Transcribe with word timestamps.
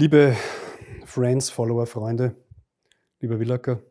Liebe 0.00 0.36
Friends, 1.06 1.50
Follower, 1.50 1.84
Freunde, 1.84 2.36
lieber 3.18 3.40
Willacker, 3.40 3.82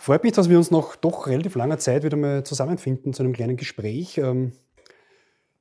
freut 0.00 0.24
mich, 0.24 0.32
dass 0.32 0.48
wir 0.48 0.58
uns 0.58 0.72
nach 0.72 0.96
doch 0.96 1.28
relativ 1.28 1.54
langer 1.54 1.78
Zeit 1.78 2.02
wieder 2.02 2.16
mal 2.16 2.42
zusammenfinden 2.42 3.12
zu 3.12 3.22
einem 3.22 3.32
kleinen 3.32 3.56
Gespräch. 3.56 4.18
Ähm, 4.18 4.50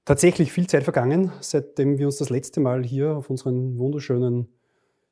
tatsächlich 0.05 0.52
viel 0.52 0.65
Zeit 0.65 0.85
vergangen, 0.85 1.31
seitdem 1.39 1.99
wir 1.99 2.07
uns 2.07 2.17
das 2.17 2.31
letzte 2.31 2.61
Mal 2.61 2.84
hier 2.84 3.15
auf 3.15 3.29
unseren 3.29 3.77
wunderschönen 3.77 4.48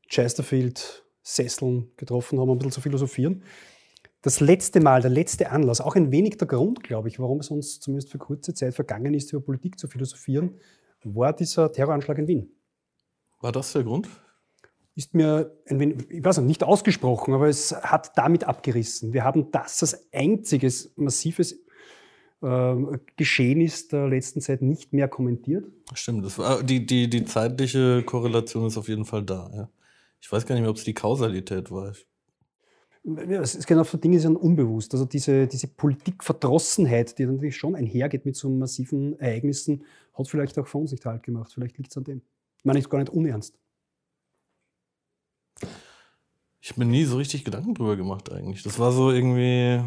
Chesterfield-Sesseln 0.07 1.91
getroffen 1.95 2.39
haben, 2.39 2.49
um 2.49 2.55
ein 2.55 2.57
bisschen 2.57 2.71
zu 2.71 2.81
philosophieren. 2.81 3.43
Das 4.23 4.39
letzte 4.39 4.79
Mal, 4.79 5.03
der 5.03 5.11
letzte 5.11 5.51
Anlass, 5.51 5.81
auch 5.81 5.95
ein 5.95 6.09
wenig 6.09 6.37
der 6.37 6.47
Grund, 6.47 6.83
glaube 6.83 7.09
ich, 7.09 7.19
warum 7.19 7.41
es 7.41 7.51
uns 7.51 7.79
zumindest 7.79 8.11
für 8.11 8.17
kurze 8.17 8.55
Zeit 8.55 8.73
vergangen 8.73 9.13
ist, 9.13 9.31
über 9.33 9.45
Politik 9.45 9.77
zu 9.77 9.87
philosophieren, 9.87 10.55
war 11.03 11.31
dieser 11.31 11.71
Terroranschlag 11.71 12.17
in 12.17 12.27
Wien. 12.27 12.58
War 13.41 13.51
das 13.51 13.73
der 13.73 13.83
Grund? 13.83 14.09
Ist 14.95 15.13
mir 15.13 15.55
ein 15.67 15.79
wenig, 15.79 16.09
ich 16.09 16.23
weiß 16.23 16.39
nicht, 16.39 16.47
nicht 16.47 16.63
ausgesprochen, 16.63 17.33
aber 17.33 17.47
es 17.47 17.71
hat 17.71 18.17
damit 18.17 18.43
abgerissen. 18.43 19.13
Wir 19.13 19.23
haben 19.23 19.51
das 19.51 19.81
als 19.81 20.11
einziges 20.11 20.91
massives 20.97 21.55
äh, 22.41 22.75
Geschehen 23.15 23.61
ist 23.61 23.91
der 23.91 24.07
letzten 24.07 24.41
Zeit 24.41 24.61
nicht 24.61 24.93
mehr 24.93 25.07
kommentiert. 25.07 25.65
Stimmt, 25.93 26.25
das 26.25 26.37
war, 26.37 26.63
die, 26.63 26.85
die, 26.85 27.09
die 27.09 27.25
zeitliche 27.25 28.03
Korrelation 28.03 28.67
ist 28.67 28.77
auf 28.77 28.87
jeden 28.87 29.05
Fall 29.05 29.23
da. 29.23 29.49
Ja. 29.53 29.69
Ich 30.21 30.31
weiß 30.31 30.45
gar 30.45 30.55
nicht 30.55 30.61
mehr, 30.61 30.71
ob 30.71 30.77
es 30.77 30.83
die 30.83 30.93
Kausalität 30.93 31.71
war. 31.71 31.93
Es 33.29 33.55
ist 33.55 33.65
genau 33.65 33.83
so 33.83 33.97
Dinge 33.97 34.19
sind 34.19 34.35
unbewusst. 34.35 34.93
Also 34.93 35.05
diese, 35.05 35.47
diese 35.47 35.67
Politikverdrossenheit, 35.67 37.17
die 37.17 37.25
natürlich 37.25 37.55
schon 37.55 37.75
einhergeht 37.75 38.25
mit 38.25 38.35
so 38.35 38.49
massiven 38.49 39.17
Ereignissen, 39.19 39.83
hat 40.13 40.27
vielleicht 40.27 40.59
auch 40.59 40.67
von 40.67 40.81
uns 40.81 40.91
nicht 40.91 41.05
halt 41.05 41.23
gemacht. 41.23 41.51
Vielleicht 41.53 41.77
liegt 41.77 41.91
es 41.91 41.97
an 41.97 42.03
dem. 42.03 42.21
Ich 42.59 42.65
meine, 42.65 42.79
ist 42.79 42.89
gar 42.89 42.99
nicht 42.99 43.09
unernst. 43.09 43.57
Ich 46.59 46.71
habe 46.71 46.83
mir 46.83 46.91
nie 46.91 47.05
so 47.05 47.15
richtig 47.15 47.45
Gedanken 47.45 47.73
drüber 47.73 47.95
gemacht 47.95 48.29
eigentlich. 48.31 48.63
Das 48.63 48.77
war 48.79 48.91
so 48.91 49.11
irgendwie 49.11 49.81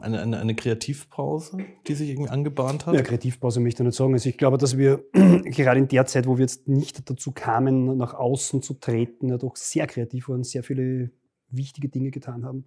eine, 0.00 0.22
eine, 0.22 0.38
eine 0.38 0.54
Kreativpause, 0.54 1.58
die 1.86 1.94
sich 1.94 2.08
irgendwie 2.08 2.30
angebahnt 2.30 2.86
hat. 2.86 2.94
Ja, 2.94 3.02
Kreativpause 3.02 3.60
möchte 3.60 3.82
ich 3.82 3.86
nicht 3.86 3.96
sagen. 3.96 4.14
Also 4.14 4.30
ich 4.30 4.38
glaube, 4.38 4.56
dass 4.56 4.78
wir 4.78 5.04
gerade 5.12 5.78
in 5.78 5.88
der 5.88 6.06
Zeit, 6.06 6.26
wo 6.26 6.38
wir 6.38 6.42
jetzt 6.42 6.68
nicht 6.68 7.08
dazu 7.08 7.32
kamen, 7.32 7.98
nach 7.98 8.14
außen 8.14 8.62
zu 8.62 8.74
treten, 8.74 9.28
ja 9.28 9.36
doch 9.36 9.56
sehr 9.56 9.86
kreativ 9.86 10.30
waren, 10.30 10.42
sehr 10.42 10.62
viele 10.62 11.10
wichtige 11.50 11.90
Dinge 11.90 12.10
getan 12.10 12.46
haben. 12.46 12.64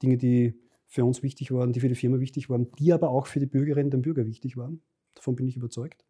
Dinge, 0.00 0.16
die 0.16 0.54
für 0.86 1.04
uns 1.04 1.24
wichtig 1.24 1.50
waren, 1.50 1.72
die 1.72 1.80
für 1.80 1.88
die 1.88 1.96
Firma 1.96 2.20
wichtig 2.20 2.48
waren, 2.48 2.70
die 2.78 2.92
aber 2.92 3.10
auch 3.10 3.26
für 3.26 3.40
die 3.40 3.46
Bürgerinnen 3.46 3.92
und 3.92 4.02
Bürger 4.02 4.26
wichtig 4.26 4.56
waren. 4.56 4.80
Davon 5.14 5.34
bin 5.34 5.48
ich 5.48 5.56
überzeugt. 5.56 6.05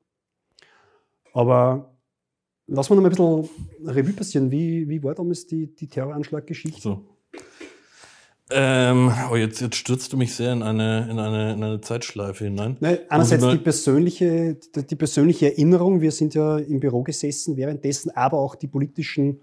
Aber 1.36 1.94
lass 2.66 2.88
mal 2.88 2.96
noch 2.96 3.02
mal 3.02 3.08
ein 3.08 3.10
bisschen 3.10 3.48
Revue 3.84 4.14
passieren. 4.14 4.50
Wie, 4.50 4.88
wie 4.88 5.02
war 5.02 5.14
damals 5.14 5.46
die, 5.46 5.66
die 5.66 5.86
Terroranschlaggeschichte? 5.86 6.80
So. 6.80 7.04
Ähm, 8.50 9.12
oh, 9.30 9.36
jetzt, 9.36 9.60
jetzt 9.60 9.76
stürzt 9.76 10.14
du 10.14 10.16
mich 10.16 10.34
sehr 10.34 10.54
in 10.54 10.62
eine, 10.62 11.10
in 11.10 11.18
eine, 11.18 11.52
in 11.52 11.62
eine 11.62 11.80
Zeitschleife 11.82 12.44
hinein. 12.44 12.78
Nein, 12.80 13.00
einerseits 13.10 13.46
die 13.48 13.58
persönliche, 13.58 14.54
die, 14.54 14.86
die 14.86 14.96
persönliche 14.96 15.52
Erinnerung. 15.52 16.00
Wir 16.00 16.10
sind 16.10 16.34
ja 16.34 16.56
im 16.56 16.80
Büro 16.80 17.02
gesessen 17.02 17.58
währenddessen, 17.58 18.12
aber 18.16 18.38
auch 18.38 18.54
die 18.54 18.68
politischen 18.68 19.40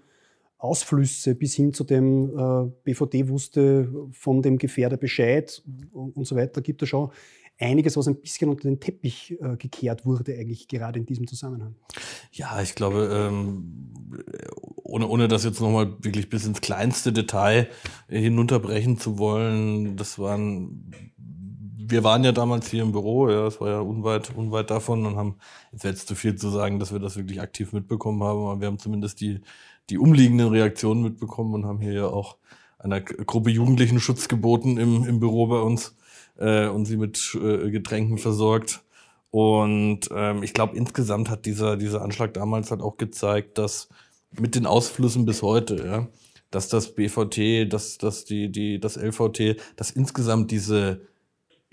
Ausflüsse 0.58 1.36
bis 1.36 1.54
hin 1.54 1.72
zu 1.72 1.84
dem 1.84 2.36
äh, 2.36 2.72
BVD 2.82 3.28
wusste 3.28 3.88
von 4.10 4.42
dem 4.42 4.58
Gefährder 4.58 4.96
Bescheid 4.96 5.62
und, 5.92 6.16
und 6.16 6.24
so 6.24 6.34
weiter. 6.34 6.60
Gibt 6.60 6.82
es 6.82 6.88
schon 6.88 7.12
einiges, 7.58 7.96
was 7.96 8.08
ein 8.08 8.20
bisschen 8.20 8.50
unter 8.50 8.68
den 8.68 8.80
Teppich 8.80 9.36
äh, 9.40 9.56
gekehrt 9.56 10.04
wurde, 10.04 10.34
eigentlich 10.34 10.68
gerade 10.68 10.98
in 10.98 11.06
diesem 11.06 11.26
Zusammenhang. 11.26 11.74
Ja, 12.32 12.60
ich 12.60 12.74
glaube, 12.74 13.10
ähm, 13.12 13.92
ohne, 14.82 15.06
ohne 15.08 15.28
das 15.28 15.44
jetzt 15.44 15.60
nochmal 15.60 15.96
wirklich 16.00 16.28
bis 16.28 16.46
ins 16.46 16.60
kleinste 16.60 17.12
Detail 17.12 17.68
hinunterbrechen 18.08 18.98
zu 18.98 19.18
wollen, 19.18 19.96
das 19.96 20.18
waren 20.18 20.92
wir 21.86 22.02
waren 22.02 22.24
ja 22.24 22.32
damals 22.32 22.70
hier 22.70 22.82
im 22.82 22.92
Büro, 22.92 23.28
ja, 23.28 23.46
es 23.46 23.60
war 23.60 23.68
ja 23.68 23.80
unweit, 23.80 24.34
unweit 24.34 24.70
davon 24.70 25.04
und 25.06 25.16
haben, 25.16 25.36
jetzt 25.72 25.84
es 25.84 26.06
zu 26.06 26.14
viel 26.14 26.34
zu 26.34 26.48
sagen, 26.48 26.78
dass 26.78 26.92
wir 26.92 26.98
das 26.98 27.16
wirklich 27.16 27.40
aktiv 27.40 27.72
mitbekommen 27.72 28.22
haben, 28.22 28.40
aber 28.40 28.60
wir 28.60 28.68
haben 28.68 28.78
zumindest 28.78 29.20
die, 29.20 29.40
die 29.90 29.98
umliegenden 29.98 30.48
Reaktionen 30.48 31.02
mitbekommen 31.02 31.54
und 31.54 31.66
haben 31.66 31.80
hier 31.80 31.92
ja 31.92 32.06
auch 32.06 32.38
einer 32.78 33.00
Gruppe 33.00 33.50
Jugendlichen 33.50 34.00
Schutz 34.00 34.28
geboten 34.28 34.78
im, 34.78 35.04
im 35.04 35.20
Büro 35.20 35.46
bei 35.46 35.60
uns 35.60 35.94
äh, 36.38 36.68
und 36.68 36.84
sie 36.86 36.96
mit 36.96 37.34
äh, 37.34 37.70
Getränken 37.70 38.18
versorgt. 38.18 38.82
Und 39.30 40.08
ähm, 40.14 40.42
ich 40.42 40.54
glaube, 40.54 40.76
insgesamt 40.76 41.28
hat 41.28 41.44
dieser, 41.46 41.76
dieser 41.76 42.02
Anschlag 42.02 42.34
damals 42.34 42.70
halt 42.70 42.80
auch 42.80 42.96
gezeigt, 42.96 43.58
dass 43.58 43.88
mit 44.30 44.54
den 44.54 44.66
Ausflüssen 44.66 45.24
bis 45.24 45.42
heute, 45.42 45.84
ja, 45.84 46.08
dass 46.50 46.68
das 46.68 46.94
BVT, 46.94 47.72
dass, 47.72 47.98
dass 47.98 48.24
die, 48.24 48.50
die, 48.50 48.78
das 48.78 48.96
LVT, 48.96 49.56
dass 49.76 49.90
insgesamt 49.90 50.50
diese 50.50 51.00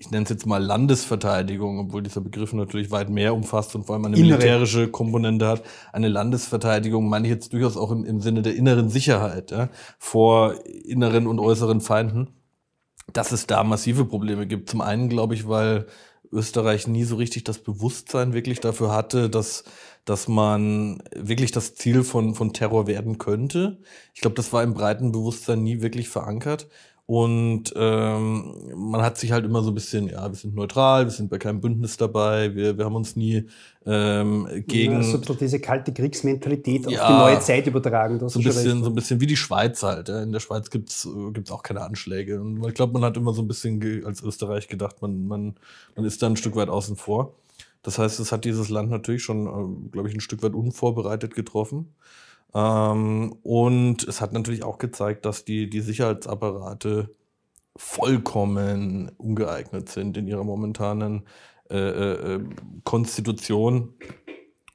ich 0.02 0.10
nenne 0.10 0.24
es 0.24 0.32
jetzt 0.32 0.48
mal 0.48 0.58
Landesverteidigung, 0.58 1.78
obwohl 1.78 2.02
dieser 2.02 2.22
Begriff 2.22 2.54
natürlich 2.54 2.90
weit 2.90 3.12
mehr 3.12 3.36
umfasst 3.36 3.76
und 3.76 3.86
vor 3.86 3.94
allem 3.94 4.06
eine 4.06 4.18
Innere. 4.18 4.40
militärische 4.40 4.88
Komponente 4.88 5.48
hat. 5.48 5.62
Eine 5.94 6.08
Landesverteidigung 6.08 7.08
meine 7.08 7.28
ich 7.28 7.32
jetzt 7.32 7.54
durchaus 7.54 7.78
auch 7.78 7.92
im, 7.92 8.04
im 8.04 8.20
Sinne 8.20 8.42
der 8.42 8.56
inneren 8.56 8.90
Sicherheit 8.90 9.52
ja, 9.52 9.70
vor 10.00 10.56
inneren 10.66 11.28
und 11.28 11.40
äußeren 11.40 11.82
Feinden, 11.82 12.30
dass 13.14 13.32
es 13.32 13.48
da 13.48 13.64
massive 13.64 14.06
Probleme 14.06 14.48
gibt. 14.48 14.70
Zum 14.70 14.82
einen 14.82 15.10
glaube 15.10 15.34
ich, 15.36 15.48
weil 15.48 15.88
Österreich 16.32 16.88
nie 16.88 17.04
so 17.04 17.16
richtig 17.16 17.44
das 17.44 17.60
Bewusstsein 17.60 18.34
wirklich 18.34 18.60
dafür 18.60 18.94
hatte, 18.94 19.30
dass, 19.30 19.64
dass 20.06 20.28
man 20.28 21.04
wirklich 21.14 21.52
das 21.52 21.76
Ziel 21.76 22.04
von, 22.04 22.36
von 22.36 22.54
Terror 22.54 22.88
werden 22.88 23.18
könnte. 23.18 23.80
Ich 24.14 24.22
glaube, 24.22 24.36
das 24.36 24.54
war 24.54 24.64
im 24.64 24.74
breiten 24.74 25.12
Bewusstsein 25.12 25.64
nie 25.64 25.82
wirklich 25.82 26.10
verankert. 26.10 26.68
Und 27.08 27.74
ähm, 27.76 28.54
man 28.74 29.02
hat 29.02 29.18
sich 29.18 29.34
halt 29.34 29.44
immer 29.44 29.62
so 29.64 29.72
ein 29.72 29.74
bisschen, 29.74 30.08
ja, 30.08 30.30
wir 30.30 30.36
sind 30.36 30.56
neutral, 30.56 31.06
wir 31.06 31.12
sind 31.12 31.30
bei 31.30 31.40
keinem 31.40 31.60
Bündnis 31.60 31.98
dabei, 31.98 32.56
wir, 32.56 32.78
wir 32.78 32.86
haben 32.86 32.96
uns 32.96 33.18
nie 33.18 33.48
ähm, 33.86 34.48
gegen. 34.68 34.94
Ja, 34.94 35.04
so 35.04 35.18
diese 35.34 35.60
kalte 35.60 35.92
Kriegsmentalität 35.92 36.90
ja, 36.90 37.02
auf 37.02 37.08
die 37.08 37.14
neue 37.14 37.40
Zeit 37.42 37.68
übertragen. 37.68 38.18
Das 38.18 38.34
so, 38.34 38.40
ein 38.40 38.44
bisschen, 38.46 38.84
so 38.84 38.90
ein 38.90 38.96
bisschen 38.96 39.20
wie 39.20 39.28
die 39.28 39.36
Schweiz 39.36 39.84
halt. 39.84 40.08
Ja. 40.08 40.24
In 40.24 40.32
der 40.32 40.40
Schweiz 40.40 40.70
gibt's 40.70 41.08
gibt's 41.34 41.52
auch 41.52 41.64
keine 41.64 41.82
Anschläge. 41.82 42.40
Und 42.40 42.66
ich 42.66 42.76
glaube, 42.76 42.94
man 42.94 43.04
hat 43.04 43.18
immer 43.18 43.34
so 43.34 43.42
ein 43.42 43.48
bisschen 43.48 44.06
als 44.06 44.24
Österreich 44.24 44.70
gedacht, 44.70 45.02
man, 45.02 45.28
man, 45.28 45.56
man 45.96 46.06
ist 46.06 46.22
da 46.22 46.28
ein 46.28 46.38
Stück 46.38 46.56
weit 46.56 46.70
außen 46.70 46.96
vor. 46.96 47.34
Das 47.84 47.98
heißt, 47.98 48.20
es 48.20 48.32
hat 48.32 48.46
dieses 48.46 48.70
Land 48.70 48.90
natürlich 48.90 49.24
schon, 49.24 49.48
äh, 49.48 49.90
glaube 49.90 50.08
ich, 50.08 50.16
ein 50.16 50.22
Stück 50.22 50.44
weit 50.44 50.54
unvorbereitet 50.54 51.36
getroffen. 51.36 51.94
Ähm, 52.54 53.36
und 53.44 54.04
es 54.08 54.22
hat 54.22 54.34
natürlich 54.34 54.64
auch 54.64 54.78
gezeigt, 54.78 55.26
dass 55.26 55.46
die, 55.46 55.70
die 55.70 55.82
Sicherheitsapparate 55.82 57.10
vollkommen 57.76 59.12
ungeeignet 59.18 59.90
sind 59.90 60.18
in 60.18 60.28
ihrer 60.28 60.44
momentanen 60.44 61.24
äh, 61.70 61.78
äh, 61.78 62.44
Konstitution, 62.84 63.94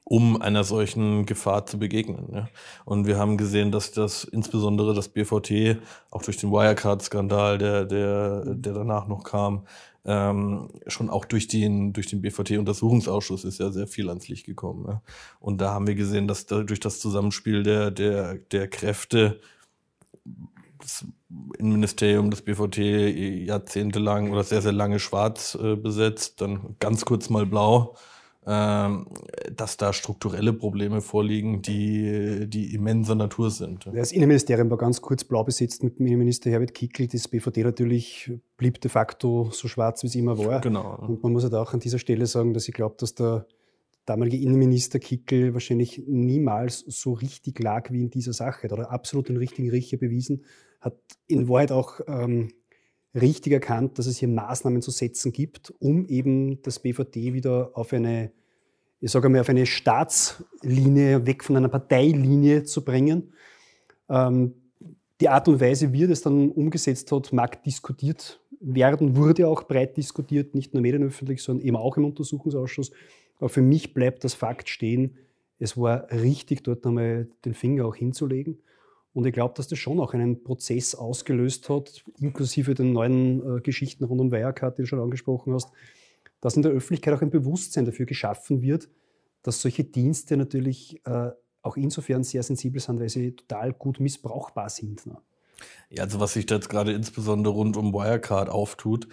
um 0.03 0.41
einer 0.41 0.63
solchen 0.63 1.25
Gefahr 1.25 1.65
zu 1.65 1.77
begegnen. 1.77 2.29
Ja. 2.33 2.49
Und 2.85 3.05
wir 3.05 3.17
haben 3.17 3.37
gesehen, 3.37 3.71
dass 3.71 3.91
das 3.91 4.23
insbesondere 4.23 4.95
das 4.95 5.09
BVT 5.09 5.79
auch 6.09 6.23
durch 6.23 6.37
den 6.37 6.51
Wirecard-Skandal, 6.51 7.57
der, 7.57 7.85
der, 7.85 8.55
der 8.55 8.73
danach 8.73 9.07
noch 9.07 9.23
kam, 9.23 9.67
ähm, 10.07 10.69
schon 10.87 11.09
auch 11.09 11.25
durch 11.25 11.47
den, 11.47 11.91
durch 11.91 12.07
den 12.07 12.21
BVT-Untersuchungsausschuss 12.21 13.43
ist 13.43 13.59
ja 13.59 13.71
sehr 13.71 13.87
viel 13.87 14.07
ans 14.07 14.29
Licht 14.29 14.45
gekommen. 14.45 14.85
Ne? 14.85 15.01
Und 15.39 15.59
da 15.59 15.73
haben 15.73 15.85
wir 15.85 15.95
gesehen, 15.95 16.27
dass 16.27 16.45
da 16.45 16.63
durch 16.63 16.79
das 16.79 16.99
Zusammenspiel 16.99 17.61
der, 17.61 17.91
der, 17.91 18.35
der 18.35 18.69
Kräfte 18.69 19.41
das 20.79 21.05
Innenministerium, 21.57 22.31
das 22.31 22.41
BVT 22.41 22.77
jahrzehntelang 22.77 24.31
oder 24.31 24.43
sehr, 24.43 24.61
sehr 24.61 24.71
lange 24.71 24.99
schwarz 24.99 25.57
äh, 25.61 25.75
besetzt, 25.75 26.39
dann 26.39 26.77
ganz 26.79 27.03
kurz 27.03 27.29
mal 27.29 27.45
blau 27.45 27.95
dass 28.47 29.75
da 29.75 29.91
strukturelle 29.91 30.53
Probleme 30.53 31.01
vorliegen, 31.01 31.61
die, 31.61 32.45
die 32.47 32.73
immenser 32.73 33.15
Natur 33.15 33.51
sind. 33.51 33.89
Das 33.93 34.13
Innenministerium 34.13 34.69
war 34.69 34.77
ganz 34.77 35.01
kurz 35.01 35.25
blau 35.25 35.43
besetzt 35.43 35.83
mit 35.83 35.99
Innenminister 35.99 36.49
Herbert 36.49 36.73
Kickl. 36.73 37.07
Das 37.07 37.27
BVD 37.27 37.63
natürlich 37.63 38.31
blieb 38.55 38.79
de 38.79 38.89
facto 38.89 39.49
so 39.51 39.67
schwarz, 39.67 40.03
wie 40.03 40.07
es 40.07 40.15
immer 40.15 40.37
war. 40.37 40.61
Genau. 40.61 40.95
Und 40.95 41.21
man 41.23 41.33
muss 41.33 41.43
halt 41.43 41.55
auch 41.55 41.73
an 41.73 41.81
dieser 41.81 41.99
Stelle 41.99 42.25
sagen, 42.25 42.53
dass 42.53 42.69
ich 42.69 42.73
glaube, 42.73 42.95
dass 42.97 43.15
der 43.15 43.47
damalige 44.05 44.37
Innenminister 44.37 44.99
Kickl 44.99 45.53
wahrscheinlich 45.53 46.01
niemals 46.07 46.79
so 46.87 47.11
richtig 47.11 47.59
lag 47.59 47.91
wie 47.91 48.01
in 48.01 48.09
dieser 48.09 48.31
Sache. 48.31 48.69
Da 48.69 48.77
hat 48.77 48.85
er 48.85 48.91
absolut 48.91 49.27
den 49.27 49.35
richtigen 49.35 49.69
Richter 49.69 49.97
bewiesen, 49.97 50.45
hat 50.79 50.97
in 51.27 51.49
Wahrheit 51.49 51.73
auch 51.73 51.99
ähm, 52.07 52.53
richtig 53.21 53.53
erkannt, 53.53 53.97
dass 53.97 54.05
es 54.05 54.17
hier 54.17 54.27
Maßnahmen 54.27 54.81
zu 54.81 54.91
setzen 54.91 55.31
gibt, 55.31 55.73
um 55.79 56.05
eben 56.07 56.61
das 56.61 56.79
BVD 56.79 57.33
wieder 57.33 57.71
auf 57.73 57.93
eine, 57.93 58.31
ich 59.01 59.11
sage 59.11 59.29
mal, 59.29 59.41
auf 59.41 59.49
eine 59.49 59.65
Staatslinie, 59.65 61.25
weg 61.25 61.43
von 61.43 61.57
einer 61.57 61.69
Parteilinie 61.69 62.63
zu 62.63 62.83
bringen. 62.83 63.33
Ähm, 64.09 64.53
die 65.19 65.29
Art 65.29 65.47
und 65.47 65.59
Weise, 65.59 65.93
wie 65.93 66.03
er 66.03 66.09
das 66.09 66.21
dann 66.21 66.51
umgesetzt 66.51 67.11
hat, 67.11 67.33
mag 67.33 67.63
diskutiert 67.63 68.39
werden, 68.59 69.15
wurde 69.15 69.47
auch 69.47 69.63
breit 69.63 69.97
diskutiert, 69.97 70.55
nicht 70.55 70.73
nur 70.73 70.81
medienöffentlich, 70.81 71.41
sondern 71.41 71.65
eben 71.65 71.75
auch 71.75 71.97
im 71.97 72.05
Untersuchungsausschuss. 72.05 72.91
Aber 73.39 73.49
für 73.49 73.61
mich 73.61 73.93
bleibt 73.93 74.23
das 74.23 74.33
Fakt 74.33 74.69
stehen, 74.69 75.17
Es 75.59 75.75
war 75.75 76.11
richtig, 76.11 76.63
dort 76.63 76.85
nochmal 76.85 77.27
den 77.43 77.55
Finger 77.55 77.85
auch 77.85 77.95
hinzulegen. 77.95 78.59
Und 79.17 79.25
ich 79.25 79.33
glaube, 79.33 79.55
dass 79.57 79.67
das 79.67 79.79
schon 79.79 79.99
auch 79.99 80.13
einen 80.13 80.43
Prozess 80.43 80.93
ausgelöst 80.93 81.69
hat, 81.69 82.03
inklusive 82.19 82.75
den 82.75 82.93
neuen 82.93 83.57
äh, 83.57 83.61
Geschichten 83.61 84.03
rund 84.03 84.21
um 84.21 84.31
Wirecard, 84.31 84.77
die 84.77 84.83
du 84.83 84.87
schon 84.87 84.99
angesprochen 84.99 85.55
hast, 85.55 85.71
dass 86.39 86.55
in 86.55 86.61
der 86.61 86.69
Öffentlichkeit 86.71 87.15
auch 87.15 87.23
ein 87.23 87.31
Bewusstsein 87.31 87.85
dafür 87.85 88.05
geschaffen 88.05 88.61
wird, 88.61 88.89
dass 89.41 89.59
solche 89.59 89.83
Dienste 89.83 90.37
natürlich 90.37 91.03
äh, 91.07 91.31
auch 91.63 91.77
insofern 91.77 92.23
sehr 92.23 92.43
sensibel 92.43 92.79
sind, 92.79 92.99
weil 92.99 93.09
sie 93.09 93.35
total 93.35 93.73
gut 93.73 93.99
missbrauchbar 93.99 94.69
sind. 94.69 95.07
Ne? 95.07 95.17
Ja, 95.89 96.03
also 96.03 96.19
was 96.19 96.33
sich 96.33 96.45
da 96.45 96.53
jetzt 96.53 96.69
gerade 96.69 96.91
insbesondere 96.91 97.55
rund 97.55 97.75
um 97.75 97.93
Wirecard 97.93 98.49
auftut, 98.49 99.07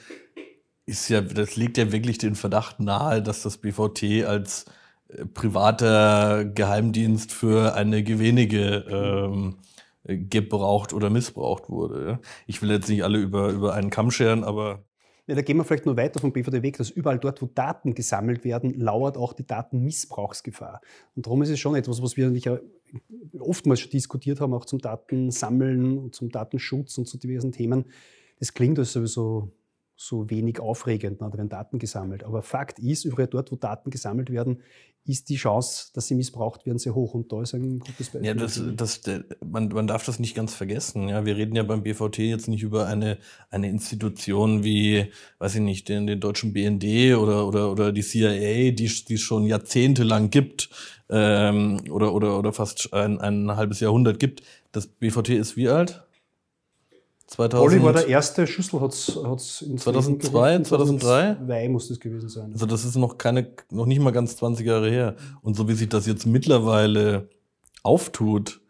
ist 0.85 1.09
ja, 1.09 1.23
das 1.23 1.57
legt 1.57 1.79
ja 1.79 1.93
wirklich 1.93 2.19
den 2.19 2.35
Verdacht 2.35 2.79
nahe, 2.79 3.23
dass 3.23 3.43
das 3.43 3.57
BVT 3.57 4.27
als 4.27 4.67
äh, 5.09 5.25
privater 5.25 6.45
Geheimdienst 6.45 7.33
für 7.33 7.75
einige 7.75 8.19
wenige 8.19 8.85
ähm, 8.87 9.57
gebraucht 10.05 10.93
oder 10.93 11.11
missbraucht 11.11 11.69
wurde. 11.69 12.21
Ich 12.47 12.63
will 12.63 12.71
jetzt 12.71 12.89
nicht 12.89 13.05
alle 13.05 13.19
über, 13.19 13.51
über 13.51 13.75
einen 13.75 13.91
Kamm 13.91 14.11
scheren, 14.11 14.45
aber 14.45 14.85
ja, 15.27 15.35
da 15.35 15.41
gehen 15.41 15.57
wir 15.57 15.65
vielleicht 15.65 15.87
nur 15.87 15.97
weiter 15.97 16.21
vom 16.21 16.33
BVD 16.33 16.63
weg, 16.63 16.77
dass 16.77 16.91
überall 16.91 17.19
dort, 17.19 17.41
wo 17.41 17.47
Daten 17.47 17.95
gesammelt 17.95 18.45
werden, 18.45 18.79
lauert 18.79 19.17
auch 19.17 19.33
die 19.33 19.47
Datenmissbrauchsgefahr. 19.47 20.83
Und 21.17 21.25
darum 21.25 21.41
ist 21.41 21.49
es 21.49 21.59
schon 21.59 21.77
etwas, 21.77 22.03
was 22.03 22.19
wir 22.19 22.31
ja 22.31 22.59
oftmals 23.39 23.81
schon 23.81 23.91
diskutiert 23.91 24.41
haben, 24.41 24.53
auch 24.53 24.67
zum 24.67 24.81
Datensammeln 24.81 25.97
und 25.97 26.15
zum 26.15 26.31
Datenschutz 26.31 26.99
und 26.99 27.07
zu 27.07 27.17
diversen 27.17 27.53
Themen. 27.53 27.87
Das 28.39 28.53
klingt 28.53 28.79
also 28.79 29.01
sowieso 29.01 29.53
so 29.97 30.29
wenig 30.31 30.61
aufregend, 30.61 31.21
da 31.21 31.33
werden 31.33 31.49
Daten 31.49 31.79
gesammelt. 31.79 32.25
Aber 32.25 32.43
Fakt 32.43 32.79
ist, 32.79 33.05
überall 33.05 33.29
dort, 33.29 33.53
wo 33.53 33.57
Daten 33.57 33.91
gesammelt 33.91 34.31
werden, 34.31 34.61
ist 35.07 35.29
die 35.29 35.37
Chance, 35.37 35.91
dass 35.93 36.09
sie 36.09 36.15
missbraucht 36.15 36.65
werden, 36.65 36.79
sehr 36.79 36.95
hoch. 36.95 37.13
Und 37.13 37.31
da 37.31 37.43
ist 37.43 37.55
ein 37.55 37.79
gutes 37.79 38.09
Beispiel. 38.09 38.25
Ja, 38.25 38.35
das, 38.35 38.61
das, 38.75 39.03
man, 39.45 39.69
man 39.69 39.87
darf 39.87 40.05
das 40.05 40.19
nicht 40.19 40.35
ganz 40.35 40.55
vergessen. 40.55 41.09
Ja, 41.09 41.27
wir 41.27 41.37
reden 41.37 41.55
ja 41.55 41.63
beim 41.63 41.83
BVT 41.83 42.19
jetzt 42.19 42.49
nicht 42.49 42.63
über 42.63 42.87
eine, 42.87 43.19
eine 43.51 43.69
Institution 43.69 44.65
wie, 44.65 45.11
weiß 45.39 45.57
ich 45.57 45.61
nicht, 45.61 45.89
den, 45.91 46.07
den 46.07 46.21
deutschen 46.21 46.55
BND 46.55 47.17
oder, 47.17 47.47
oder, 47.47 47.71
oder 47.71 47.93
die 47.93 48.03
CIA, 48.03 48.71
die, 48.71 48.87
es 48.87 49.21
schon 49.21 49.45
jahrzehntelang 49.45 50.31
gibt 50.31 50.71
ähm, 51.11 51.83
oder, 51.91 52.15
oder, 52.15 52.39
oder 52.39 52.53
fast 52.55 52.95
ein, 52.95 53.21
ein 53.21 53.55
halbes 53.57 53.81
Jahrhundert 53.81 54.19
gibt. 54.19 54.43
Das 54.73 54.87
BVT 54.87 55.31
ist 55.31 55.57
wie 55.57 55.69
alt? 55.69 56.03
2000, 57.35 57.73
Olli 57.73 57.83
war 57.83 57.93
der 57.93 58.07
erste, 58.07 58.47
Schüssel 58.47 58.81
hat 58.81 58.93
es 58.93 59.63
in 59.63 59.77
2002, 59.77 60.63
2003? 60.63 60.65
2002 60.65 61.69
muss 61.69 61.89
das 61.89 61.99
gewesen 61.99 62.29
sein. 62.29 62.53
Also 62.53 62.65
das 62.65 62.85
ist 62.85 62.95
noch 62.95 63.19
keine, 63.19 63.49
noch 63.71 63.87
nicht 63.87 64.01
mal 64.01 64.13
ganz 64.13 64.37
20 64.37 64.65
Jahre 64.65 64.89
her. 64.89 65.17
Und 65.43 65.57
so 65.57 65.67
wie 65.69 65.73
sich 65.73 65.89
das 65.89 66.07
jetzt 66.07 66.27
mittlerweile 66.27 67.29
auftut, 67.83 68.61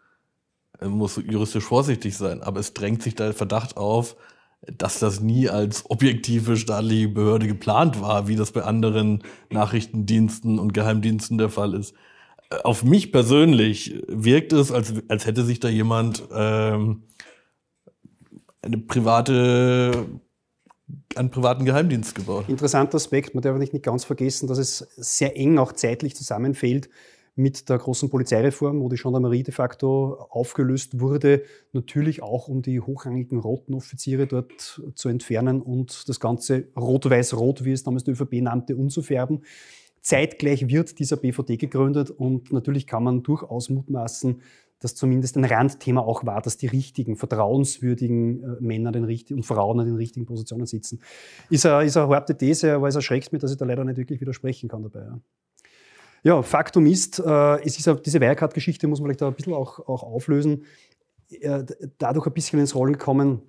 äh, 0.80 0.86
muss 0.86 1.16
juristisch 1.16 1.64
vorsichtig 1.64 2.16
sein. 2.16 2.42
Aber 2.42 2.58
es 2.58 2.72
drängt 2.72 3.02
sich 3.02 3.14
da 3.14 3.24
der 3.24 3.34
Verdacht 3.34 3.76
auf, 3.76 4.16
dass 4.62 4.98
das 4.98 5.20
nie 5.20 5.50
als 5.50 5.90
objektive 5.90 6.56
staatliche 6.56 7.08
Behörde 7.08 7.46
geplant 7.46 8.00
war, 8.00 8.28
wie 8.28 8.36
das 8.36 8.52
bei 8.52 8.62
anderen 8.62 9.22
Nachrichtendiensten 9.50 10.58
und 10.58 10.72
Geheimdiensten 10.72 11.36
der 11.36 11.50
Fall 11.50 11.74
ist. 11.74 11.92
Äh, 12.48 12.62
auf 12.64 12.82
mich 12.82 13.12
persönlich 13.12 14.02
wirkt 14.08 14.54
es, 14.54 14.72
als, 14.72 14.94
als 15.08 15.26
hätte 15.26 15.44
sich 15.44 15.60
da 15.60 15.68
jemand 15.68 16.22
ähm, 16.34 17.02
eine 18.64 18.78
private 18.78 20.06
einen 21.14 21.30
privaten 21.30 21.64
Geheimdienst 21.64 22.14
gebaut. 22.14 22.44
Interessanter 22.48 22.96
Aspekt. 22.96 23.34
Man 23.34 23.42
darf 23.42 23.56
nicht 23.56 23.82
ganz 23.82 24.04
vergessen, 24.04 24.48
dass 24.48 24.58
es 24.58 24.78
sehr 24.96 25.36
eng 25.36 25.58
auch 25.58 25.72
zeitlich 25.72 26.14
zusammenfällt 26.14 26.90
mit 27.36 27.68
der 27.68 27.78
großen 27.78 28.10
Polizeireform, 28.10 28.80
wo 28.80 28.88
die 28.88 28.96
Gendarmerie 28.96 29.42
de 29.42 29.52
facto 29.52 30.14
aufgelöst 30.30 31.00
wurde, 31.00 31.42
natürlich 31.72 32.22
auch 32.22 32.48
um 32.48 32.62
die 32.62 32.80
hochrangigen 32.80 33.38
roten 33.38 33.74
Offiziere 33.74 34.26
dort 34.26 34.80
zu 34.94 35.08
entfernen 35.08 35.60
und 35.60 36.08
das 36.08 36.20
Ganze 36.20 36.68
rot-weiß-rot, 36.76 37.64
wie 37.64 37.72
es 37.72 37.82
damals 37.82 38.04
die 38.04 38.12
ÖVP 38.12 38.34
nannte, 38.34 38.76
umzufärben. 38.76 39.42
Zeitgleich 40.00 40.68
wird 40.68 40.98
dieser 40.98 41.16
BVD 41.16 41.56
gegründet 41.56 42.10
und 42.10 42.52
natürlich 42.52 42.86
kann 42.86 43.02
man 43.02 43.22
durchaus 43.22 43.68
mutmaßen, 43.70 44.42
dass 44.80 44.94
zumindest 44.94 45.36
ein 45.36 45.44
Randthema 45.44 46.00
auch 46.00 46.26
war, 46.26 46.42
dass 46.42 46.56
die 46.56 46.66
richtigen, 46.66 47.16
vertrauenswürdigen 47.16 48.42
äh, 48.42 48.56
Männer 48.60 48.92
den 48.92 49.04
richtigen, 49.04 49.40
und 49.40 49.44
Frauen 49.44 49.80
an 49.80 49.86
den 49.86 49.96
richtigen 49.96 50.26
Positionen 50.26 50.66
sitzen. 50.66 51.00
Ist 51.50 51.66
eine, 51.66 51.84
ist 51.84 51.96
eine 51.96 52.08
harte 52.08 52.36
These, 52.36 52.74
aber 52.74 52.88
es 52.88 52.94
erschreckt 52.94 53.32
mich, 53.32 53.40
dass 53.40 53.52
ich 53.52 53.56
da 53.56 53.64
leider 53.64 53.84
nicht 53.84 53.96
wirklich 53.96 54.20
widersprechen 54.20 54.68
kann 54.68 54.82
dabei. 54.82 55.06
Ja. 56.22 56.42
Faktum 56.42 56.86
ist, 56.86 57.18
äh, 57.18 57.62
es 57.64 57.78
ist 57.78 58.04
diese 58.04 58.20
Wirecard-Geschichte 58.20 58.86
muss 58.86 59.00
man 59.00 59.08
vielleicht 59.08 59.22
da 59.22 59.28
ein 59.28 59.34
bisschen 59.34 59.54
auch, 59.54 59.78
auch 59.80 60.02
auflösen. 60.02 60.64
Äh, 61.30 61.64
dadurch 61.98 62.26
ein 62.26 62.32
bisschen 62.32 62.58
ins 62.58 62.74
Rollen 62.74 62.94
gekommen. 62.94 63.42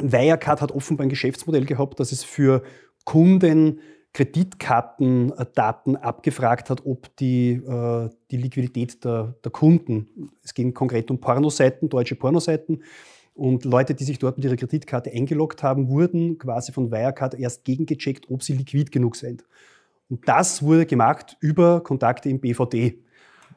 Wirecard 0.00 0.60
hat 0.60 0.72
offenbar 0.72 1.06
ein 1.06 1.10
Geschäftsmodell 1.10 1.64
gehabt, 1.64 1.98
dass 2.00 2.12
es 2.12 2.22
für 2.22 2.62
Kunden 3.04 3.80
Kreditkartendaten 4.16 5.96
abgefragt 5.96 6.70
hat, 6.70 6.86
ob 6.86 7.14
die, 7.16 7.50
äh, 7.50 8.08
die 8.30 8.38
Liquidität 8.38 9.04
der, 9.04 9.34
der 9.44 9.52
Kunden, 9.52 10.30
es 10.42 10.54
ging 10.54 10.72
konkret 10.72 11.10
um 11.10 11.20
Pornoseiten, 11.20 11.90
deutsche 11.90 12.14
Pornoseiten, 12.14 12.82
und 13.34 13.66
Leute, 13.66 13.94
die 13.94 14.04
sich 14.04 14.18
dort 14.18 14.38
mit 14.38 14.46
ihrer 14.46 14.56
Kreditkarte 14.56 15.12
eingeloggt 15.12 15.62
haben, 15.62 15.90
wurden 15.90 16.38
quasi 16.38 16.72
von 16.72 16.90
Wirecard 16.90 17.34
erst 17.34 17.66
gegengecheckt, 17.66 18.30
ob 18.30 18.42
sie 18.42 18.54
liquid 18.54 18.90
genug 18.90 19.16
sind. 19.16 19.44
Und 20.08 20.26
das 20.26 20.62
wurde 20.62 20.86
gemacht 20.86 21.36
über 21.40 21.82
Kontakte 21.82 22.30
im 22.30 22.40
BVD. 22.40 22.98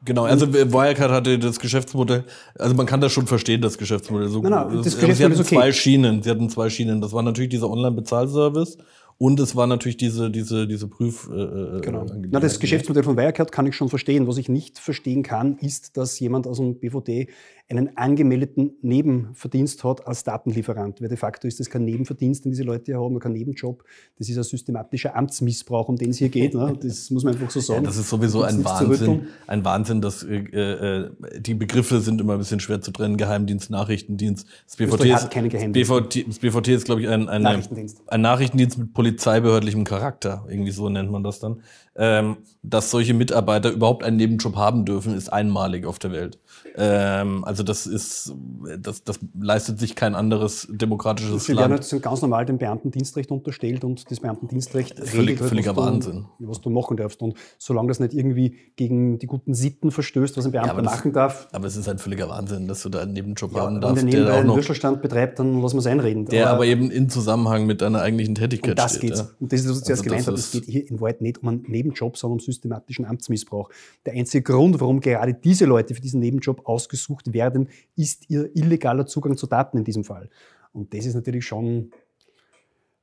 Genau, 0.04 0.24
also 0.24 0.52
Wirecard 0.52 1.10
hatte 1.10 1.38
das 1.38 1.58
Geschäftsmodell, 1.58 2.24
also 2.58 2.74
man 2.74 2.84
kann 2.84 3.00
das 3.00 3.12
schon 3.12 3.26
verstehen, 3.26 3.62
das 3.62 3.78
Geschäftsmodell. 3.78 4.28
So, 4.28 4.42
nein, 4.42 4.50
nein, 4.50 4.76
das 4.82 4.98
Geschäftsmodell 4.98 5.14
sie 5.14 5.24
hatten 5.24 5.40
okay. 5.40 5.54
zwei 5.54 5.72
Schienen. 5.72 6.22
Sie 6.22 6.28
hatten 6.28 6.50
zwei 6.50 6.68
Schienen. 6.68 7.00
Das 7.00 7.14
war 7.14 7.22
natürlich 7.22 7.48
dieser 7.48 7.70
Online-Bezahlservice 7.70 8.76
und 9.22 9.38
es 9.38 9.54
war 9.54 9.66
natürlich 9.66 9.98
diese, 9.98 10.30
diese, 10.30 10.66
diese 10.66 10.88
Prüf. 10.88 11.28
Äh, 11.30 11.42
äh 11.42 11.80
genau. 11.82 12.06
Na, 12.30 12.40
das 12.40 12.58
Geschäftsmodell 12.58 13.02
von 13.02 13.18
Wirecard 13.18 13.52
kann 13.52 13.66
ich 13.66 13.76
schon 13.76 13.90
verstehen. 13.90 14.26
Was 14.26 14.38
ich 14.38 14.48
nicht 14.48 14.78
verstehen 14.78 15.22
kann, 15.22 15.58
ist, 15.58 15.98
dass 15.98 16.18
jemand 16.20 16.46
aus 16.46 16.56
dem 16.56 16.80
BVD 16.80 17.28
einen 17.70 17.96
angemeldeten 17.96 18.72
Nebenverdienst 18.82 19.84
hat 19.84 20.06
als 20.06 20.24
Datenlieferant. 20.24 21.00
Weil 21.00 21.08
de 21.08 21.16
facto 21.16 21.46
ist 21.46 21.60
das 21.60 21.70
kein 21.70 21.84
Nebenverdienst, 21.84 22.44
den 22.44 22.50
diese 22.50 22.64
Leute 22.64 22.86
hier 22.86 23.00
haben, 23.00 23.18
kein 23.20 23.32
Nebenjob. 23.32 23.84
Das 24.18 24.28
ist 24.28 24.36
ein 24.36 24.42
systematischer 24.42 25.14
Amtsmissbrauch, 25.14 25.88
um 25.88 25.96
den 25.96 26.10
es 26.10 26.18
hier 26.18 26.30
geht. 26.30 26.54
Ne? 26.54 26.76
Das 26.82 27.10
muss 27.10 27.22
man 27.22 27.34
einfach 27.34 27.50
so 27.50 27.60
sagen. 27.60 27.84
Ja, 27.84 27.86
das 27.86 27.96
ist 27.96 28.08
sowieso 28.08 28.42
ein 28.42 28.64
Wahnsinn. 28.64 29.28
Ein 29.46 29.64
Wahnsinn, 29.64 30.00
dass 30.00 30.24
äh, 30.24 30.38
äh, 30.38 31.10
die 31.38 31.54
Begriffe 31.54 32.00
sind 32.00 32.20
immer 32.20 32.32
ein 32.32 32.38
bisschen 32.40 32.58
schwer 32.58 32.80
zu 32.80 32.90
trennen. 32.90 33.16
Geheimdienst, 33.16 33.70
Nachrichtendienst. 33.70 34.48
Das 34.66 34.76
BVT, 34.76 35.04
ist, 35.04 35.30
keine 35.30 35.48
BVT, 35.48 36.28
das 36.28 36.38
BVT 36.40 36.68
ist, 36.68 36.84
glaube 36.86 37.02
ich, 37.02 37.08
ein, 37.08 37.28
eine, 37.28 37.44
Nachrichtendienst. 37.44 38.02
ein 38.08 38.20
Nachrichtendienst 38.20 38.78
mit 38.78 38.94
polizeibehördlichem 38.94 39.84
Charakter. 39.84 40.44
Irgendwie 40.48 40.72
so 40.72 40.88
nennt 40.88 41.10
man 41.10 41.22
das 41.22 41.38
dann. 41.38 41.62
Ähm, 42.02 42.38
dass 42.62 42.90
solche 42.90 43.12
Mitarbeiter 43.12 43.70
überhaupt 43.70 44.04
einen 44.04 44.16
Nebenjob 44.16 44.56
haben 44.56 44.84
dürfen, 44.84 45.14
ist 45.14 45.30
einmalig 45.30 45.84
auf 45.86 45.98
der 45.98 46.12
Welt. 46.12 46.38
Ähm, 46.76 47.44
also 47.44 47.62
das 47.62 47.86
ist, 47.86 48.34
das, 48.78 49.04
das 49.04 49.18
leistet 49.38 49.78
sich 49.78 49.96
kein 49.96 50.14
anderes 50.14 50.66
demokratisches 50.70 51.44
Sie 51.44 51.52
Land. 51.52 51.84
Sie 51.84 51.92
werden 51.92 52.02
ganz 52.02 52.22
normal 52.22 52.46
dem 52.46 52.58
Beamtendienstrecht 52.58 53.30
unterstellt 53.30 53.84
und 53.84 54.10
das 54.10 54.20
Beamtendienstrecht 54.20 54.98
Völlig, 54.98 55.36
regelt, 55.36 55.48
völliger 55.48 55.76
was 55.76 55.86
Wahnsinn. 55.86 56.26
Du, 56.38 56.48
was 56.48 56.60
du 56.60 56.70
machen 56.70 56.96
darfst. 56.96 57.20
Und 57.22 57.34
solange 57.58 57.88
das 57.88 58.00
nicht 58.00 58.14
irgendwie 58.14 58.56
gegen 58.76 59.18
die 59.18 59.26
guten 59.26 59.54
Sitten 59.54 59.90
verstößt, 59.90 60.36
was 60.36 60.46
ein 60.46 60.52
Beamter 60.52 60.76
ja, 60.76 60.82
machen 60.82 61.12
darf. 61.12 61.48
Aber 61.52 61.66
es 61.66 61.76
ist 61.76 61.88
ein 61.88 61.98
völliger 61.98 62.28
Wahnsinn, 62.28 62.68
dass 62.68 62.82
du 62.82 62.88
da 62.88 63.00
einen 63.00 63.12
Nebenjob 63.12 63.54
ja, 63.54 63.62
haben 63.62 63.80
darfst. 63.80 63.96
Wenn 63.96 64.10
der 64.10 64.20
nebenbei 64.20 64.38
einen 64.38 64.54
Würstelstand 64.54 65.02
betreibt, 65.02 65.38
dann 65.38 65.60
lass 65.60 65.74
man 65.74 65.80
es 65.80 65.86
einreden. 65.86 66.26
Der 66.26 66.46
aber, 66.46 66.56
aber, 66.56 66.66
eben 66.66 66.90
in 66.90 67.08
Zusammenhang 67.08 67.66
mit 67.66 67.80
deiner 67.82 68.00
eigentlichen 68.00 68.34
Tätigkeit 68.34 68.72
und 68.72 68.78
das 68.78 68.96
steht. 68.96 69.00
Geht's. 69.02 69.20
Ja. 69.20 69.28
Und 69.38 69.52
das 69.52 69.60
ist, 69.60 69.70
was 69.70 69.78
ich 69.78 69.84
zuerst 69.84 70.02
also 70.02 70.10
gemeint 70.10 70.26
habe. 70.26 70.36
Es 70.36 70.52
geht 70.52 70.64
hier 70.64 70.88
in 70.88 71.00
Wahrheit 71.00 71.20
nicht 71.20 71.42
um 71.42 71.48
einen 71.48 71.62
Nebenjob, 71.66 71.89
sondern 71.96 72.38
um 72.38 72.40
systematischen 72.40 73.04
Amtsmissbrauch. 73.04 73.70
Der 74.06 74.14
einzige 74.14 74.42
Grund, 74.42 74.80
warum 74.80 75.00
gerade 75.00 75.34
diese 75.34 75.66
Leute 75.66 75.94
für 75.94 76.00
diesen 76.00 76.20
Nebenjob 76.20 76.66
ausgesucht 76.66 77.32
werden, 77.32 77.68
ist 77.96 78.28
ihr 78.30 78.54
illegaler 78.56 79.06
Zugang 79.06 79.36
zu 79.36 79.46
Daten 79.46 79.78
in 79.78 79.84
diesem 79.84 80.04
Fall. 80.04 80.30
Und 80.72 80.94
das 80.94 81.06
ist 81.06 81.14
natürlich 81.14 81.44
schon 81.44 81.90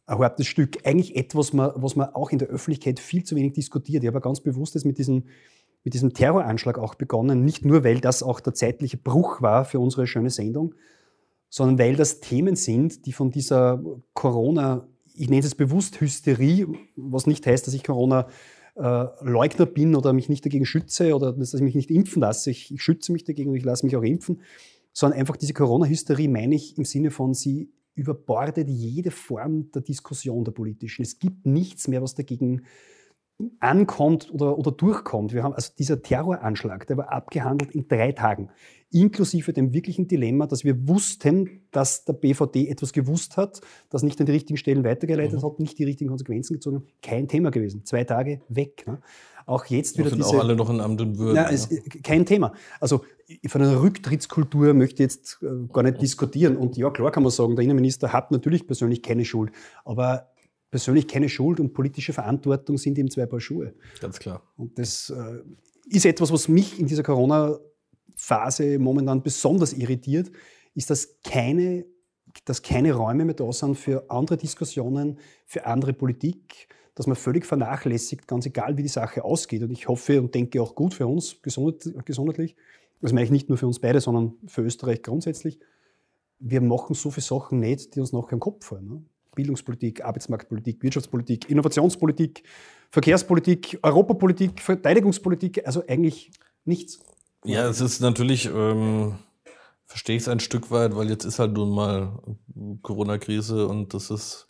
ein 0.08 0.20
hartes 0.20 0.48
Stück. 0.48 0.86
Eigentlich 0.86 1.15
etwas, 1.15 1.53
was 1.53 1.96
man 1.96 2.10
auch 2.13 2.32
in 2.32 2.39
der 2.39 2.48
Öffentlichkeit 2.48 3.00
viel 3.00 3.24
zu 3.24 3.36
wenig 3.36 3.53
diskutiert. 3.53 4.03
Ich 4.03 4.08
habe 4.08 4.22
ganz 4.22 4.39
bewusst 4.39 4.84
mit 4.86 4.98
diesem, 4.98 5.25
mit 5.84 5.94
diesem 5.94 6.13
Terroranschlag 6.13 6.79
auch 6.79 6.96
begonnen. 6.96 7.44
Nicht 7.44 7.65
nur, 7.65 7.84
weil 7.84 8.00
das 8.00 8.24
auch 8.24 8.39
der 8.39 8.53
zeitliche 8.53 8.98
Bruch 8.98 9.41
war 9.41 9.65
für 9.65 9.79
unsere 9.79 10.08
schöne 10.08 10.29
Sendung, 10.29 10.74
sondern 11.50 11.79
weil 11.79 11.96
das 11.96 12.20
Themen 12.20 12.56
sind, 12.56 13.06
die 13.06 13.13
von 13.13 13.32
dieser 13.32 13.84
Corona, 14.13 14.88
ich 15.13 15.29
nenne 15.29 15.46
es 15.46 15.56
bewusst 15.56 16.00
Hysterie, 16.00 16.67
was 16.96 17.27
nicht 17.27 17.46
heißt, 17.46 17.67
dass 17.67 17.74
ich 17.74 17.84
Corona 17.84 18.27
äh, 18.77 19.05
Leugner 19.22 19.65
bin 19.65 19.96
oder 19.96 20.13
mich 20.13 20.29
nicht 20.29 20.46
dagegen 20.46 20.65
schütze 20.65 21.15
oder 21.15 21.34
dass 21.34 21.53
ich 21.53 21.62
mich 21.62 21.75
nicht 21.75 21.91
impfen 21.91 22.22
lasse. 22.22 22.51
Ich, 22.51 22.74
ich 22.74 22.81
schütze 22.81 23.12
mich 23.12 23.24
dagegen 23.24 23.50
und 23.50 23.55
ich 23.55 23.65
lasse 23.65 23.86
mich 23.86 23.96
auch 23.96 24.03
impfen. 24.03 24.41
Sondern 24.93 25.19
einfach 25.19 25.38
diese 25.38 25.53
Corona-Hysterie 25.53 26.27
meine 26.27 26.55
ich 26.55 26.77
im 26.77 26.86
Sinne 26.86 27.12
von, 27.12 27.34
sie 27.34 27.72
überbordet 27.96 28.67
jede 28.67 29.12
Form 29.12 29.72
der 29.72 29.81
Diskussion 29.81 30.43
der 30.43 30.51
politischen. 30.51 31.01
Es 31.01 31.19
gibt 31.19 31.46
nichts 31.46 31.88
mehr, 31.88 32.01
was 32.01 32.15
dagegen 32.15 32.63
ankommt 33.60 34.34
oder, 34.34 34.58
oder 34.58 34.72
durchkommt. 34.72 35.34
Wir 35.34 35.44
haben 35.44 35.53
also 35.53 35.72
dieser 35.77 36.01
Terroranschlag, 36.01 36.88
der 36.88 36.98
war 36.98 37.12
abgehandelt 37.12 37.72
in 37.72 37.88
drei 37.88 38.12
Tagen, 38.12 38.50
inklusive 38.91 39.53
dem 39.53 39.74
wirklichen 39.74 40.08
Dilemma, 40.08 40.48
dass 40.48 40.63
wir 40.63 40.88
wussten, 40.88 41.67
dass 41.72 42.03
der 42.06 42.13
BVD 42.13 42.67
etwas 42.67 42.94
gewusst 42.94 43.38
hat, 43.38 43.62
das 43.89 44.01
nicht 44.01 44.20
an 44.20 44.25
die 44.25 44.32
richtigen 44.32 44.58
Stellen 44.58 44.84
weitergeleitet 44.84 45.41
mhm. 45.41 45.46
hat, 45.46 45.60
nicht 45.60 45.77
die 45.77 45.84
richtigen 45.84 46.10
Konsequenzen 46.10 46.53
gezogen 46.53 46.77
hat. 46.77 46.84
Kein 47.03 47.27
Thema 47.27 47.51
gewesen. 47.51 47.86
Zwei 47.86 48.03
Tage 48.06 48.41
weg. 48.50 48.86
Ne? 48.88 49.00
Auch 49.46 49.65
jetzt 49.65 49.98
wieder 49.98 50.10
sind 50.10 50.20
diese... 50.20 50.29
auch 50.29 50.39
alle 50.39 50.56
noch 50.56 50.70
in 50.70 50.82
Amt 50.82 51.00
und 51.00 51.17
Würden. 51.17 51.36
Ja, 51.36 51.51
ja. 51.51 51.67
kein 52.03 52.25
Thema. 52.25 52.53
Also 52.79 53.03
von 53.48 53.62
einer 53.62 53.82
Rücktrittskultur 53.82 54.74
möchte 54.74 54.96
ich 54.96 55.12
jetzt 55.12 55.39
äh, 55.41 55.67
gar 55.72 55.84
nicht 55.84 56.01
diskutieren. 56.01 56.58
Und 56.58 56.75
ja, 56.75 56.89
klar 56.89 57.12
kann 57.12 57.24
man 57.24 57.32
sagen, 57.32 57.56
der 57.56 57.63
Innenminister 57.63 58.12
hat 58.12 58.32
natürlich 58.32 58.65
persönlich 58.65 59.03
keine 59.03 59.25
Schuld. 59.25 59.51
Aber 59.86 60.27
persönlich 60.69 61.07
keine 61.07 61.29
Schuld 61.29 61.59
und 61.59 61.74
politische 61.74 62.13
Verantwortung 62.13 62.77
sind 62.77 62.97
ihm 62.97 63.09
zwei 63.09 63.25
Paar 63.25 63.39
Schuhe. 63.39 63.74
Ganz 64.01 64.19
klar. 64.19 64.41
Und 64.57 64.77
das 64.77 65.09
äh, 65.09 65.41
ist 65.89 66.05
etwas, 66.05 66.31
was 66.31 66.47
mich 66.47 66.79
in 66.79 66.88
dieser 66.88 67.03
Corona-Phase 67.03 68.79
momentan 68.79 69.24
besonders 69.24 69.74
irritiert, 69.74 70.31
ist, 70.74 70.89
dass 70.89 71.19
keine, 71.24 71.86
dass 72.45 72.62
keine 72.62 72.93
Räume 72.93 73.25
mehr 73.25 73.36
da 73.36 73.51
sind 73.51 73.75
für 73.75 74.09
andere 74.09 74.38
Diskussionen, 74.38 75.19
für 75.45 75.65
andere 75.65 75.93
Politik, 75.93 76.67
dass 76.95 77.07
man 77.07 77.15
völlig 77.15 77.45
vernachlässigt, 77.45 78.27
ganz 78.27 78.45
egal 78.45 78.75
wie 78.77 78.83
die 78.83 78.89
Sache 78.89 79.24
ausgeht. 79.24 79.63
Und 79.63 79.71
ich 79.71 79.88
hoffe 79.88 80.19
und 80.21 80.33
denke 80.36 80.62
auch 80.62 80.75
gut 80.75 80.93
für 80.93 81.07
uns 81.07 81.41
gesundheitlich, 81.41 82.55
das 83.01 83.13
meine 83.13 83.25
ich 83.25 83.31
nicht 83.31 83.50
nur 83.50 83.57
für 83.57 83.67
uns 83.67 83.79
beide, 83.79 84.01
sondern 84.01 84.33
für 84.47 84.63
Österreich 84.63 85.03
grundsätzlich, 85.03 85.59
wir 86.39 86.62
machen 86.62 86.95
so 86.95 87.12
viele 87.12 87.24
Sachen 87.24 87.59
nicht, 87.59 87.95
die 87.95 88.00
uns 88.00 88.13
nachher 88.13 88.33
im 88.33 88.39
Kopf 88.39 88.65
fallen. 88.65 88.88
Ne? 88.88 89.05
Bildungspolitik, 89.38 90.03
Arbeitsmarktpolitik, 90.03 90.82
Wirtschaftspolitik, 90.82 91.50
Innovationspolitik, 91.50 92.44
Verkehrspolitik, 92.89 93.79
Europapolitik, 93.84 94.60
Verteidigungspolitik, 94.60 95.65
also 95.65 95.84
eigentlich 95.88 96.32
nichts. 96.65 97.00
Ja, 97.46 97.70
es 97.70 97.79
ist 97.79 98.01
natürlich, 98.01 98.48
ähm, 98.48 99.20
verstehe 99.86 100.15
ich 100.15 100.24
es 100.24 100.27
ein 100.27 100.39
Stück 100.39 100.72
weit, 100.72 100.96
weil 100.96 101.10
jetzt 101.10 101.24
ist 101.24 101.38
halt 101.38 101.53
nun 101.53 101.70
mal 101.70 102.20
Corona-Krise 102.82 103.67
und 103.67 103.94
das 103.94 104.10
ist, 104.10 104.48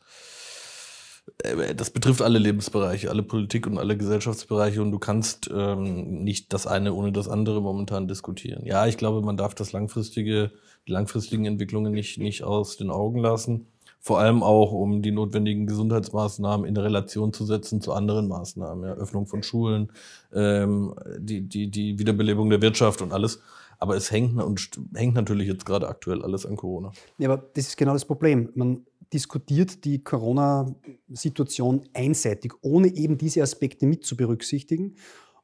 äh, 1.43 1.75
das 1.75 1.89
betrifft 1.89 2.21
alle 2.21 2.39
Lebensbereiche, 2.39 3.09
alle 3.09 3.23
Politik 3.23 3.67
und 3.67 3.77
alle 3.77 3.97
Gesellschaftsbereiche 3.97 4.81
und 4.81 4.91
du 4.91 4.99
kannst 4.99 5.49
ähm, 5.53 6.23
nicht 6.23 6.53
das 6.53 6.65
eine 6.65 6.93
ohne 6.93 7.11
das 7.11 7.27
andere 7.27 7.61
momentan 7.61 8.07
diskutieren. 8.07 8.65
Ja, 8.65 8.87
ich 8.87 8.95
glaube, 8.95 9.21
man 9.21 9.35
darf 9.35 9.53
das 9.53 9.73
langfristige, 9.73 10.53
die 10.87 10.93
langfristigen 10.93 11.43
Entwicklungen 11.43 11.91
nicht, 11.91 12.19
nicht 12.19 12.45
aus 12.45 12.77
den 12.77 12.89
Augen 12.89 13.19
lassen 13.19 13.67
vor 13.99 14.19
allem 14.19 14.43
auch, 14.43 14.71
um 14.71 15.01
die 15.01 15.11
notwendigen 15.11 15.67
Gesundheitsmaßnahmen 15.67 16.65
in 16.65 16.77
Relation 16.77 17.33
zu 17.33 17.45
setzen 17.45 17.81
zu 17.81 17.93
anderen 17.93 18.27
Maßnahmen, 18.27 18.83
ja, 18.85 18.93
Öffnung 18.93 19.27
von 19.27 19.43
Schulen, 19.43 19.91
ähm, 20.33 20.93
die, 21.19 21.41
die, 21.41 21.69
die 21.69 21.99
Wiederbelebung 21.99 22.49
der 22.49 22.61
Wirtschaft 22.61 23.01
und 23.01 23.11
alles. 23.11 23.41
Aber 23.79 23.95
es 23.95 24.11
hängt, 24.11 24.41
und 24.41 24.69
hängt 24.95 25.13
natürlich 25.13 25.47
jetzt 25.47 25.65
gerade 25.65 25.87
aktuell 25.87 26.23
alles 26.23 26.45
an 26.45 26.55
Corona. 26.55 26.91
Ja, 27.17 27.29
aber 27.29 27.43
das 27.53 27.67
ist 27.67 27.77
genau 27.77 27.93
das 27.93 28.05
Problem. 28.05 28.49
Man 28.55 28.85
diskutiert 29.13 29.85
die 29.85 30.03
Corona-Situation 30.03 31.83
einseitig, 31.93 32.53
ohne 32.61 32.87
eben 32.95 33.17
diese 33.17 33.41
Aspekte 33.41 33.85
mit 33.85 34.03
zu 34.05 34.17
berücksichtigen. 34.17 34.95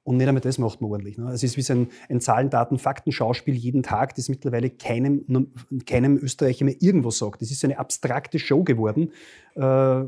Und 0.03 0.17
nicht 0.17 0.27
einmal 0.27 0.41
das 0.41 0.57
macht 0.57 0.81
man 0.81 0.91
ordentlich. 0.91 1.17
Ne? 1.17 1.31
Es 1.31 1.43
ist 1.43 1.55
wie 1.55 1.61
so 1.61 1.73
ein, 1.73 1.87
ein 2.09 2.19
Zahlen, 2.19 2.49
Daten, 2.49 2.77
Fakten-Schauspiel 2.77 3.55
jeden 3.55 3.83
Tag, 3.83 4.15
das 4.15 4.27
mittlerweile 4.27 4.69
keinem, 4.69 5.25
keinem 5.85 6.17
Österreicher 6.17 6.65
mehr 6.65 6.75
irgendwo 6.79 7.09
sagt. 7.09 7.41
Das 7.41 7.51
ist 7.51 7.61
so 7.61 7.67
eine 7.67 7.79
abstrakte 7.79 8.37
Show 8.37 8.63
geworden, 8.63 9.11
äh, 9.55 10.03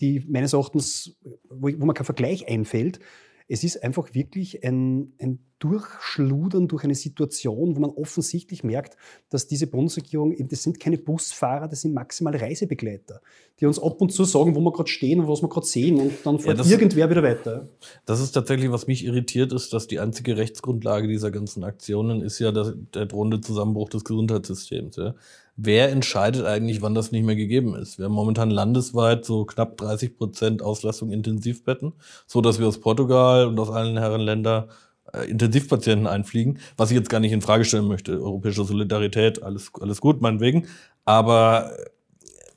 die 0.00 0.24
meines 0.28 0.54
Erachtens, 0.54 1.16
wo, 1.48 1.68
wo 1.78 1.86
man 1.86 1.94
kein 1.94 2.04
Vergleich 2.04 2.48
einfällt. 2.48 2.98
Es 3.48 3.64
ist 3.64 3.82
einfach 3.82 4.14
wirklich 4.14 4.62
ein, 4.64 5.14
ein 5.18 5.40
Durchschludern 5.58 6.68
durch 6.68 6.84
eine 6.84 6.94
Situation, 6.94 7.74
wo 7.74 7.80
man 7.80 7.90
offensichtlich 7.90 8.62
merkt, 8.62 8.96
dass 9.28 9.48
diese 9.48 9.66
Bundesregierung, 9.66 10.36
das 10.48 10.62
sind 10.62 10.78
keine 10.78 10.98
Busfahrer, 10.98 11.66
das 11.66 11.80
sind 11.80 11.94
maximal 11.94 12.36
Reisebegleiter, 12.36 13.20
die 13.58 13.66
uns 13.66 13.80
ab 13.80 14.00
und 14.00 14.12
zu 14.12 14.24
sagen, 14.24 14.54
wo 14.54 14.60
wir 14.60 14.72
gerade 14.72 14.88
stehen 14.88 15.18
und 15.18 15.28
was 15.28 15.42
wir 15.42 15.48
gerade 15.48 15.66
sehen 15.66 15.98
und 15.98 16.12
dann 16.24 16.38
fährt 16.38 16.58
ja, 16.58 16.64
irgendwer 16.64 17.10
wieder 17.10 17.24
weiter. 17.24 17.68
Das 18.06 18.20
ist 18.20 18.32
tatsächlich, 18.32 18.70
was 18.70 18.86
mich 18.86 19.04
irritiert, 19.04 19.52
ist, 19.52 19.72
dass 19.72 19.88
die 19.88 19.98
einzige 19.98 20.36
Rechtsgrundlage 20.36 21.08
dieser 21.08 21.32
ganzen 21.32 21.64
Aktionen 21.64 22.20
ist 22.20 22.38
ja 22.38 22.52
der, 22.52 22.74
der 22.94 23.06
drohende 23.06 23.40
Zusammenbruch 23.40 23.88
des 23.88 24.04
Gesundheitssystems. 24.04 24.96
Ja. 24.96 25.14
Wer 25.60 25.90
entscheidet 25.90 26.46
eigentlich, 26.46 26.82
wann 26.82 26.94
das 26.94 27.10
nicht 27.10 27.24
mehr 27.24 27.34
gegeben 27.34 27.74
ist? 27.74 27.98
Wir 27.98 28.04
haben 28.04 28.12
momentan 28.12 28.48
landesweit 28.48 29.24
so 29.24 29.44
knapp 29.44 29.76
30 29.76 30.16
Prozent 30.16 30.62
Auslastung 30.62 31.10
Intensivbetten, 31.10 31.94
so 32.28 32.40
dass 32.40 32.60
wir 32.60 32.68
aus 32.68 32.78
Portugal 32.78 33.48
und 33.48 33.58
aus 33.58 33.68
allen 33.68 33.98
Herrenländern 33.98 34.70
äh, 35.12 35.28
Intensivpatienten 35.28 36.06
einfliegen, 36.06 36.60
was 36.76 36.92
ich 36.92 36.96
jetzt 36.96 37.10
gar 37.10 37.18
nicht 37.18 37.32
in 37.32 37.42
Frage 37.42 37.64
stellen 37.64 37.88
möchte. 37.88 38.22
Europäische 38.22 38.62
Solidarität, 38.62 39.42
alles, 39.42 39.72
alles 39.80 40.00
gut, 40.00 40.20
meinetwegen. 40.20 40.68
Aber 41.04 41.72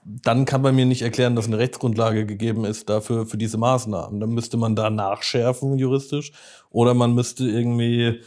dann 0.06 0.46
kann 0.46 0.62
man 0.62 0.76
mir 0.76 0.86
nicht 0.86 1.02
erklären, 1.02 1.36
dass 1.36 1.48
eine 1.48 1.58
Rechtsgrundlage 1.58 2.28
gegeben 2.28 2.66
ist 2.66 2.88
dafür, 2.88 3.26
für 3.26 3.38
diese 3.38 3.58
Maßnahmen. 3.58 4.20
Dann 4.20 4.30
müsste 4.30 4.58
man 4.58 4.76
da 4.76 4.92
nachschärfen 4.92 5.80
juristisch 5.80 6.34
oder 6.70 6.94
man 6.94 7.16
müsste 7.16 7.46
irgendwie 7.46 8.22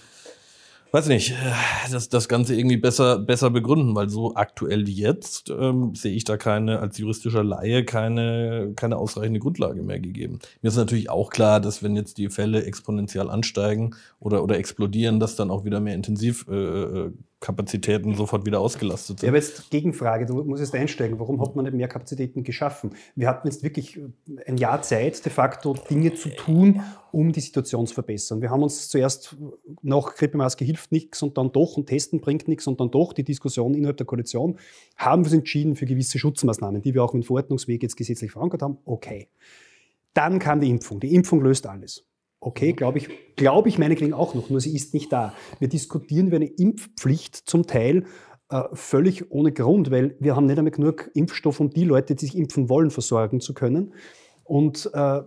weiß 0.95 1.09
nicht, 1.09 1.33
äh, 1.33 1.35
das, 1.91 2.09
das 2.09 2.29
Ganze 2.29 2.55
irgendwie 2.55 2.77
besser, 2.77 3.19
besser 3.19 3.51
begründen, 3.51 3.97
weil 3.97 4.09
so 4.09 4.37
aktuell 4.37 4.89
jetzt 4.89 5.51
ähm, 5.51 5.93
sehe 5.97 6.15
ich 6.15 6.23
da 6.23 6.37
keine, 6.37 6.79
als 6.79 6.99
juristischer 6.99 7.43
Laie, 7.43 7.85
keine, 7.85 8.75
keine 8.77 8.97
ausreichende 8.97 9.41
Grundlage 9.41 9.83
mehr 9.83 9.99
gegeben. 9.99 10.39
Mir 10.63 10.69
ist 10.69 10.77
natürlich 10.77 11.11
auch 11.11 11.31
klar, 11.31 11.59
dass 11.61 11.83
wenn 11.83 11.97
jetzt 11.97 12.17
die 12.19 12.29
Fälle 12.29 12.65
exponentiell 12.65 13.29
ansteigen 13.29 13.97
oder, 14.21 14.45
oder 14.45 14.57
explodieren, 14.57 15.19
dass 15.19 15.35
dann 15.35 15.51
auch 15.51 15.65
wieder 15.65 15.81
mehr 15.81 15.97
intensiv 15.97 16.47
äh, 16.49 16.55
äh 16.55 17.13
Kapazitäten 17.45 18.15
sofort 18.15 18.47
wieder 18.47 18.59
ausgelastet 18.59 19.21
sind. 19.21 19.27
Ja, 19.27 19.29
aber 19.29 19.37
jetzt 19.37 19.71
Gegenfrage, 19.71 20.25
du 20.25 20.43
musst 20.45 20.63
jetzt 20.63 20.75
einsteigen. 20.75 21.19
Warum 21.21 21.43
hat 21.43 21.55
man 21.55 21.67
nicht 21.67 21.75
mehr 21.75 21.89
Kapazitäten 21.89 22.43
geschaffen? 22.43 22.95
Wir 23.17 23.29
hatten 23.29 23.47
jetzt 23.47 23.63
wirklich 23.63 24.01
ein 24.47 24.57
Jahr 24.57 24.81
Zeit, 24.81 25.23
de 25.23 25.31
facto 25.31 25.75
Dinge 25.75 26.15
zu 26.15 26.31
tun, 26.31 26.81
um 27.13 27.33
die 27.33 27.41
Situation 27.41 27.87
zu 27.87 27.93
verbessern. 27.93 28.41
Wir 28.41 28.49
haben 28.49 28.63
uns 28.63 28.89
zuerst 28.89 29.37
nach 29.83 30.15
Grippemaske 30.15 30.65
hilft 30.65 30.91
nichts 30.91 31.23
und 31.23 31.37
dann 31.37 31.53
doch 31.53 31.77
und 31.77 31.85
Testen 31.85 32.23
bringt 32.23 32.49
nichts 32.49 32.67
und 32.67 32.81
dann 32.81 32.91
doch 32.91 33.13
die 33.13 33.25
Diskussion 33.25 33.75
innerhalb 33.75 33.99
der 33.99 34.07
Koalition, 34.07 34.57
haben 34.97 35.23
wir 35.23 35.27
uns 35.27 35.35
entschieden 35.35 35.77
für 35.77 35.85
gewisse 35.85 36.19
Schutzmaßnahmen, 36.19 36.81
die 36.81 36.95
wir 36.95 37.05
auch 37.05 37.13
mit 37.13 37.27
Verordnungsweg 37.27 37.83
jetzt 37.83 37.97
gesetzlich 37.97 38.33
verankert 38.33 38.63
haben. 38.63 38.79
Okay. 38.87 39.29
Dann 40.15 40.39
kam 40.39 40.63
die 40.63 40.71
Impfung. 40.71 40.99
Die 40.99 41.15
Impfung 41.15 41.43
löst 41.43 41.67
alles. 41.67 42.07
Okay, 42.41 42.73
glaube 42.73 42.99
ich, 42.99 43.09
glaube 43.37 43.69
ich 43.69 43.79
meinetwegen 43.79 44.13
auch 44.13 44.35
noch, 44.35 44.51
nur 44.51 44.61
sie 44.61 44.75
ist 44.75 44.93
nicht 44.93 45.13
da. 45.13 45.33
Wir 45.61 45.69
diskutieren 45.69 46.27
über 46.27 46.37
eine 46.37 46.47
Impfpflicht 46.47 47.37
zum 47.37 47.67
Teil 47.67 48.05
äh, 48.51 48.63
völlig 48.73 49.31
ohne 49.31 49.53
Grund, 49.53 49.91
weil 49.91 50.17
wir 50.21 50.37
haben 50.37 50.47
nicht 50.47 50.59
einmal 50.59 50.71
genug 50.71 51.11
Impfstoff, 51.15 51.61
um 51.61 51.71
die 51.71 51.85
Leute, 51.85 52.15
die 52.15 52.27
sich 52.27 52.37
impfen 52.37 52.69
wollen, 52.69 52.91
versorgen 52.91 53.41
zu 53.41 53.55
können. 53.55 53.95
Und 54.45 54.91
äh, 54.93 55.23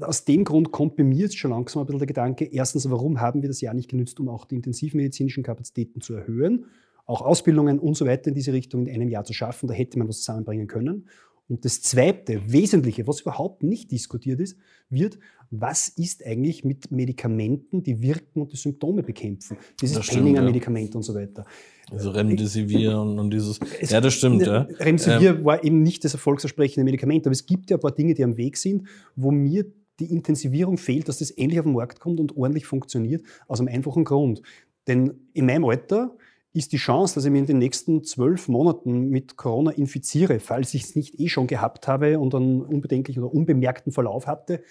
aus 0.00 0.24
dem 0.24 0.44
Grund 0.44 0.72
kommt 0.72 0.96
bei 0.96 1.04
mir 1.04 1.24
jetzt 1.24 1.36
schon 1.36 1.50
langsam 1.50 1.82
ein 1.82 1.86
bisschen 1.86 1.98
der 1.98 2.06
Gedanke, 2.06 2.44
erstens, 2.46 2.90
warum 2.90 3.20
haben 3.20 3.42
wir 3.42 3.48
das 3.48 3.60
Jahr 3.60 3.74
nicht 3.74 3.90
genützt, 3.90 4.18
um 4.20 4.28
auch 4.28 4.46
die 4.46 4.56
intensivmedizinischen 4.56 5.42
Kapazitäten 5.42 6.00
zu 6.00 6.14
erhöhen, 6.14 6.66
auch 7.04 7.20
Ausbildungen 7.20 7.78
und 7.78 7.96
so 7.96 8.06
weiter 8.06 8.28
in 8.28 8.34
diese 8.34 8.52
Richtung 8.52 8.86
in 8.86 8.94
einem 8.94 9.08
Jahr 9.10 9.24
zu 9.24 9.32
schaffen, 9.32 9.66
da 9.68 9.74
hätte 9.74 9.98
man 9.98 10.08
was 10.08 10.18
zusammenbringen 10.18 10.66
können. 10.66 11.08
Und 11.52 11.66
das 11.66 11.82
zweite, 11.82 12.50
wesentliche, 12.50 13.06
was 13.06 13.20
überhaupt 13.20 13.62
nicht 13.62 13.90
diskutiert 13.90 14.40
ist, 14.40 14.56
wird, 14.88 15.18
was 15.50 15.86
ist 15.88 16.24
eigentlich 16.24 16.64
mit 16.64 16.90
Medikamenten, 16.90 17.82
die 17.82 18.00
wirken 18.00 18.40
und 18.40 18.52
die 18.52 18.56
Symptome 18.56 19.02
bekämpfen? 19.02 19.58
Dieses 19.78 19.98
das 19.98 20.06
Training 20.06 20.38
an 20.38 20.54
ja. 20.54 20.88
Und 20.94 21.02
so 21.02 21.14
weiter. 21.14 21.44
Also 21.90 22.08
Remdesivir 22.08 22.98
und, 22.98 23.18
und 23.18 23.30
dieses. 23.34 23.60
Es, 23.82 23.90
ja, 23.90 24.00
das 24.00 24.14
stimmt. 24.14 24.46
Ja. 24.46 24.62
Remdesivir 24.62 25.36
ähm. 25.36 25.44
war 25.44 25.62
eben 25.62 25.82
nicht 25.82 26.06
das 26.06 26.14
erfolgsversprechende 26.14 26.86
Medikament, 26.86 27.26
aber 27.26 27.32
es 27.32 27.44
gibt 27.44 27.68
ja 27.68 27.76
ein 27.76 27.80
paar 27.80 27.92
Dinge, 27.92 28.14
die 28.14 28.24
am 28.24 28.38
Weg 28.38 28.56
sind, 28.56 28.88
wo 29.14 29.30
mir 29.30 29.66
die 30.00 30.10
Intensivierung 30.10 30.78
fehlt, 30.78 31.06
dass 31.06 31.18
das 31.18 31.30
endlich 31.32 31.60
auf 31.60 31.66
den 31.66 31.74
Markt 31.74 32.00
kommt 32.00 32.18
und 32.18 32.34
ordentlich 32.34 32.64
funktioniert, 32.64 33.26
aus 33.46 33.60
einem 33.60 33.68
einfachen 33.68 34.04
Grund. 34.04 34.40
Denn 34.86 35.28
in 35.34 35.44
meinem 35.44 35.66
Alter 35.66 36.16
ist 36.52 36.72
die 36.72 36.76
Chance, 36.76 37.14
dass 37.14 37.24
ich 37.24 37.30
mich 37.30 37.40
in 37.40 37.46
den 37.46 37.58
nächsten 37.58 38.04
zwölf 38.04 38.48
Monaten 38.48 39.08
mit 39.08 39.36
Corona 39.36 39.70
infiziere, 39.70 40.38
falls 40.38 40.74
ich 40.74 40.84
es 40.84 40.96
nicht 40.96 41.18
eh 41.18 41.28
schon 41.28 41.46
gehabt 41.46 41.88
habe 41.88 42.18
und 42.18 42.34
einen 42.34 42.62
unbedenklichen 42.62 43.22
oder 43.22 43.32
unbemerkten 43.32 43.92
Verlauf 43.92 44.26
hatte, 44.26 44.62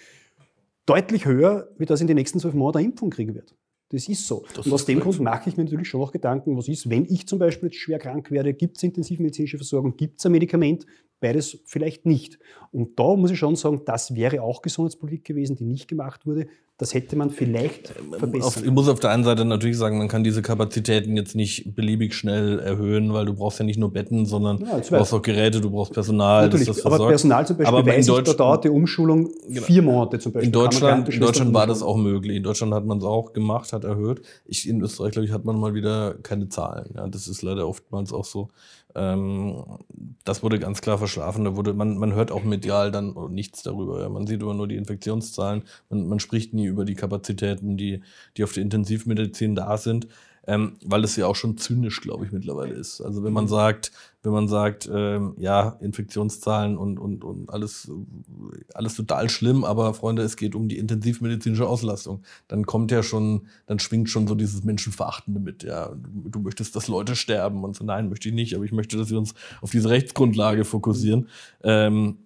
deutlich 0.86 1.26
höher, 1.26 1.68
wie 1.78 1.86
das 1.86 2.00
in 2.00 2.06
den 2.06 2.16
nächsten 2.16 2.38
zwölf 2.38 2.54
Monaten 2.54 2.78
eine 2.78 2.88
Impfung 2.88 3.10
kriegen 3.10 3.34
wird. 3.34 3.54
Das 3.90 4.08
ist 4.08 4.26
so. 4.26 4.44
Das 4.54 4.66
und 4.66 4.72
aus 4.72 4.86
dem 4.86 5.00
Grund 5.00 5.20
mache 5.20 5.50
ich 5.50 5.56
mir 5.56 5.64
natürlich 5.64 5.88
schon 5.88 6.00
noch 6.00 6.12
Gedanken, 6.12 6.56
was 6.56 6.68
ist, 6.68 6.88
wenn 6.88 7.04
ich 7.04 7.26
zum 7.26 7.38
Beispiel 7.38 7.68
jetzt 7.68 7.78
schwer 7.78 7.98
krank 7.98 8.30
werde, 8.30 8.54
gibt 8.54 8.78
es 8.78 8.82
intensivmedizinische 8.82 9.58
Versorgung, 9.58 9.96
gibt 9.96 10.18
es 10.18 10.26
ein 10.26 10.32
Medikament, 10.32 10.86
beides 11.22 11.60
vielleicht 11.64 12.04
nicht. 12.04 12.38
Und 12.70 12.98
da 12.98 13.16
muss 13.16 13.30
ich 13.30 13.38
schon 13.38 13.56
sagen, 13.56 13.80
das 13.86 14.14
wäre 14.14 14.42
auch 14.42 14.60
Gesundheitspolitik 14.60 15.24
gewesen, 15.24 15.56
die 15.56 15.64
nicht 15.64 15.88
gemacht 15.88 16.26
wurde, 16.26 16.48
Das 16.82 16.94
hätte 16.94 17.14
man 17.14 17.30
vielleicht 17.30 17.92
verbessern. 18.18 18.42
Auf, 18.42 18.64
ich 18.64 18.70
muss 18.72 18.88
auf 18.88 18.98
der 18.98 19.10
einen 19.10 19.22
Seite 19.22 19.44
natürlich 19.44 19.78
sagen, 19.78 19.98
man 19.98 20.08
kann 20.08 20.24
diese 20.24 20.42
Kapazitäten 20.42 21.16
jetzt 21.16 21.36
nicht 21.36 21.76
beliebig 21.76 22.12
schnell 22.12 22.58
erhöhen, 22.58 23.12
weil 23.12 23.24
du 23.24 23.34
brauchst 23.34 23.60
ja 23.60 23.64
nicht 23.64 23.78
nur 23.78 23.92
Betten, 23.92 24.26
sondern 24.26 24.58
ja, 24.62 24.80
du 24.80 24.90
brauchst 24.90 25.14
auch 25.14 25.22
Geräte, 25.22 25.60
du 25.60 25.70
brauchst 25.70 25.92
Personal. 25.92 26.46
Natürlich, 26.46 26.66
das 26.66 26.84
aber 26.84 27.06
Personal 27.06 27.46
zum 27.46 27.58
Beispiel, 27.58 27.76
aber 27.78 27.86
weiß 27.86 28.08
ich, 28.08 28.14
da 28.24 28.32
dauert 28.32 28.64
die 28.64 28.70
Umschulung 28.70 29.30
genau. 29.46 29.62
vier 29.62 29.82
Monate 29.82 30.18
zum 30.18 30.32
Beispiel. 30.32 30.48
In 30.48 30.52
Deutschland, 30.52 31.08
in 31.08 31.20
Deutschland 31.20 31.54
war 31.54 31.68
das 31.68 31.84
auch 31.84 31.96
möglich. 31.96 32.38
In 32.38 32.42
Deutschland 32.42 32.74
hat 32.74 32.84
man 32.84 32.98
es 32.98 33.04
auch 33.04 33.32
gemacht, 33.32 33.72
hat 33.72 33.84
erhöht. 33.84 34.22
Ich, 34.44 34.68
in 34.68 34.80
Österreich, 34.80 35.12
glaube 35.12 35.26
ich, 35.26 35.32
hat 35.32 35.44
man 35.44 35.60
mal 35.60 35.74
wieder 35.74 36.14
keine 36.24 36.48
Zahlen. 36.48 36.94
Ja, 36.96 37.06
das 37.06 37.28
ist 37.28 37.42
leider 37.42 37.68
oftmals 37.68 38.12
auch 38.12 38.24
so. 38.24 38.48
Ähm, 38.94 39.64
das 40.24 40.42
wurde 40.42 40.58
ganz 40.58 40.80
klar 40.80 40.98
verschlafen. 40.98 41.44
Da 41.44 41.56
wurde, 41.56 41.74
man, 41.74 41.96
man 41.98 42.14
hört 42.14 42.30
auch 42.30 42.44
medial 42.44 42.90
dann 42.90 43.14
nichts 43.30 43.62
darüber. 43.62 44.00
Ja. 44.00 44.08
Man 44.08 44.26
sieht 44.26 44.42
immer 44.42 44.54
nur 44.54 44.68
die 44.68 44.76
Infektionszahlen. 44.76 45.64
Man, 45.90 46.08
man 46.08 46.20
spricht 46.20 46.54
nie 46.54 46.66
über 46.66 46.84
die 46.84 46.94
Kapazitäten, 46.94 47.76
die, 47.76 48.02
die 48.36 48.44
auf 48.44 48.52
der 48.52 48.62
Intensivmedizin 48.62 49.54
da 49.54 49.76
sind 49.76 50.08
ähm, 50.46 50.76
weil 50.84 51.04
es 51.04 51.16
ja 51.16 51.26
auch 51.26 51.36
schon 51.36 51.56
zynisch, 51.56 52.00
glaube 52.00 52.24
ich, 52.24 52.32
mittlerweile 52.32 52.74
ist. 52.74 53.00
Also 53.00 53.22
wenn 53.22 53.32
man 53.32 53.44
mhm. 53.44 53.48
sagt, 53.48 53.92
wenn 54.22 54.32
man 54.32 54.48
sagt, 54.48 54.88
ähm, 54.92 55.34
ja, 55.38 55.76
Infektionszahlen 55.80 56.76
und, 56.76 56.98
und, 56.98 57.24
und 57.24 57.50
alles, 57.50 57.90
alles 58.74 58.94
total 58.94 59.28
schlimm, 59.28 59.64
aber 59.64 59.94
Freunde, 59.94 60.22
es 60.22 60.36
geht 60.36 60.54
um 60.54 60.68
die 60.68 60.78
intensivmedizinische 60.78 61.66
Auslastung, 61.66 62.22
dann 62.48 62.66
kommt 62.66 62.90
ja 62.90 63.02
schon, 63.02 63.46
dann 63.66 63.78
schwingt 63.78 64.10
schon 64.10 64.26
so 64.26 64.34
dieses 64.34 64.64
Menschenverachtende 64.64 65.40
mit, 65.40 65.62
ja, 65.64 65.88
du, 65.88 66.28
du 66.28 66.38
möchtest, 66.40 66.74
dass 66.76 66.88
Leute 66.88 67.16
sterben 67.16 67.64
und 67.64 67.76
so, 67.76 67.84
nein, 67.84 68.08
möchte 68.08 68.28
ich 68.28 68.34
nicht, 68.34 68.54
aber 68.54 68.64
ich 68.64 68.72
möchte, 68.72 68.96
dass 68.96 69.10
wir 69.10 69.18
uns 69.18 69.34
auf 69.60 69.70
diese 69.70 69.90
Rechtsgrundlage 69.90 70.64
fokussieren. 70.64 71.28
Ähm, 71.62 72.18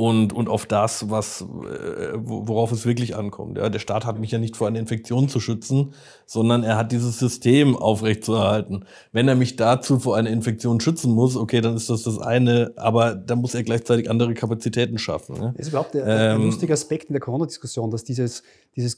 und, 0.00 0.32
und 0.32 0.48
auf 0.48 0.64
das, 0.64 1.10
was, 1.10 1.42
äh, 1.42 2.12
worauf 2.14 2.72
es 2.72 2.86
wirklich 2.86 3.16
ankommt. 3.16 3.58
Ja, 3.58 3.68
der 3.68 3.80
Staat 3.80 4.06
hat 4.06 4.18
mich 4.18 4.30
ja 4.30 4.38
nicht 4.38 4.56
vor 4.56 4.66
einer 4.66 4.78
Infektion 4.78 5.28
zu 5.28 5.40
schützen, 5.40 5.92
sondern 6.24 6.62
er 6.62 6.78
hat 6.78 6.90
dieses 6.90 7.18
System 7.18 7.76
aufrechtzuerhalten. 7.76 8.86
Wenn 9.12 9.28
er 9.28 9.34
mich 9.34 9.56
dazu 9.56 9.98
vor 9.98 10.16
einer 10.16 10.30
Infektion 10.30 10.80
schützen 10.80 11.12
muss, 11.12 11.36
okay, 11.36 11.60
dann 11.60 11.76
ist 11.76 11.90
das 11.90 12.04
das 12.04 12.18
eine, 12.18 12.72
aber 12.76 13.14
da 13.14 13.36
muss 13.36 13.54
er 13.54 13.62
gleichzeitig 13.62 14.08
andere 14.08 14.32
Kapazitäten 14.32 14.96
schaffen. 14.96 15.36
Ja? 15.36 15.48
Das 15.54 15.66
ist 15.66 15.68
überhaupt 15.68 15.92
der, 15.92 16.06
ähm, 16.06 16.40
ein 16.40 16.46
lustiger 16.46 16.72
Aspekt 16.72 17.10
in 17.10 17.12
der 17.12 17.20
Corona-Diskussion, 17.20 17.90
dass 17.90 18.02
dieses, 18.02 18.42
dieses 18.76 18.96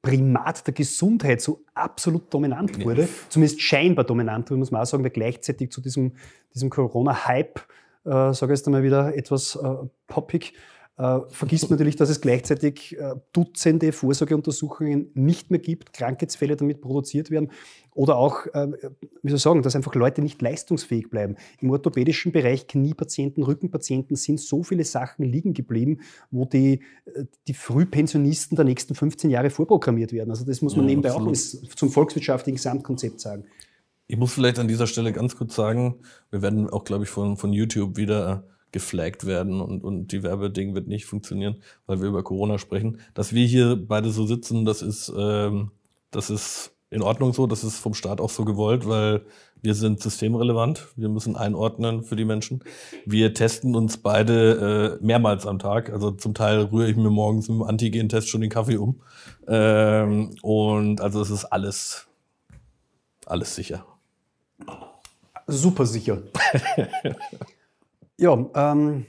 Primat 0.00 0.66
der 0.66 0.72
Gesundheit 0.72 1.42
so 1.42 1.60
absolut 1.74 2.32
dominant 2.32 2.82
wurde, 2.82 3.02
ja. 3.02 3.08
zumindest 3.28 3.60
scheinbar 3.60 4.06
dominant, 4.06 4.50
muss 4.52 4.70
man 4.70 4.80
auch 4.80 4.86
sagen, 4.86 5.04
weil 5.04 5.10
gleichzeitig 5.10 5.70
zu 5.70 5.82
diesem, 5.82 6.12
diesem 6.54 6.70
Corona-Hype 6.70 7.60
äh, 8.04 8.32
sage 8.32 8.52
jetzt 8.52 8.66
einmal 8.66 8.82
wieder 8.82 9.14
etwas 9.14 9.56
äh, 9.56 9.86
poppig, 10.06 10.54
äh, 10.98 11.20
vergisst 11.28 11.70
natürlich, 11.70 11.96
dass 11.96 12.10
es 12.10 12.20
gleichzeitig 12.20 12.98
äh, 12.98 13.14
Dutzende 13.32 13.92
Vorsorgeuntersuchungen 13.92 15.10
nicht 15.14 15.50
mehr 15.50 15.60
gibt, 15.60 15.92
Krankheitsfälle 15.92 16.56
damit 16.56 16.80
produziert 16.80 17.30
werden 17.30 17.50
oder 17.94 18.16
auch, 18.16 18.46
äh, 18.46 18.68
wie 19.22 19.30
soll 19.30 19.36
ich 19.36 19.42
sagen, 19.42 19.62
dass 19.62 19.74
einfach 19.74 19.94
Leute 19.94 20.22
nicht 20.22 20.40
leistungsfähig 20.40 21.10
bleiben. 21.10 21.36
Im 21.60 21.70
orthopädischen 21.70 22.32
Bereich, 22.32 22.66
Kniepatienten, 22.66 23.42
Rückenpatienten 23.42 24.16
sind 24.16 24.40
so 24.40 24.62
viele 24.62 24.84
Sachen 24.84 25.24
liegen 25.24 25.54
geblieben, 25.54 26.00
wo 26.30 26.44
die, 26.44 26.82
äh, 27.06 27.24
die 27.46 27.54
Frühpensionisten 27.54 28.56
der 28.56 28.64
nächsten 28.64 28.94
15 28.94 29.30
Jahre 29.30 29.50
vorprogrammiert 29.50 30.12
werden. 30.12 30.30
Also 30.30 30.44
das 30.44 30.62
muss 30.62 30.76
man 30.76 30.84
ja, 30.84 30.90
nebenbei 30.90 31.10
absolut. 31.10 31.36
auch 31.70 31.74
zum 31.74 31.90
volkswirtschaftlichen 31.90 32.56
Gesamtkonzept 32.56 33.20
sagen. 33.20 33.44
Ich 34.08 34.16
muss 34.16 34.32
vielleicht 34.32 34.58
an 34.58 34.68
dieser 34.68 34.86
Stelle 34.86 35.12
ganz 35.12 35.36
kurz 35.36 35.54
sagen, 35.54 35.96
wir 36.30 36.40
werden 36.40 36.68
auch, 36.70 36.84
glaube 36.84 37.04
ich, 37.04 37.10
von, 37.10 37.36
von 37.36 37.52
YouTube 37.52 37.98
wieder 37.98 38.44
geflaggt 38.72 39.26
werden 39.26 39.60
und, 39.60 39.84
und 39.84 40.12
die 40.12 40.22
Werbeding 40.22 40.74
wird 40.74 40.88
nicht 40.88 41.04
funktionieren, 41.04 41.62
weil 41.86 42.00
wir 42.00 42.08
über 42.08 42.22
Corona 42.22 42.58
sprechen. 42.58 43.00
Dass 43.12 43.34
wir 43.34 43.46
hier 43.46 43.76
beide 43.76 44.10
so 44.10 44.26
sitzen, 44.26 44.64
das 44.64 44.80
ist, 44.80 45.12
ähm, 45.16 45.72
das 46.10 46.30
ist 46.30 46.72
in 46.90 47.02
Ordnung 47.02 47.34
so, 47.34 47.46
das 47.46 47.64
ist 47.64 47.76
vom 47.76 47.92
Staat 47.92 48.18
auch 48.20 48.30
so 48.30 48.46
gewollt, 48.46 48.88
weil 48.88 49.26
wir 49.60 49.74
sind 49.74 50.00
systemrelevant, 50.00 50.88
wir 50.96 51.10
müssen 51.10 51.36
einordnen 51.36 52.02
für 52.02 52.16
die 52.16 52.24
Menschen. 52.24 52.64
Wir 53.04 53.34
testen 53.34 53.74
uns 53.74 53.98
beide 53.98 54.98
äh, 55.00 55.04
mehrmals 55.04 55.46
am 55.46 55.58
Tag, 55.58 55.90
also 55.90 56.12
zum 56.12 56.32
Teil 56.32 56.60
rühre 56.60 56.88
ich 56.88 56.96
mir 56.96 57.10
morgens 57.10 57.46
dem 57.46 57.62
Antigen-Test 57.62 58.30
schon 58.30 58.40
den 58.40 58.50
Kaffee 58.50 58.78
um. 58.78 59.02
Ähm, 59.46 60.34
und 60.40 61.02
also 61.02 61.20
es 61.20 61.28
ist 61.28 61.44
alles, 61.44 62.06
alles 63.26 63.54
sicher. 63.54 63.84
Super 65.48 65.86
sicher. 65.86 66.22
ja, 68.18 68.46
ähm, 68.54 69.06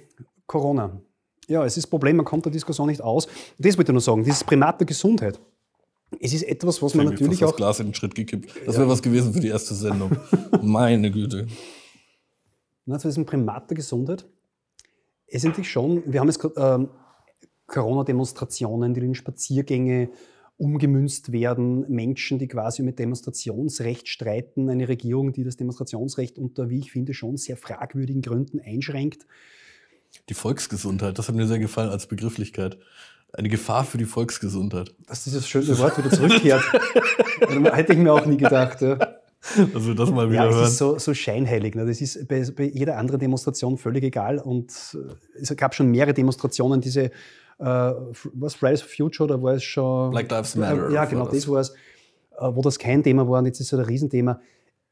Corona. 0.48 1.02
Ja, 1.48 1.66
es 1.66 1.78
ist 1.78 1.88
ein 1.88 1.90
Problem, 1.90 2.16
man 2.16 2.26
kommt 2.26 2.46
der 2.46 2.52
Diskussion 2.52 2.88
nicht 2.88 3.02
aus. 3.02 3.28
Das 3.58 3.78
wollte 3.78 3.92
ich 3.92 3.94
nur 3.94 4.02
sagen, 4.02 4.24
dieses 4.24 4.44
Primat 4.44 4.80
der 4.80 4.88
Gesundheit. 4.88 5.40
Es 6.20 6.34
ist 6.34 6.44
etwas, 6.44 6.82
was 6.82 6.96
man 6.96 7.08
ich 7.08 7.12
natürlich 7.12 7.44
auch. 7.44 7.50
das 7.50 7.58
Glas 7.58 7.80
in 7.80 7.88
den 7.88 7.94
Schritt 7.94 8.16
gekippt. 8.16 8.52
Das 8.66 8.78
wäre 8.78 8.88
was 8.90 9.02
gewesen 9.02 9.34
für 9.34 9.40
die 9.40 9.50
erste 9.50 9.76
Sendung. 9.76 10.12
Meine 10.62 11.12
Güte. 11.12 11.48
Na, 12.86 12.98
zu 12.98 13.08
diesem 13.08 13.26
Primat 13.26 13.70
der 13.70 13.76
Gesundheit. 13.76 14.26
Es 15.28 15.44
ist 15.44 15.46
natürlich 15.46 15.70
schon, 15.70 16.02
wir 16.12 16.20
haben 16.20 16.28
jetzt 16.28 16.44
ähm, 16.58 16.90
Corona-Demonstrationen, 17.68 18.94
die 18.94 19.16
Spaziergänge, 19.16 20.10
umgemünzt 20.60 21.32
werden, 21.32 21.86
Menschen, 21.90 22.38
die 22.38 22.50
quasi 22.50 22.84
mit 22.84 23.00
Demonstrationsrecht 23.00 24.10
streiten, 24.10 24.70
eine 24.70 24.90
Regierung, 24.90 25.32
die 25.32 25.46
das 25.46 25.56
Demonstrationsrecht 25.56 26.38
unter, 26.38 26.70
wie 26.70 26.80
ich 26.80 26.92
finde, 26.92 27.14
schon 27.14 27.38
sehr 27.38 27.56
fragwürdigen 27.56 28.22
Gründen 28.22 28.60
einschränkt. 28.60 29.26
Die 30.28 30.34
Volksgesundheit, 30.34 31.18
das 31.18 31.30
hat 31.30 31.36
mir 31.36 31.48
sehr 31.48 31.60
gefallen 31.60 31.90
als 31.90 32.08
Begrifflichkeit. 32.08 32.78
Eine 33.32 33.48
Gefahr 33.48 33.86
für 33.86 33.98
die 33.98 34.06
Volksgesundheit. 34.06 34.94
Dass 35.08 35.24
dieses 35.24 35.48
schöne 35.48 35.78
Wort 35.78 35.98
wieder 35.98 36.10
zurückkehrt. 36.10 36.64
Hätte 37.74 37.94
ich 37.94 38.00
mir 38.00 38.12
auch 38.12 38.26
nie 38.26 38.38
gedacht. 38.38 38.82
Ja. 38.82 38.98
Also 39.74 39.94
das 39.94 40.12
mal 40.12 40.30
wieder 40.30 40.46
ja, 40.46 40.50
hören. 40.50 40.64
Es 40.64 40.72
ist 40.72 40.78
so, 40.78 40.98
so 40.98 41.14
scheinheilig. 41.14 41.76
Ne? 41.76 41.86
Das 41.86 42.02
ist 42.02 42.28
bei, 42.28 42.44
bei, 42.52 42.66
jeder 42.66 42.98
anderen 42.98 43.20
Demonstration 43.20 43.78
völlig 43.78 44.04
egal. 44.04 44.40
Und 44.40 44.74
äh, 44.94 45.42
es 45.42 45.56
gab 45.56 45.74
schon 45.74 45.90
mehrere 45.90 46.14
Demonstrationen, 46.14 46.82
diese 46.82 47.12
was 47.60 48.56
Fridays 48.56 48.82
for 48.82 48.90
Future 48.90 49.26
oder 49.26 49.42
war 49.42 49.54
es 49.54 49.64
schon. 49.64 50.12
Black 50.12 50.32
Lives 50.32 50.56
Matter. 50.56 50.90
Äh, 50.90 50.94
ja, 50.94 51.06
genau, 51.06 51.28
das 51.28 51.48
war 51.48 51.60
es, 51.60 51.70
äh, 51.70 51.76
wo 52.40 52.62
das 52.62 52.80
kein 52.80 53.04
Thema 53.04 53.28
war 53.28 53.40
und 53.40 53.46
jetzt 53.46 53.60
ist 53.60 53.68
es 53.68 53.74
halt 53.74 53.86
ein 53.86 53.90
Riesenthema. 53.90 54.40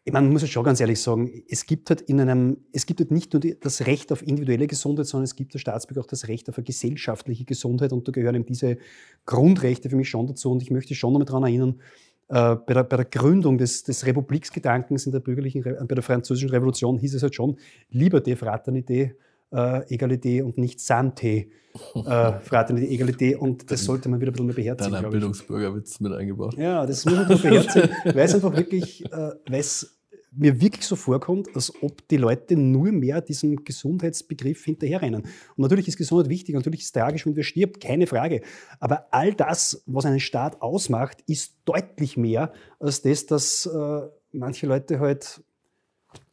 Ich 0.04 0.14
meine, 0.14 0.26
man 0.26 0.34
muss 0.34 0.42
ja 0.42 0.48
schon 0.48 0.64
ganz 0.64 0.80
ehrlich 0.80 1.02
sagen, 1.02 1.44
es 1.50 1.66
gibt 1.66 1.90
halt 1.90 2.00
in 2.02 2.22
einem, 2.22 2.58
es 2.72 2.86
gibt 2.86 3.02
halt 3.02 3.12
nicht 3.12 3.34
nur 3.34 3.42
das 3.42 3.86
Recht 3.86 4.12
auf 4.14 4.22
individuelle 4.22 4.68
Gesundheit, 4.68 5.06
sondern 5.06 5.26
es 5.26 5.36
gibt 5.36 5.54
der 5.54 5.60
Staatsbürger 5.60 6.02
auch 6.02 6.08
das 6.08 6.30
Recht 6.30 6.48
auf 6.48 6.58
eine 6.58 6.64
gesellschaftliche 6.64 7.44
Gesundheit 7.44 7.92
und 7.92 8.08
da 8.08 8.14
gehören 8.14 8.36
eben 8.36 8.46
diese 8.46 8.78
Grundrechte 9.26 9.90
für 9.90 9.98
mich 9.98 10.10
schon 10.10 10.28
dazu 10.28 10.52
und 10.52 10.62
ich 10.62 10.72
möchte 10.72 10.96
schon 10.96 11.12
noch 11.12 11.20
mal 11.20 11.26
daran 11.26 11.44
erinnern, 11.44 11.82
äh, 12.30 12.56
bei, 12.56 12.74
der, 12.74 12.84
bei, 12.84 12.98
der, 12.98 13.06
Gründung 13.06 13.58
des, 13.58 13.84
des 13.84 14.06
Republiksgedankens 14.06 15.06
in 15.06 15.12
der 15.14 15.20
bürgerlichen, 15.20 15.64
bei 15.64 15.96
der 15.96 16.04
französischen 16.04 16.50
Revolution 16.50 16.98
hieß 16.98 17.16
es 17.16 17.24
halt 17.24 17.36
schon 17.36 17.58
Liberté, 17.94 18.36
Fraternité, 18.36 19.12
äh, 19.52 19.94
Egalité 19.94 20.44
und 20.44 20.58
nicht 20.58 20.80
Santé, 20.80 21.48
äh, 21.96 22.40
Fraternité, 22.42 22.88
Egalité. 22.88 23.36
Und 23.38 23.70
das 23.72 23.84
sollte 23.84 24.10
man 24.10 24.20
wieder 24.20 24.32
ein 24.32 24.34
bisschen 24.34 24.48
mehr 24.48 24.56
beherzigen. 24.56 24.94
Dann 24.94 25.06
ein 25.06 25.12
Bildungsbürgerwitz 25.12 26.00
mit 26.00 26.14
eingebaut. 26.14 26.56
Ja, 26.58 26.86
das 26.86 27.06
muss 27.06 27.16
man 27.16 27.28
beherzigen, 27.42 27.90
weil 28.06 28.20
es 28.20 28.36
einfach 28.36 28.56
wirklich, 28.56 29.06
äh, 29.06 29.32
weil 29.48 29.60
es 29.60 29.98
mir 30.32 30.60
wirklich 30.62 30.86
so 30.86 30.96
vorkommt, 30.96 31.48
als 31.56 31.74
ob 31.82 32.08
die 32.10 32.18
Leute 32.18 32.56
nur 32.56 32.92
mehr 32.92 33.22
diesem 33.22 33.64
Gesundheitsbegriff 33.64 34.64
hinterherrennen. 34.64 35.24
Und 35.24 35.58
natürlich 35.58 35.88
ist 35.88 35.98
Gesundheit 35.98 36.30
wichtig, 36.30 36.54
natürlich 36.54 36.82
ist 36.82 36.88
es 36.88 36.92
tragisch, 36.92 37.26
wenn 37.26 37.36
wir 37.36 37.44
stirbt, 37.44 37.82
keine 37.82 38.08
Frage. 38.08 38.42
Aber 38.80 39.08
all 39.12 39.34
das, 39.34 39.84
was 39.86 40.06
einen 40.06 40.20
Staat 40.20 40.62
ausmacht, 40.62 41.24
ist 41.28 41.56
deutlich 41.66 42.18
mehr 42.18 42.54
als 42.80 43.02
das, 43.02 43.26
dass 43.26 43.66
äh, 43.66 44.02
manche 44.32 44.68
Leute 44.68 45.00
halt 45.00 45.42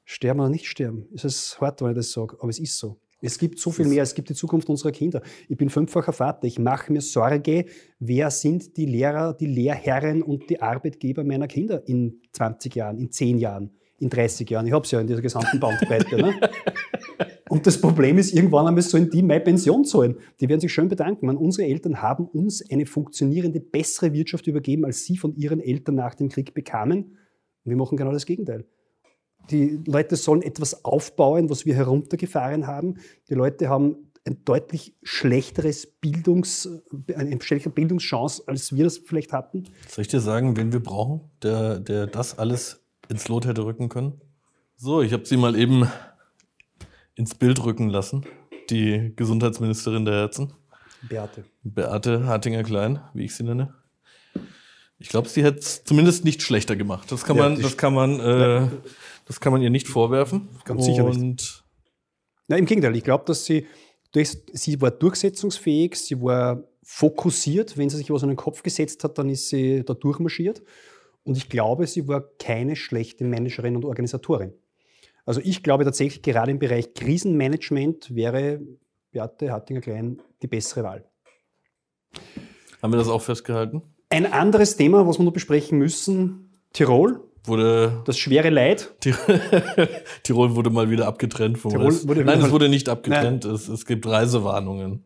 sterben 0.05 0.41
oder 0.41 0.51
nicht 0.51 0.67
sterben. 0.67 1.07
Es 1.15 1.25
ist 1.25 1.61
hart, 1.61 1.81
wenn 1.81 1.91
ich 1.91 1.97
das 1.97 2.13
sage, 2.13 2.37
aber 2.41 2.51
es 2.51 2.59
ist 2.59 2.79
so. 2.79 2.99
Es 3.25 3.39
gibt 3.39 3.59
so 3.59 3.71
viel 3.71 3.87
mehr, 3.87 4.03
es 4.03 4.15
gibt 4.15 4.29
die 4.29 4.35
Zukunft 4.35 4.69
unserer 4.69 4.93
Kinder. 4.93 5.23
Ich 5.49 5.57
bin 5.57 5.71
fünffacher 5.71 6.13
Vater, 6.13 6.47
ich 6.47 6.59
mache 6.59 6.93
mir 6.93 7.01
Sorge, 7.01 7.65
wer 7.99 8.31
sind 8.31 8.77
die 8.77 8.85
Lehrer, 8.85 9.33
die 9.33 9.47
Lehrherren 9.47 10.23
und 10.23 10.51
die 10.51 10.61
Arbeitgeber 10.61 11.25
meiner 11.25 11.49
Kinder 11.49 11.83
in 11.89 12.21
20 12.33 12.75
Jahren, 12.75 12.99
in 12.99 13.11
10 13.11 13.39
Jahren, 13.39 13.71
in 13.99 14.11
30 14.11 14.51
Jahren. 14.51 14.67
Ich 14.67 14.75
habe 14.75 14.85
es 14.85 14.91
ja 14.91 15.01
in 15.01 15.07
dieser 15.07 15.23
gesamten 15.23 15.59
Bandbreite. 15.59 16.17
ne? 16.17 16.39
Und 17.49 17.67
das 17.67 17.81
Problem 17.81 18.19
ist, 18.19 18.35
irgendwann 18.35 18.67
einmal 18.67 18.83
sollen 18.83 19.11
die 19.11 19.23
meine 19.23 19.41
Pension 19.41 19.85
zahlen. 19.85 20.17
Die 20.41 20.49
werden 20.49 20.61
sich 20.61 20.73
schön 20.73 20.89
bedanken. 20.89 21.27
Man, 21.27 21.37
unsere 21.37 21.69
Eltern 21.69 22.03
haben 22.03 22.27
uns 22.27 22.69
eine 22.69 22.85
funktionierende, 22.85 23.61
bessere 23.61 24.13
Wirtschaft 24.13 24.47
übergeben, 24.47 24.85
als 24.85 25.05
sie 25.05 25.17
von 25.17 25.37
ihren 25.37 25.61
Eltern 25.61 25.95
nach 25.95 26.15
dem 26.15 26.31
Krieg 26.31 26.53
bekamen. 26.53 27.17
Und 27.65 27.71
wir 27.71 27.77
machen 27.77 27.97
genau 27.97 28.13
das 28.13 28.27
Gegenteil. 28.27 28.65
Die 29.51 29.81
Leute 29.87 30.17
sollen 30.17 30.43
etwas 30.43 30.85
aufbauen, 30.85 31.51
was 31.51 31.67
wir 31.67 31.75
heruntergefahren 31.75 32.67
haben. 32.67 32.97
Die 33.29 33.35
Leute 33.35 33.69
haben 33.69 34.11
ein 34.27 34.43
deutlich 34.45 34.95
schlechteres 35.03 35.87
Bildungs, 35.87 36.69
eine 37.15 37.41
schlechtere 37.43 37.73
Bildungschance, 37.73 38.43
als 38.47 38.75
wir 38.75 38.85
das 38.85 38.99
vielleicht 38.99 39.33
hatten. 39.33 39.65
Soll 39.87 40.03
ich 40.03 40.09
dir 40.09 40.21
sagen, 40.21 40.57
wen 40.57 40.73
wir 40.73 40.83
brauchen, 40.83 41.21
der, 41.43 41.79
der 41.79 42.07
das 42.07 42.39
alles 42.39 42.81
ins 43.09 43.29
Lot 43.29 43.47
hätte 43.47 43.65
rücken 43.65 43.89
können? 43.91 44.21
So, 44.77 45.03
ich 45.03 45.13
habe 45.13 45.27
sie 45.27 45.37
mal 45.37 45.57
eben 45.57 45.87
ins 47.15 47.35
Bild 47.35 47.63
rücken 47.65 47.91
lassen. 47.91 48.25
Die 48.71 49.13
Gesundheitsministerin 49.15 50.07
der 50.07 50.15
Herzen. 50.15 50.55
Beate. 51.07 51.45
Beate 51.63 52.27
Hartinger-Klein, 52.27 53.01
wie 53.13 53.25
ich 53.25 53.35
sie 53.35 53.43
nenne. 53.45 53.75
Ich 54.99 55.09
glaube, 55.11 55.29
sie 55.29 55.45
hätte 55.45 55.59
es 55.59 55.85
zumindest 55.85 56.25
nicht 56.25 56.41
schlechter 56.41 56.77
gemacht. 56.77 57.13
Das 57.13 57.25
kann 57.25 57.37
Ja, 57.37 57.43
man, 57.43 57.61
das 57.61 57.77
kann 57.77 57.93
man, 57.93 58.21
äh, 58.21 58.69
das 59.27 59.41
kann 59.41 59.53
man 59.53 59.63
ihr 59.63 59.71
nicht 59.71 59.89
vorwerfen. 59.89 60.49
Ganz 60.65 60.85
sicher 60.85 61.05
nicht. 61.05 61.65
Na, 62.49 62.57
Im 62.57 62.67
Gegenteil, 62.67 62.95
ich 62.97 63.05
glaube, 63.05 63.25
dass 63.27 63.45
sie, 63.45 63.67
sie 64.13 64.81
war 64.81 64.91
durchsetzungsfähig, 64.91 65.97
sie 65.97 66.21
war 66.21 66.63
fokussiert. 66.83 67.79
Wenn 67.79 67.89
sie 67.89 67.97
sich 67.97 68.11
was 68.11 68.23
in 68.23 68.29
den 68.29 68.37
Kopf 68.37 68.63
gesetzt 68.63 69.03
hat, 69.05 69.19
dann 69.19 69.31
ist 69.31 69.49
sie 69.49 69.83
da 69.85 69.95
durchmarschiert. 69.95 70.63
Und 71.23 71.39
ich 71.39 71.49
glaube, 71.49 71.87
sie 71.87 72.07
war 72.07 72.23
keine 72.39 72.77
schlechte 72.77 73.25
Managerin 73.25 73.77
und 73.77 73.85
Organisatorin. 73.85 74.53
Also 75.25 75.41
ich 75.43 75.63
glaube 75.63 75.85
tatsächlich, 75.85 76.23
gerade 76.23 76.51
im 76.51 76.59
Bereich 76.59 76.93
Krisenmanagement 76.93 78.15
wäre 78.15 78.61
Beate 79.11 79.51
Hattinger-Klein 79.51 80.21
die 80.43 80.47
bessere 80.47 80.85
Wahl. 80.85 81.05
haben 82.83 82.93
wir 82.93 82.99
das 82.99 83.09
auch 83.09 83.23
festgehalten? 83.23 83.83
Ein 84.11 84.31
anderes 84.31 84.77
Thema, 84.77 85.07
was 85.07 85.19
wir 85.19 85.25
noch 85.25 85.33
besprechen 85.33 85.79
müssen, 85.79 86.61
Tirol, 86.75 87.25
Wurde 87.47 88.03
das 88.07 88.17
schwere 88.19 88.49
Leid. 88.51 88.95
Tirol 90.23 90.57
wurde 90.57 90.71
mal 90.71 90.89
wieder 90.91 91.07
abgetrennt 91.07 91.59
vom 91.59 91.73
Tirol 91.73 91.87
Rest. 91.87 92.09
wurde 92.09 92.25
Nein, 92.25 92.41
es 92.41 92.51
wurde 92.51 92.69
nicht 92.69 92.89
abgetrennt. 92.89 93.45
Es, 93.45 93.69
es 93.69 93.85
gibt 93.85 94.07
Reisewarnungen. 94.07 95.05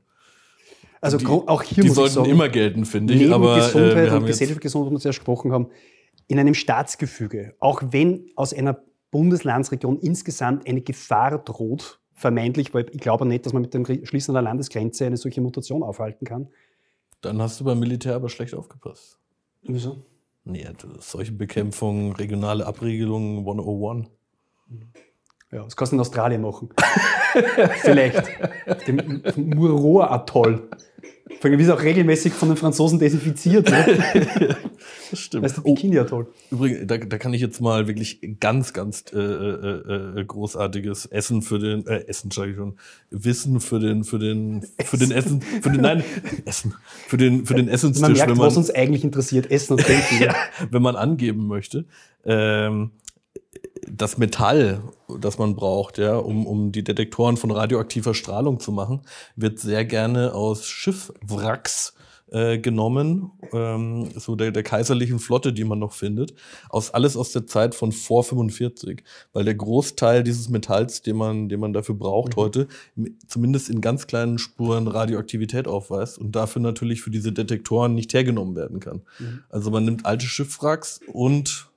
Also 1.00 1.16
Die- 1.18 1.26
auch 1.26 1.62
hier 1.62 1.82
Die 1.82 1.88
muss 1.88 1.90
ich 1.90 1.94
sollten 1.96 2.14
sagen, 2.14 2.30
immer 2.30 2.48
gelten, 2.48 2.84
finde 2.84 3.14
ich. 3.14 3.20
neben 3.20 3.32
Aber 3.32 3.56
äh, 3.56 3.60
Gesundheit 3.60 4.10
wir 4.10 4.16
und 4.18 4.26
gesellschaftliche 4.26 4.60
Gesundheit, 4.60 4.94
was 4.94 5.04
wir 5.04 5.08
gesprochen 5.10 5.52
haben, 5.52 5.68
in 6.28 6.38
einem 6.38 6.54
Staatsgefüge, 6.54 7.54
auch 7.60 7.82
wenn 7.90 8.30
aus 8.36 8.52
einer 8.52 8.78
Bundeslandsregion 9.10 9.98
insgesamt 10.00 10.68
eine 10.68 10.80
Gefahr 10.80 11.38
droht, 11.38 12.00
vermeintlich, 12.14 12.74
weil 12.74 12.86
ich 12.92 13.00
glaube 13.00 13.26
nicht, 13.26 13.46
dass 13.46 13.52
man 13.52 13.62
mit 13.62 13.74
dem 13.74 13.84
Schließen 13.86 14.34
einer 14.36 14.42
Landesgrenze 14.42 15.06
eine 15.06 15.16
solche 15.16 15.40
Mutation 15.40 15.82
aufhalten 15.82 16.24
kann. 16.26 16.48
dann 17.20 17.40
hast 17.40 17.58
du 17.60 17.64
beim 17.64 17.78
Militär 17.78 18.14
aber 18.16 18.28
schlecht 18.28 18.54
aufgepasst. 18.54 19.18
Wieso? 19.62 19.98
Nee, 20.48 20.66
du- 20.78 20.98
solche 21.00 21.32
Bekämpfung, 21.32 22.12
regionale 22.12 22.64
Abregelung 22.66 23.38
101. 23.44 24.08
Ja, 25.52 25.62
das 25.64 25.76
kannst 25.76 25.92
du 25.92 25.96
in 25.96 26.00
Australien 26.00 26.40
machen. 26.42 26.70
Vielleicht. 27.82 28.22
Dem 28.86 29.22
Muroa-Atoll. 29.36 30.70
Vor 31.40 31.50
allem, 31.50 31.58
wie 31.58 31.64
es 31.64 31.70
auch 31.70 31.82
regelmäßig 31.82 32.32
von 32.32 32.48
den 32.48 32.56
Franzosen 32.56 32.98
desinfiziert 32.98 33.70
wird. 33.70 34.56
Das 35.10 35.20
stimmt. 35.20 35.44
Weißt 35.44 35.56
du, 35.56 35.62
Oh, 35.64 35.74
Bikini-Atoll. 35.74 36.26
übrigens, 36.50 36.86
da, 36.86 36.98
da 36.98 37.18
kann 37.18 37.32
ich 37.32 37.40
jetzt 37.40 37.60
mal 37.60 37.86
wirklich 37.86 38.20
ganz, 38.40 38.72
ganz 38.72 39.04
äh, 39.12 39.18
äh, 39.18 40.20
äh, 40.20 40.24
großartiges 40.24 41.06
Essen 41.06 41.42
für 41.42 41.58
den, 41.58 41.86
äh, 41.86 42.06
Essen, 42.06 42.30
sag 42.30 42.48
ich 42.48 42.56
schon, 42.56 42.76
Wissen 43.10 43.60
für 43.60 43.78
den, 43.78 44.04
für 44.04 44.18
den, 44.18 44.66
für 44.84 44.98
den 44.98 45.10
Essen, 45.10 45.40
für 45.40 45.70
den, 45.70 45.80
nein, 45.80 46.04
Essen, 46.44 46.74
für 47.06 47.16
den, 47.16 47.46
für 47.46 47.54
den 47.54 47.66
Man 47.66 47.74
Essenstisch, 47.74 48.06
merkt, 48.06 48.30
wenn 48.30 48.36
man, 48.36 48.46
was 48.46 48.56
uns 48.56 48.70
eigentlich 48.70 49.04
interessiert, 49.04 49.50
Essen 49.50 49.74
und 49.74 49.80
Trinken. 49.82 50.20
ja, 50.20 50.34
wenn 50.70 50.82
man 50.82 50.96
angeben 50.96 51.46
möchte. 51.46 51.84
Ähm, 52.24 52.90
das 53.98 54.16
Metall, 54.18 54.80
das 55.20 55.38
man 55.38 55.54
braucht, 55.56 55.98
ja, 55.98 56.16
um, 56.16 56.46
um 56.46 56.72
die 56.72 56.84
Detektoren 56.84 57.36
von 57.36 57.50
radioaktiver 57.50 58.14
Strahlung 58.14 58.60
zu 58.60 58.72
machen, 58.72 59.00
wird 59.36 59.58
sehr 59.58 59.84
gerne 59.84 60.34
aus 60.34 60.66
Schiffwracks 60.66 61.94
äh, 62.30 62.58
genommen, 62.58 63.30
ähm, 63.54 64.08
so 64.14 64.36
der, 64.36 64.50
der 64.50 64.62
kaiserlichen 64.62 65.18
Flotte, 65.18 65.52
die 65.52 65.64
man 65.64 65.78
noch 65.78 65.92
findet, 65.94 66.34
aus 66.68 66.90
alles 66.92 67.16
aus 67.16 67.32
der 67.32 67.46
Zeit 67.46 67.74
von 67.74 67.90
vor 67.90 68.22
45, 68.22 69.02
weil 69.32 69.44
der 69.44 69.54
Großteil 69.54 70.22
dieses 70.22 70.50
Metalls, 70.50 71.00
den 71.00 71.16
man, 71.16 71.48
den 71.48 71.58
man 71.58 71.72
dafür 71.72 71.94
braucht 71.94 72.36
heute, 72.36 72.68
m- 72.98 73.16
zumindest 73.26 73.70
in 73.70 73.80
ganz 73.80 74.06
kleinen 74.06 74.36
Spuren 74.38 74.88
Radioaktivität 74.88 75.66
aufweist 75.66 76.18
und 76.18 76.32
dafür 76.36 76.60
natürlich 76.60 77.00
für 77.00 77.10
diese 77.10 77.32
Detektoren 77.32 77.94
nicht 77.94 78.12
hergenommen 78.12 78.56
werden 78.56 78.78
kann. 78.80 79.00
Also 79.48 79.70
man 79.70 79.86
nimmt 79.86 80.04
alte 80.04 80.26
Schiffwracks 80.26 81.00
und 81.10 81.67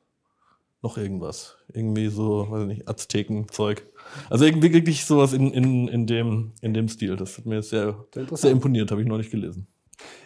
noch 0.81 0.97
irgendwas. 0.97 1.57
Irgendwie 1.73 2.07
so, 2.07 2.49
weiß 2.49 2.61
ich 2.63 2.67
nicht, 2.67 2.87
Aztekenzeug. 2.87 3.85
Also 4.29 4.45
irgendwie 4.45 4.73
wirklich 4.73 5.05
sowas 5.05 5.33
in, 5.33 5.51
in, 5.51 5.87
in, 5.87 6.07
dem, 6.07 6.53
in 6.61 6.73
dem 6.73 6.87
Stil. 6.87 7.15
Das 7.15 7.37
hat 7.37 7.45
mir 7.45 7.61
sehr, 7.61 8.05
Sehr 8.31 8.51
imponiert, 8.51 8.91
habe 8.91 9.01
ich 9.01 9.07
noch 9.07 9.17
nicht 9.17 9.31
gelesen. 9.31 9.67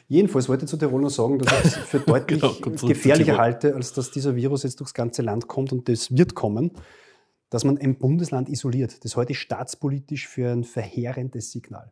Jedenfalls 0.07 0.47
wollte 0.47 0.65
ich 0.65 0.69
zu 0.69 0.77
Tirol 0.77 1.01
noch 1.01 1.09
sagen, 1.09 1.39
dass 1.39 1.59
ich 1.59 1.65
es 1.65 1.75
für 1.75 1.99
deutlich 2.05 2.41
Genau, 2.41 2.53
gefährlicher 2.87 3.37
halte, 3.37 3.75
als 3.75 3.93
dass 3.93 4.11
dieser 4.11 4.35
Virus 4.35 4.63
jetzt 4.63 4.79
durchs 4.79 4.93
ganze 4.93 5.21
Land 5.21 5.47
kommt 5.47 5.73
und 5.73 5.89
das 5.89 6.15
wird 6.15 6.35
kommen, 6.35 6.71
dass 7.49 7.63
man 7.63 7.77
ein 7.77 7.97
Bundesland 7.97 8.47
isoliert. 8.49 9.03
Das 9.03 9.17
halte 9.17 9.33
ich 9.33 9.39
staatspolitisch 9.39 10.27
für 10.27 10.51
ein 10.51 10.63
verheerendes 10.63 11.51
Signal. 11.51 11.91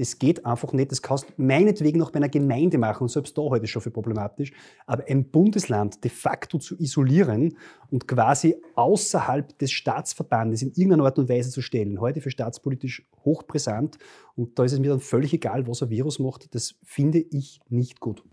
Das 0.00 0.18
geht 0.18 0.46
einfach 0.46 0.72
nicht. 0.72 0.90
Das 0.90 1.02
kannst 1.02 1.28
du 1.28 1.32
meinetwegen 1.36 1.98
noch 1.98 2.10
bei 2.10 2.16
einer 2.16 2.30
Gemeinde 2.30 2.78
machen, 2.78 3.02
und 3.02 3.10
selbst 3.10 3.36
da 3.36 3.42
ich 3.54 3.62
es 3.64 3.68
schon 3.68 3.82
für 3.82 3.90
problematisch. 3.90 4.50
Aber 4.86 5.04
ein 5.06 5.30
Bundesland 5.30 6.02
de 6.02 6.10
facto 6.10 6.56
zu 6.56 6.74
isolieren 6.78 7.58
und 7.90 8.08
quasi 8.08 8.56
außerhalb 8.76 9.58
des 9.58 9.72
Staatsverbandes 9.72 10.62
in 10.62 10.68
irgendeiner 10.68 11.04
Art 11.04 11.18
und 11.18 11.28
Weise 11.28 11.50
zu 11.50 11.60
stellen, 11.60 12.00
heute 12.00 12.22
für 12.22 12.30
staatspolitisch 12.30 13.06
hochbrisant. 13.26 13.98
Und 14.36 14.58
da 14.58 14.64
ist 14.64 14.72
es 14.72 14.78
mir 14.78 14.88
dann 14.88 15.00
völlig 15.00 15.34
egal, 15.34 15.68
was 15.68 15.82
ein 15.82 15.90
Virus 15.90 16.18
macht. 16.18 16.54
Das 16.54 16.76
finde 16.82 17.18
ich 17.18 17.60
nicht 17.68 18.00
gut. 18.00 18.24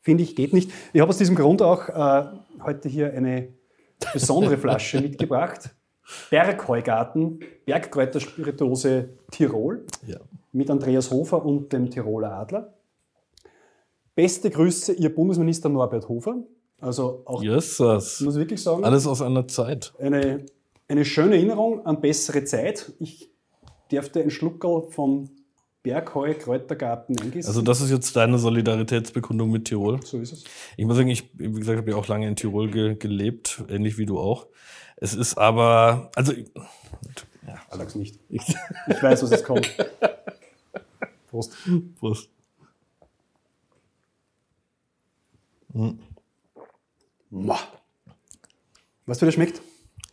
Finde 0.00 0.22
ich, 0.22 0.34
geht 0.34 0.54
nicht. 0.54 0.70
Ich 0.94 1.02
habe 1.02 1.10
aus 1.10 1.18
diesem 1.18 1.36
Grund 1.36 1.60
auch 1.60 1.90
äh, 1.90 2.30
heute 2.64 2.88
hier 2.88 3.12
eine 3.12 3.52
besondere 4.14 4.56
Flasche 4.56 5.00
mitgebracht. 5.02 5.76
Bergheugarten, 6.30 7.40
Bergkräuterspirituose 7.66 9.10
Tirol 9.30 9.84
Ja. 10.06 10.16
Mit 10.52 10.70
Andreas 10.70 11.10
Hofer 11.10 11.44
und 11.44 11.72
dem 11.72 11.90
Tiroler 11.90 12.32
Adler. 12.32 12.74
Beste 14.14 14.50
Grüße, 14.50 14.92
Ihr 14.94 15.14
Bundesminister 15.14 15.68
Norbert 15.68 16.08
Hofer. 16.08 16.36
Also 16.80 17.22
auch, 17.26 17.42
Yes, 17.42 17.78
muss 17.78 18.20
ich 18.20 18.34
wirklich 18.34 18.62
sagen, 18.62 18.84
Alles 18.84 19.06
aus 19.06 19.22
einer 19.22 19.46
Zeit. 19.46 19.92
eine, 19.98 20.46
eine 20.88 21.04
schöne 21.04 21.36
Erinnerung 21.36 21.84
an 21.86 22.00
bessere 22.00 22.44
Zeit. 22.44 22.92
Ich 22.98 23.30
dürfte 23.92 24.20
ein 24.22 24.30
Schluckerl 24.30 24.90
vom 24.90 25.30
Bergheu 25.82 26.34
Kräutergarten 26.34 27.18
eingießen. 27.18 27.48
Also 27.48 27.62
das 27.62 27.80
ist 27.80 27.90
jetzt 27.90 28.14
deine 28.16 28.38
Solidaritätsbekundung 28.38 29.50
mit 29.50 29.66
Tirol. 29.66 30.00
so 30.04 30.18
ist 30.18 30.32
es. 30.32 30.44
Ich 30.76 30.84
muss 30.84 30.96
sagen, 30.96 31.08
ich, 31.08 31.30
wie 31.38 31.50
gesagt, 31.52 31.78
habe 31.78 31.90
ja 31.90 31.96
auch 31.96 32.08
lange 32.08 32.26
in 32.28 32.36
Tirol 32.36 32.70
ge 32.70 32.96
gelebt, 32.96 33.64
ähnlich 33.68 33.96
wie 33.96 34.04
du 34.06 34.18
auch. 34.18 34.46
Es 34.96 35.14
ist 35.14 35.38
aber, 35.38 36.10
also, 36.16 36.32
ja, 36.32 37.56
Sag's 37.70 37.94
nicht. 37.94 38.18
ich, 38.28 38.42
Ich 38.88 39.02
weiß, 39.02 39.22
was 39.22 39.30
jetzt 39.30 39.44
kommt. 39.44 39.70
Prost. 41.30 41.56
Prost. 42.00 42.28
Mua. 47.30 47.58
Weißt 49.06 49.22
du, 49.22 49.26
wie 49.26 49.28
das 49.28 49.34
schmeckt? 49.34 49.62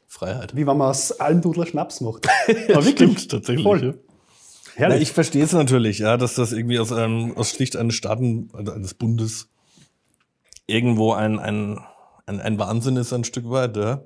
Freiheit. 0.07 0.55
Wie 0.55 0.67
wenn 0.67 0.77
man 0.77 0.89
aus 0.89 1.11
Almdudler 1.11 1.65
Schnaps 1.65 2.01
macht. 2.01 2.27
Aber 2.69 2.83
Stimmt, 2.83 3.31
tatsächlich. 3.31 3.63
Voll. 3.63 3.99
Ja. 4.77 4.89
Na, 4.89 4.97
ich 4.97 5.11
verstehe 5.11 5.43
es 5.43 5.53
natürlich, 5.53 5.97
ja, 5.97 6.17
dass 6.17 6.35
das 6.35 6.51
irgendwie 6.51 6.77
aus 6.77 6.91
einem, 6.91 7.35
aus 7.35 7.49
schlicht 7.49 7.75
eines 7.75 7.95
Staaten, 7.95 8.51
also 8.53 8.71
eines 8.73 8.93
Bundes 8.93 9.49
irgendwo 10.67 11.13
ein, 11.13 11.39
ein, 11.39 11.79
ein, 12.27 12.39
ein 12.39 12.59
Wahnsinn 12.59 12.95
ist, 12.97 13.11
ein 13.11 13.23
Stück 13.23 13.49
weit, 13.49 13.75
ja. 13.75 14.03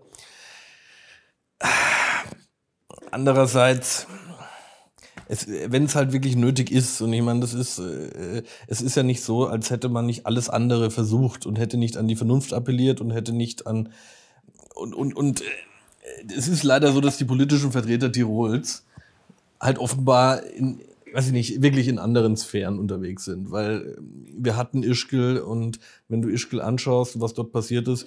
Andererseits, 3.11 4.07
es, 5.31 5.47
wenn 5.47 5.85
es 5.85 5.95
halt 5.95 6.11
wirklich 6.11 6.35
nötig 6.35 6.71
ist, 6.71 6.99
und 6.99 7.13
ich 7.13 7.21
meine, 7.21 7.39
das 7.39 7.53
ist, 7.53 7.79
äh, 7.79 8.43
es 8.67 8.81
ist 8.81 8.95
ja 8.95 9.03
nicht 9.03 9.23
so, 9.23 9.47
als 9.47 9.69
hätte 9.69 9.87
man 9.87 10.05
nicht 10.05 10.25
alles 10.25 10.49
andere 10.49 10.91
versucht 10.91 11.45
und 11.45 11.57
hätte 11.57 11.77
nicht 11.77 11.95
an 11.95 12.09
die 12.09 12.17
Vernunft 12.17 12.53
appelliert 12.53 12.99
und 12.99 13.11
hätte 13.11 13.31
nicht 13.31 13.65
an, 13.65 13.93
und, 14.75 14.93
und, 14.93 15.15
und 15.15 15.39
äh, 15.39 15.45
es 16.35 16.49
ist 16.49 16.63
leider 16.63 16.91
so, 16.91 16.99
dass 16.99 17.17
die 17.17 17.23
politischen 17.23 17.71
Vertreter 17.71 18.11
Tirols 18.11 18.85
halt 19.61 19.79
offenbar 19.79 20.43
in, 20.43 20.81
weiß 21.13 21.27
ich 21.27 21.33
nicht, 21.33 21.61
wirklich 21.61 21.87
in 21.87 21.97
anderen 21.97 22.35
Sphären 22.35 22.77
unterwegs 22.77 23.23
sind, 23.23 23.51
weil 23.51 23.95
ähm, 23.97 24.25
wir 24.37 24.57
hatten 24.57 24.83
Ischgl 24.83 25.37
und 25.37 25.79
wenn 26.09 26.21
du 26.21 26.27
Ischgl 26.27 26.59
anschaust, 26.59 27.21
was 27.21 27.33
dort 27.33 27.53
passiert 27.53 27.87
ist, 27.87 28.05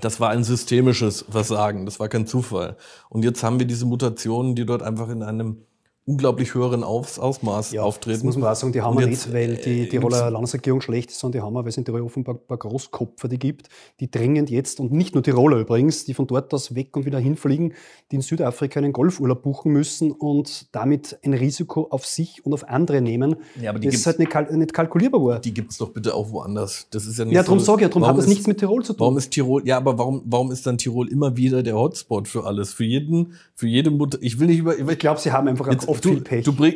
das 0.00 0.20
war 0.20 0.30
ein 0.30 0.44
systemisches 0.44 1.24
Versagen, 1.28 1.84
das 1.84 1.98
war 1.98 2.08
kein 2.08 2.28
Zufall. 2.28 2.76
Und 3.10 3.24
jetzt 3.24 3.42
haben 3.42 3.58
wir 3.58 3.66
diese 3.66 3.86
Mutationen, 3.86 4.54
die 4.54 4.64
dort 4.64 4.82
einfach 4.82 5.08
in 5.08 5.24
einem 5.24 5.66
unglaublich 6.04 6.54
höheren 6.54 6.82
Aus 6.82 7.18
Ausmaß 7.20 7.70
Ja, 7.72 7.82
auftreten. 7.82 8.16
Das 8.18 8.24
muss 8.24 8.36
man 8.36 8.50
auch 8.50 8.56
sagen, 8.56 8.72
die 8.72 8.82
haben 8.82 8.98
wir 8.98 9.06
nicht, 9.06 9.32
weil 9.32 9.54
die 9.56 9.82
äh, 9.82 9.88
Tiroler 9.88 10.30
Landesregierung 10.30 10.80
schlecht 10.80 11.10
ist, 11.10 11.20
sondern 11.20 11.40
die 11.40 11.46
haben 11.46 11.52
wir, 11.54 11.60
weil 11.62 11.68
es 11.68 11.76
in 11.76 11.84
Tirol 11.84 12.02
offenbar 12.02 12.34
ein 12.34 12.46
paar 12.46 12.56
Großkopfer 12.58 13.28
die 13.28 13.38
gibt, 13.38 13.68
die 14.00 14.10
dringend 14.10 14.50
jetzt, 14.50 14.80
und 14.80 14.90
nicht 14.92 15.14
nur 15.14 15.22
Tiroler 15.22 15.58
übrigens, 15.58 16.04
die 16.04 16.14
von 16.14 16.26
dort 16.26 16.52
aus 16.54 16.74
weg 16.74 16.96
und 16.96 17.06
wieder 17.06 17.20
hinfliegen, 17.20 17.74
die 18.10 18.16
in 18.16 18.22
Südafrika 18.22 18.80
einen 18.80 18.92
Golfurlaub 18.92 19.42
buchen 19.42 19.72
müssen 19.72 20.10
und 20.10 20.74
damit 20.74 21.18
ein 21.24 21.34
Risiko 21.34 21.86
auf 21.90 22.04
sich 22.04 22.44
und 22.44 22.52
auf 22.52 22.68
andere 22.68 23.00
nehmen, 23.00 23.36
Ja, 23.60 23.70
aber 23.70 23.78
die 23.78 23.88
das 23.88 24.04
halt 24.04 24.18
nicht, 24.18 24.30
kal 24.32 24.52
nicht 24.56 24.74
kalkulierbar 24.74 25.22
war. 25.24 25.38
die 25.40 25.54
gibt's 25.54 25.78
doch 25.78 25.90
bitte 25.90 26.14
auch 26.16 26.32
woanders. 26.32 26.88
Das 26.90 27.06
ist 27.06 27.16
ja 27.18 27.24
nicht 27.24 27.34
Ja, 27.34 27.44
darum 27.44 27.60
so, 27.60 27.66
sage 27.66 27.84
ich, 27.84 27.88
darum 27.90 28.06
hat 28.08 28.16
das 28.18 28.24
ist- 28.24 28.28
nichts 28.30 28.46
mit 28.48 28.58
Tirol 28.58 28.82
zu 28.82 28.92
tun. 28.94 29.00
Warum 29.00 29.18
ist 29.18 29.30
Tirol, 29.30 29.62
ja, 29.68 29.76
aber 29.76 29.96
warum, 29.98 30.22
warum 30.24 30.50
ist 30.50 30.66
dann 30.66 30.78
Tirol 30.78 31.08
immer 31.08 31.36
wieder 31.36 31.62
der 31.62 31.76
Hotspot 31.76 32.26
für 32.26 32.44
alles? 32.44 32.72
Für 32.72 32.84
jeden, 32.84 33.34
für 33.54 33.68
jede 33.68 33.90
Mutter, 33.92 34.18
ich 34.20 34.40
will 34.40 34.48
nicht 34.48 34.58
über, 34.58 34.76
ich 34.76 34.98
glaube, 34.98 35.20
sie 35.20 35.30
haben 35.30 35.46
einfach 35.46 35.66
ein 35.68 35.74
Jetzt- 35.74 35.91
oft 35.92 36.04
du, 36.04 36.10
viel 36.10 36.20
Pech. 36.20 36.44
Du, 36.44 36.52
bring, 36.52 36.74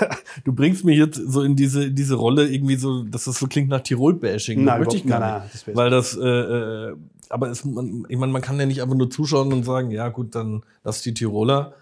du 0.44 0.52
bringst 0.52 0.84
mich 0.84 0.98
jetzt 0.98 1.16
so 1.16 1.42
in 1.42 1.56
diese, 1.56 1.90
diese 1.90 2.14
Rolle 2.14 2.48
irgendwie 2.48 2.76
so, 2.76 3.04
dass 3.04 3.24
das 3.24 3.38
so 3.38 3.46
klingt 3.46 3.68
nach 3.68 3.80
Tirol-Bashing. 3.80 4.64
Nein, 4.64 4.80
möchte 4.80 4.96
ich 4.96 5.06
gar 5.06 5.20
nein, 5.20 5.42
nicht. 5.42 5.66
nein, 5.66 5.74
das. 5.74 5.76
Weil 5.76 5.90
das, 5.90 6.16
äh, 6.16 6.90
äh, 6.90 6.96
aber 7.28 7.50
es, 7.50 7.64
man, 7.64 8.06
ich 8.08 8.18
meine, 8.18 8.32
man 8.32 8.42
kann 8.42 8.58
ja 8.58 8.66
nicht 8.66 8.82
einfach 8.82 8.96
nur 8.96 9.10
zuschauen 9.10 9.52
und 9.52 9.64
sagen, 9.64 9.90
ja 9.90 10.08
gut, 10.08 10.34
dann 10.34 10.62
lass 10.82 11.02
die 11.02 11.14
Tiroler. 11.14 11.74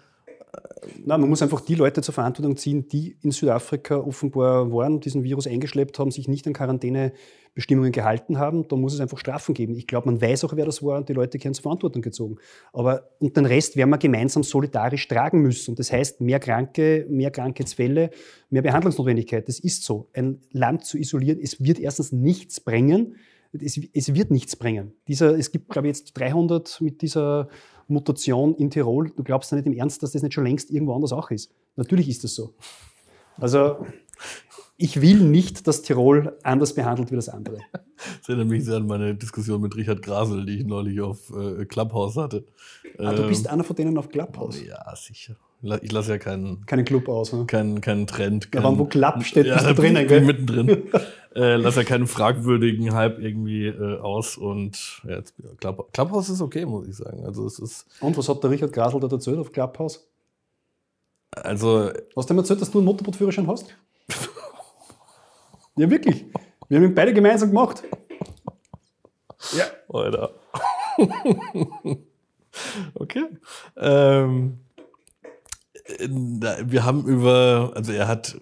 Nein, 1.05 1.21
man 1.21 1.29
muss 1.29 1.41
einfach 1.41 1.61
die 1.61 1.75
Leute 1.75 2.01
zur 2.01 2.13
Verantwortung 2.13 2.57
ziehen, 2.57 2.87
die 2.87 3.17
in 3.21 3.31
Südafrika 3.31 3.97
offenbar 3.97 4.71
waren, 4.71 4.99
diesen 4.99 5.23
Virus 5.23 5.47
eingeschleppt 5.47 5.97
haben, 5.97 6.11
sich 6.11 6.27
nicht 6.27 6.45
an 6.45 6.53
Quarantänebestimmungen 6.53 7.91
gehalten 7.91 8.37
haben. 8.37 8.67
Da 8.67 8.75
muss 8.75 8.93
es 8.93 8.99
einfach 8.99 9.17
Strafen 9.17 9.53
geben. 9.55 9.75
Ich 9.75 9.87
glaube, 9.87 10.07
man 10.07 10.21
weiß 10.21 10.43
auch, 10.43 10.55
wer 10.55 10.65
das 10.65 10.83
war 10.83 10.97
und 10.97 11.09
die 11.09 11.13
Leute 11.13 11.41
werden 11.41 11.53
zur 11.53 11.63
Verantwortung 11.63 12.01
gezogen. 12.01 12.37
Aber 12.71 13.09
und 13.19 13.35
den 13.35 13.45
Rest 13.45 13.75
werden 13.75 13.89
wir 13.89 13.97
gemeinsam 13.97 14.43
solidarisch 14.43 15.07
tragen 15.07 15.41
müssen. 15.41 15.71
Und 15.71 15.79
das 15.79 15.91
heißt, 15.91 16.21
mehr 16.21 16.39
Kranke, 16.39 17.07
mehr 17.09 17.31
Krankheitsfälle, 17.31 18.11
mehr 18.49 18.61
Behandlungsnotwendigkeit. 18.61 19.47
Das 19.47 19.59
ist 19.59 19.83
so. 19.83 20.09
Ein 20.13 20.41
Land 20.51 20.85
zu 20.85 20.97
isolieren, 20.97 21.39
es 21.41 21.63
wird 21.63 21.79
erstens 21.79 22.11
nichts 22.11 22.59
bringen. 22.59 23.15
Es, 23.53 23.79
es 23.93 24.13
wird 24.13 24.31
nichts 24.31 24.55
bringen. 24.55 24.93
Dieser, 25.07 25.37
es 25.37 25.51
gibt, 25.51 25.69
glaube 25.69 25.87
ich, 25.87 25.97
jetzt 25.97 26.13
300 26.13 26.81
mit 26.81 27.01
dieser 27.01 27.49
Mutation 27.87 28.55
in 28.55 28.69
Tirol. 28.69 29.11
Du 29.15 29.23
glaubst 29.23 29.51
ja 29.51 29.57
nicht 29.57 29.67
im 29.67 29.73
Ernst, 29.73 30.01
dass 30.03 30.11
das 30.11 30.21
nicht 30.23 30.33
schon 30.33 30.45
längst 30.45 30.71
irgendwo 30.71 30.93
anders 30.95 31.11
auch 31.13 31.31
ist. 31.31 31.51
Natürlich 31.75 32.09
ist 32.09 32.23
das 32.23 32.35
so. 32.35 32.53
Also 33.39 33.85
ich 34.77 35.01
will 35.01 35.19
nicht, 35.19 35.67
dass 35.67 35.81
Tirol 35.81 36.37
anders 36.43 36.73
behandelt 36.73 37.11
wie 37.11 37.15
das 37.15 37.29
andere. 37.29 37.57
Das 38.19 38.27
erinnert 38.27 38.47
mich 38.49 38.65
sehr 38.65 38.77
an 38.77 38.87
meine 38.87 39.15
Diskussion 39.15 39.61
mit 39.61 39.75
Richard 39.75 40.01
Grasel, 40.01 40.45
die 40.45 40.57
ich 40.59 40.65
neulich 40.65 40.99
auf 41.01 41.31
äh, 41.35 41.65
Clubhouse 41.65 42.17
hatte. 42.17 42.45
Ah, 42.97 43.13
du 43.13 43.23
Ähm, 43.23 43.29
bist 43.29 43.47
einer 43.47 43.63
von 43.63 43.75
denen 43.75 43.97
auf 43.97 44.09
Clubhouse. 44.09 44.61
Ja, 44.65 44.93
sicher. 44.95 45.35
Ich 45.81 45.93
lasse 45.93 46.11
ja 46.11 46.17
keinen, 46.17 46.65
Keinen 46.65 46.83
Club 46.83 47.07
aus. 47.07 47.31
Ne? 47.31 47.45
keinen, 47.45 47.79
keinen 47.79 48.05
Trend. 48.05 48.51
Keinen, 48.51 48.63
waren, 48.65 48.77
wo 48.79 48.83
Club 48.83 49.23
steht, 49.23 49.45
bist 49.45 49.65
du 49.65 49.73
drinnen, 49.81 50.05
gell? 50.07 50.19
mittendrin. 50.21 50.83
Äh, 51.35 51.55
lass 51.55 51.75
ja 51.75 51.83
keinen 51.83 52.07
fragwürdigen 52.07 52.93
Hype 52.93 53.19
irgendwie 53.19 53.67
äh, 53.67 53.99
aus. 53.99 54.37
Und 54.37 55.01
ja, 55.03 55.17
jetzt, 55.17 55.33
Club, 55.59 55.91
Clubhouse 55.93 56.29
ist 56.29 56.41
okay, 56.41 56.65
muss 56.65 56.87
ich 56.87 56.95
sagen. 56.95 57.25
Also 57.25 57.45
es 57.45 57.59
ist, 57.59 57.85
Und 58.01 58.17
was 58.17 58.29
hat 58.29 58.43
der 58.43 58.51
Richard 58.51 58.73
Grasel 58.73 58.99
da 58.99 59.07
erzählt 59.07 59.39
auf 59.39 59.51
Clubhouse? 59.51 60.07
also 61.31 61.91
Hast 62.15 62.29
du 62.29 62.33
ihm 62.33 62.37
erzählt, 62.37 62.61
dass 62.61 62.71
du 62.71 62.77
einen 62.79 62.85
Motorbootführerschein 62.85 63.47
hast? 63.47 63.75
ja, 65.77 65.89
wirklich. 65.89 66.25
Wir 66.69 66.77
haben 66.77 66.85
ihn 66.85 66.95
beide 66.95 67.13
gemeinsam 67.13 67.49
gemacht. 67.49 67.83
Ja. 69.57 69.65
Alter. 69.89 70.33
okay. 72.93 73.25
Ähm, 73.77 74.59
äh, 75.85 76.07
wir 76.65 76.85
haben 76.85 77.05
über, 77.05 77.71
also 77.75 77.91
er 77.91 78.07
hat 78.07 78.39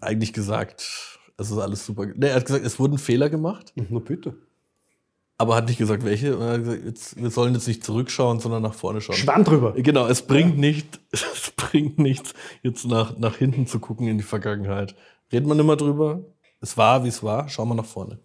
eigentlich 0.00 0.32
gesagt, 0.32 1.15
es 1.38 1.50
ist 1.50 1.58
alles 1.58 1.84
super. 1.84 2.06
Ne, 2.06 2.28
er 2.28 2.36
hat 2.36 2.46
gesagt, 2.46 2.64
es 2.64 2.78
wurden 2.78 2.98
Fehler 2.98 3.28
gemacht, 3.28 3.72
Na 3.74 3.98
bitte. 3.98 4.34
aber 5.38 5.54
hat 5.54 5.66
nicht 5.66 5.78
gesagt, 5.78 6.04
welche. 6.04 6.38
Er 6.38 6.52
hat 6.52 6.64
gesagt, 6.64 6.84
jetzt, 6.84 7.22
wir 7.22 7.30
sollen 7.30 7.54
jetzt 7.54 7.68
nicht 7.68 7.84
zurückschauen, 7.84 8.40
sondern 8.40 8.62
nach 8.62 8.74
vorne 8.74 9.00
schauen. 9.00 9.16
Schwamm 9.16 9.44
drüber. 9.44 9.74
Genau, 9.76 10.06
es 10.06 10.22
bringt 10.22 10.58
nicht, 10.58 11.00
es 11.10 11.52
bringt 11.56 11.98
nichts, 11.98 12.34
jetzt 12.62 12.86
nach, 12.86 13.18
nach 13.18 13.36
hinten 13.36 13.66
zu 13.66 13.78
gucken 13.80 14.08
in 14.08 14.18
die 14.18 14.24
Vergangenheit. 14.24 14.94
Reden 15.32 15.48
wir 15.48 15.54
nicht 15.54 15.66
mehr 15.66 15.76
drüber. 15.76 16.20
Es 16.60 16.76
war, 16.78 17.04
wie 17.04 17.08
es 17.08 17.22
war. 17.22 17.48
Schauen 17.48 17.68
wir 17.68 17.74
nach 17.74 17.84
vorne. 17.84 18.18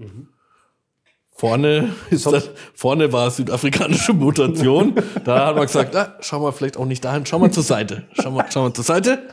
Vorne, 1.33 1.93
ist 2.11 2.25
das, 2.25 2.49
vorne 2.73 3.11
war 3.11 3.29
südafrikanische 3.29 4.13
Mutation. 4.13 4.95
da 5.25 5.47
hat 5.47 5.55
man 5.55 5.65
gesagt, 5.65 5.95
ah, 5.95 6.15
schauen 6.21 6.43
wir 6.43 6.53
vielleicht 6.53 6.77
auch 6.77 6.85
nicht 6.85 7.03
dahin, 7.03 7.25
schauen 7.25 7.41
wir 7.41 7.51
zur 7.51 7.63
Seite. 7.63 8.07
Schauen 8.13 8.35
wir, 8.35 8.49
schauen 8.49 8.67
wir 8.69 8.73
zur 8.73 8.85
Seite. 8.85 9.27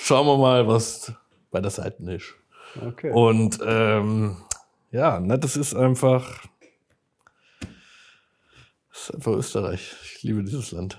Schauen 0.00 0.26
wir 0.26 0.38
mal, 0.38 0.68
was 0.68 1.12
bei 1.50 1.60
der 1.60 1.70
Seite 1.70 2.02
ist. 2.12 2.34
Okay. 2.80 3.10
Und 3.12 3.58
ähm, 3.64 4.36
ja, 4.90 5.20
ne, 5.20 5.38
das 5.38 5.56
ist 5.56 5.74
einfach, 5.74 6.42
das 8.90 9.00
ist 9.08 9.14
einfach 9.14 9.32
Österreich. 9.32 9.94
Ich 10.04 10.22
liebe 10.22 10.42
dieses 10.44 10.72
Land. 10.72 10.98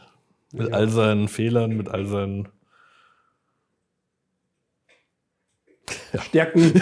Mit 0.52 0.70
Ja. 0.70 0.76
all 0.76 0.90
seinen 0.90 1.28
Fehlern, 1.28 1.76
mit 1.76 1.90
all 1.90 2.06
seinen. 2.06 2.48
Stärken. 6.30 6.74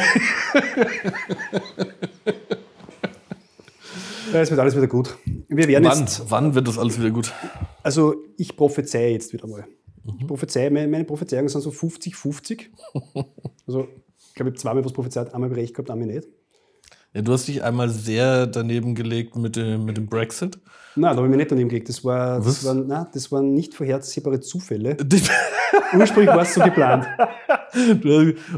ja, 4.34 4.42
es 4.42 4.50
wird 4.50 4.60
alles 4.60 4.76
wieder 4.76 4.88
gut. 4.88 5.18
Wir 5.48 5.68
werden 5.68 5.86
Wann, 5.86 6.00
jetzt, 6.02 6.30
wann 6.30 6.56
wird 6.56 6.68
das 6.68 6.78
alles 6.78 7.00
wieder 7.00 7.10
gut? 7.12 7.34
also 7.82 8.16
ich 8.38 8.56
prophezeie 8.56 9.12
jetzt 9.12 9.34
wieder 9.34 9.48
mal. 9.48 9.66
Mhm. 10.04 10.18
Ich 10.20 10.28
prophezeie, 10.28 10.70
meine, 10.72 10.88
meine 10.88 11.04
Prophezeiungen 11.06 11.50
sind 11.50 11.62
so 11.62 11.70
50-50. 11.72 12.68
Also, 13.66 13.88
ich 14.34 14.36
glaube, 14.36 14.50
ich 14.50 14.54
habe 14.54 14.62
zweimal 14.62 14.86
was 14.86 14.94
prophezeit, 14.94 15.32
einmal 15.36 15.54
recht 15.54 15.76
gehabt, 15.76 15.92
einmal 15.92 16.08
nicht. 16.08 16.28
Ja, 17.14 17.22
du 17.22 17.34
hast 17.34 17.48
dich 17.48 17.64
einmal 17.64 17.88
sehr 17.90 18.48
daneben 18.48 18.96
gelegt 18.96 19.36
mit 19.36 19.56
dem, 19.56 19.86
mit 19.86 19.96
dem 19.96 20.08
Brexit. 20.08 20.58
Nein, 20.96 21.12
da 21.12 21.18
habe 21.18 21.28
ich 21.28 21.30
mir 21.30 21.38
nicht 21.38 21.52
daneben 21.52 21.70
gelegt. 21.70 21.88
Das, 21.88 22.04
war, 22.04 22.42
das, 22.42 22.66
waren, 22.66 22.88
nein, 22.88 23.06
das 23.14 23.32
waren 23.32 23.54
nicht 23.54 23.76
vorhersehbare 23.76 24.40
Zufälle. 24.40 24.98
Ursprünglich 25.96 26.34
war 26.34 26.42
es 26.42 26.56
so 26.56 26.62
geplant. 26.62 27.06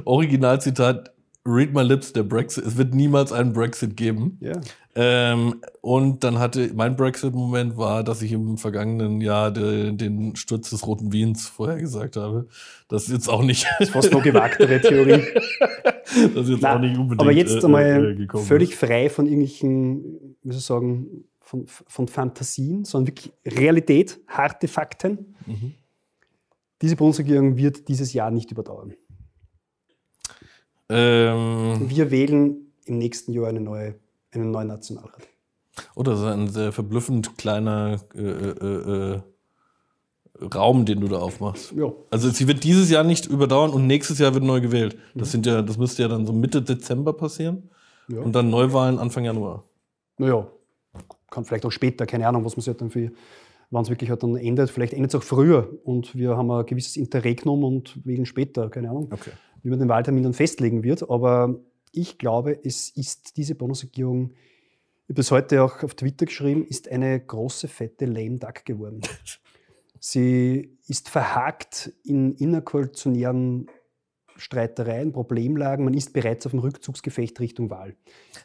Originalzitat: 0.06 1.14
Read 1.46 1.74
my 1.74 1.82
lips, 1.82 2.14
der 2.14 2.24
Brexit. 2.24 2.66
Es 2.66 2.78
wird 2.78 2.96
niemals 2.96 3.34
einen 3.34 3.52
Brexit 3.52 3.98
geben. 3.98 4.38
Ja. 4.40 4.54
Ähm, 4.98 5.62
und 5.82 6.24
dann 6.24 6.40
hatte 6.40 6.72
mein 6.74 6.96
Brexit-Moment 6.96 7.76
war, 7.76 8.04
dass 8.04 8.22
ich 8.22 8.32
im 8.32 8.58
vergangenen 8.58 9.20
Jahr 9.20 9.52
de, 9.52 9.92
den 9.92 10.38
Sturz 10.38 10.70
des 10.70 10.88
Roten 10.88 11.12
Wiens 11.12 11.48
vorhergesagt 11.48 12.16
habe. 12.16 12.48
Das 12.88 13.04
ist 13.04 13.12
jetzt 13.12 13.30
auch 13.30 13.44
nicht, 13.44 13.68
Fast 13.92 14.14
noch 14.14 14.24
gewagtere 14.24 14.80
Theorie. 14.80 15.22
das 16.34 16.44
ist 16.46 16.50
jetzt 16.50 16.62
Nein, 16.62 16.78
auch 16.78 16.80
nicht 16.80 16.98
unbedingt. 16.98 17.22
aber 17.22 17.32
jetzt 17.34 17.62
äh, 17.62 17.66
einmal 17.66 18.18
äh, 18.18 18.38
völlig 18.38 18.76
frei 18.78 19.10
von 19.10 19.26
irgendwelchen, 19.26 20.38
wie 20.44 20.52
soll 20.52 20.60
ich 20.60 20.66
sagen, 20.66 21.26
von, 21.42 21.66
von 21.68 22.08
Fantasien, 22.08 22.86
sondern 22.86 23.08
wirklich 23.08 23.34
Realität, 23.46 24.20
harte 24.28 24.68
Fakten. 24.68 25.36
Mhm. 25.46 25.74
Diese 26.82 26.96
Bundesregierung 26.96 27.58
wird 27.58 27.88
dieses 27.88 28.14
Jahr 28.14 28.32
nicht 28.32 28.52
überdauern. 28.52 28.94
Ähm, 30.90 31.90
Wir 31.90 32.12
wählen 32.12 32.72
im 32.86 32.98
nächsten 32.98 33.32
Jahr 33.32 33.48
eine 33.48 33.62
neue, 33.62 33.96
einen 34.42 34.52
neuen 34.52 34.68
Nationalrat. 34.68 35.22
oder 35.96 36.14
oh, 36.14 36.16
so 36.16 36.26
ein 36.26 36.48
sehr 36.48 36.72
verblüffend 36.72 37.38
kleiner 37.38 38.00
äh, 38.16 38.22
äh, 38.22 39.14
äh, 39.16 39.22
Raum, 40.54 40.86
den 40.86 41.00
du 41.02 41.08
da 41.08 41.20
aufmachst. 41.20 41.72
Ja, 41.74 41.92
Also 42.12 42.30
sie 42.30 42.48
wird 42.48 42.64
dieses 42.66 42.90
Jahr 42.90 43.04
nicht 43.06 43.26
überdauern 43.26 43.72
und 43.72 43.88
nächstes 43.88 44.20
Jahr 44.20 44.34
wird 44.34 44.44
neu 44.44 44.60
gewählt. 44.60 44.98
Das 45.14 45.32
sind 45.32 45.46
ja, 45.46 45.62
das 45.62 45.78
müsste 45.78 46.02
ja 46.02 46.08
dann 46.10 46.26
so 46.26 46.34
Mitte 46.34 46.62
Dezember 46.62 47.14
passieren. 47.14 47.70
ja. 48.10 48.20
Und 48.22 48.34
dann 48.34 48.50
Neuwahlen 48.50 49.00
Anfang 49.00 49.24
Januar. 49.24 49.64
Naja, 50.18 50.46
kann 51.30 51.46
vielleicht 51.46 51.66
auch 51.66 51.72
später, 51.72 52.06
keine 52.06 52.28
Ahnung, 52.28 52.44
was 52.46 52.56
man 52.58 52.62
sich 52.62 52.68
halt 52.70 52.82
dann 52.82 52.90
für, 52.90 53.12
wann 53.72 53.84
es 53.84 53.90
wirklich 53.90 54.10
halt 54.10 54.24
dann 54.24 54.36
endet. 54.36 54.70
Vielleicht 54.70 54.94
endet 54.94 55.12
es 55.14 55.16
auch 55.16 55.24
früher 55.24 55.70
und 55.86 56.16
wir 56.16 56.36
haben 56.38 56.52
ein 56.52 56.66
gewisses 56.66 56.98
Interregnum 56.98 57.64
und 57.64 58.06
wählen 58.06 58.26
später, 58.26 58.70
keine 58.70 58.90
Ahnung, 58.90 59.10
Okay. 59.12 59.32
wie 59.64 59.70
man 59.70 59.80
den 59.80 59.88
Wahltermin 59.90 60.24
dann 60.24 60.34
festlegen 60.34 60.84
wird. 60.84 61.10
Aber 61.10 61.56
ich 61.96 62.18
glaube, 62.18 62.60
es 62.64 62.90
ist 62.90 63.38
diese 63.38 63.56
Bundesregierung, 63.56 64.32
ich 64.32 65.10
habe 65.10 65.16
das 65.16 65.32
heute 65.32 65.64
auch 65.64 65.84
auf 65.84 65.94
Twitter 65.94 66.26
geschrieben, 66.26 66.66
ist 66.66 66.90
eine 66.90 67.20
große, 67.20 67.68
fette 67.68 68.06
Lame 68.06 68.40
Duck 68.40 68.66
geworden. 68.66 69.02
Sie 70.00 70.78
ist 70.88 71.10
verhakt 71.10 71.92
in 72.04 72.36
innerkoalitionären 72.36 73.68
Streitereien, 74.38 75.14
Problemlagen. 75.14 75.86
Man 75.86 75.94
ist 75.94 76.14
bereits 76.14 76.46
auf 76.46 76.52
dem 76.52 76.60
Rückzugsgefecht 76.60 77.40
Richtung 77.40 77.70
Wahl. 77.70 77.96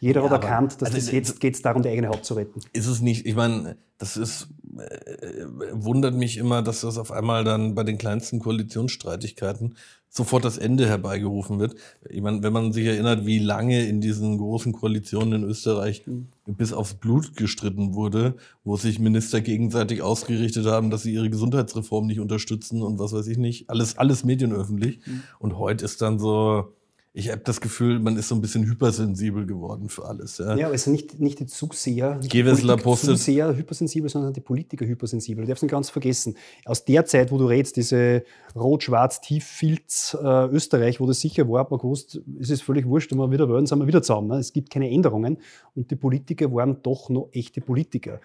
Jeder 0.00 0.22
Ja, 0.22 0.30
hat 0.30 0.42
erkannt, 0.42 0.80
dass 0.80 0.94
also 0.94 0.98
es 0.98 1.10
jetzt 1.10 1.40
geht 1.40 1.62
darum, 1.64 1.82
die 1.82 1.88
eigene 1.88 2.08
Haut 2.08 2.24
zu 2.24 2.34
retten. 2.34 2.60
Ist 2.72 2.86
es 2.86 3.00
nicht, 3.00 3.26
ich 3.26 3.34
meine, 3.34 3.76
das 4.00 4.16
ist, 4.16 4.48
äh, 4.78 5.44
wundert 5.72 6.14
mich 6.14 6.38
immer, 6.38 6.62
dass 6.62 6.80
das 6.80 6.96
auf 6.96 7.12
einmal 7.12 7.44
dann 7.44 7.74
bei 7.74 7.84
den 7.84 7.98
kleinsten 7.98 8.38
Koalitionsstreitigkeiten 8.38 9.76
sofort 10.08 10.46
das 10.46 10.56
Ende 10.56 10.88
herbeigerufen 10.88 11.60
wird. 11.60 11.74
Ich 12.08 12.22
meine, 12.22 12.42
wenn 12.42 12.52
man 12.52 12.72
sich 12.72 12.86
erinnert, 12.86 13.26
wie 13.26 13.38
lange 13.38 13.86
in 13.86 14.00
diesen 14.00 14.38
großen 14.38 14.72
Koalitionen 14.72 15.42
in 15.42 15.48
Österreich 15.48 16.02
bis 16.46 16.72
aufs 16.72 16.94
Blut 16.94 17.36
gestritten 17.36 17.94
wurde, 17.94 18.36
wo 18.64 18.78
sich 18.78 18.98
Minister 18.98 19.42
gegenseitig 19.42 20.00
ausgerichtet 20.00 20.64
haben, 20.64 20.88
dass 20.88 21.02
sie 21.02 21.12
ihre 21.12 21.28
Gesundheitsreform 21.28 22.06
nicht 22.06 22.20
unterstützen 22.20 22.80
und 22.80 22.98
was 22.98 23.12
weiß 23.12 23.26
ich 23.26 23.36
nicht. 23.36 23.68
Alles, 23.68 23.98
alles 23.98 24.24
medienöffentlich. 24.24 25.00
Und 25.38 25.58
heute 25.58 25.84
ist 25.84 26.00
dann 26.00 26.18
so, 26.18 26.72
ich 27.12 27.28
habe 27.30 27.40
das 27.44 27.60
Gefühl, 27.60 27.98
man 27.98 28.16
ist 28.16 28.28
so 28.28 28.36
ein 28.36 28.40
bisschen 28.40 28.64
hypersensibel 28.66 29.44
geworden 29.44 29.88
für 29.88 30.04
alles. 30.04 30.38
Ja. 30.38 30.54
Ja, 30.56 30.68
also 30.68 30.92
nicht, 30.92 31.18
nicht 31.18 31.40
die 31.40 31.46
Zuseher, 31.46 32.16
nicht 32.18 32.32
die 32.32 32.38
Gewessler 32.38 32.74
Politik- 32.76 32.84
postet- 32.84 33.16
Zuseher 33.18 33.56
hypersensibel, 33.56 34.08
sondern 34.08 34.32
die 34.32 34.40
Politiker 34.40 34.86
hypersensibel. 34.86 35.44
Du 35.44 35.48
darfst 35.48 35.62
nicht 35.64 35.72
ganz 35.72 35.90
vergessen. 35.90 36.36
Aus 36.64 36.84
der 36.84 37.04
Zeit, 37.06 37.32
wo 37.32 37.38
du 37.38 37.46
redest, 37.46 37.76
diese 37.76 38.22
Rot-Schwarz-Tieffilz 38.54 40.16
äh, 40.22 40.46
Österreich, 40.46 41.00
wo 41.00 41.06
das 41.06 41.20
sicher 41.20 41.48
war, 41.48 41.60
hat 41.60 41.70
man 41.70 41.80
gewusst, 41.80 42.20
es 42.40 42.50
ist 42.50 42.62
völlig 42.62 42.86
wurscht, 42.86 43.10
wenn 43.10 43.18
wir 43.18 43.30
wieder 43.30 43.48
wollen, 43.48 43.66
sind 43.66 43.78
wir 43.78 43.86
wieder 43.86 44.02
zusammen. 44.02 44.28
Ne? 44.28 44.36
Es 44.38 44.52
gibt 44.52 44.70
keine 44.70 44.90
Änderungen 44.90 45.38
und 45.74 45.90
die 45.90 45.96
Politiker 45.96 46.52
waren 46.52 46.82
doch 46.82 47.08
noch 47.08 47.28
echte 47.32 47.60
Politiker. 47.60 48.20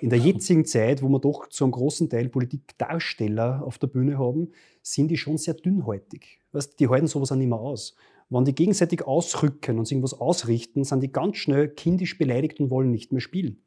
In 0.00 0.10
der 0.10 0.18
jetzigen 0.18 0.64
Zeit, 0.64 1.02
wo 1.02 1.08
wir 1.08 1.18
doch 1.18 1.48
zu 1.48 1.64
einem 1.64 1.72
großen 1.72 2.08
Teil 2.08 2.28
Politikdarsteller 2.28 3.62
auf 3.64 3.78
der 3.78 3.88
Bühne 3.88 4.18
haben, 4.18 4.52
sind 4.82 5.08
die 5.08 5.16
schon 5.16 5.38
sehr 5.38 5.54
dünnhäutig. 5.54 6.40
Weißt, 6.52 6.78
die 6.78 6.88
halten 6.88 7.08
sowas 7.08 7.32
auch 7.32 7.36
nicht 7.36 7.48
mehr 7.48 7.58
aus. 7.58 7.96
Wenn 8.30 8.44
die 8.44 8.54
gegenseitig 8.54 9.06
ausrücken 9.06 9.78
und 9.78 9.86
sich 9.86 9.96
irgendwas 9.96 10.18
ausrichten, 10.18 10.84
sind 10.84 11.02
die 11.02 11.10
ganz 11.10 11.38
schnell 11.38 11.68
kindisch 11.68 12.18
beleidigt 12.18 12.60
und 12.60 12.70
wollen 12.70 12.90
nicht 12.90 13.10
mehr 13.10 13.20
spielen. 13.20 13.62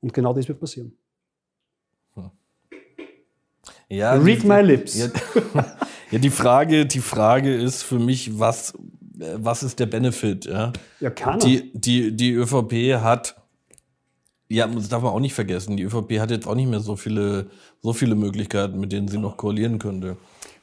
Und 0.00 0.14
genau 0.14 0.32
das 0.32 0.48
wird 0.48 0.60
passieren. 0.60 0.96
Hm. 2.14 2.30
Ja, 3.88 4.14
Read 4.14 4.44
die, 4.44 4.46
my 4.46 4.60
lips. 4.62 4.96
Ja, 4.96 5.08
ja, 6.10 6.18
die, 6.18 6.30
Frage, 6.30 6.86
die 6.86 7.00
Frage 7.00 7.54
ist 7.54 7.82
für 7.82 7.98
mich, 7.98 8.38
was, 8.38 8.74
was 9.14 9.62
ist 9.62 9.80
der 9.80 9.86
Benefit? 9.86 10.46
Ja, 10.46 10.72
ja 11.00 11.10
keiner. 11.10 11.38
Die, 11.38 11.72
die, 11.72 12.16
die 12.16 12.32
ÖVP 12.32 13.02
hat 13.02 13.36
ja, 14.48 14.66
das 14.66 14.88
darf 14.88 15.02
man 15.02 15.12
auch 15.12 15.20
nicht 15.20 15.34
vergessen. 15.34 15.76
Die 15.76 15.82
ÖVP 15.82 16.20
hat 16.20 16.30
jetzt 16.30 16.46
auch 16.46 16.54
nicht 16.54 16.68
mehr 16.68 16.80
so 16.80 16.96
viele, 16.96 17.46
so 17.82 17.92
viele 17.92 18.14
Möglichkeiten, 18.14 18.78
mit 18.78 18.92
denen 18.92 19.08
sie 19.08 19.18
noch 19.18 19.36
koalieren 19.36 19.78
könnte. 19.78 20.16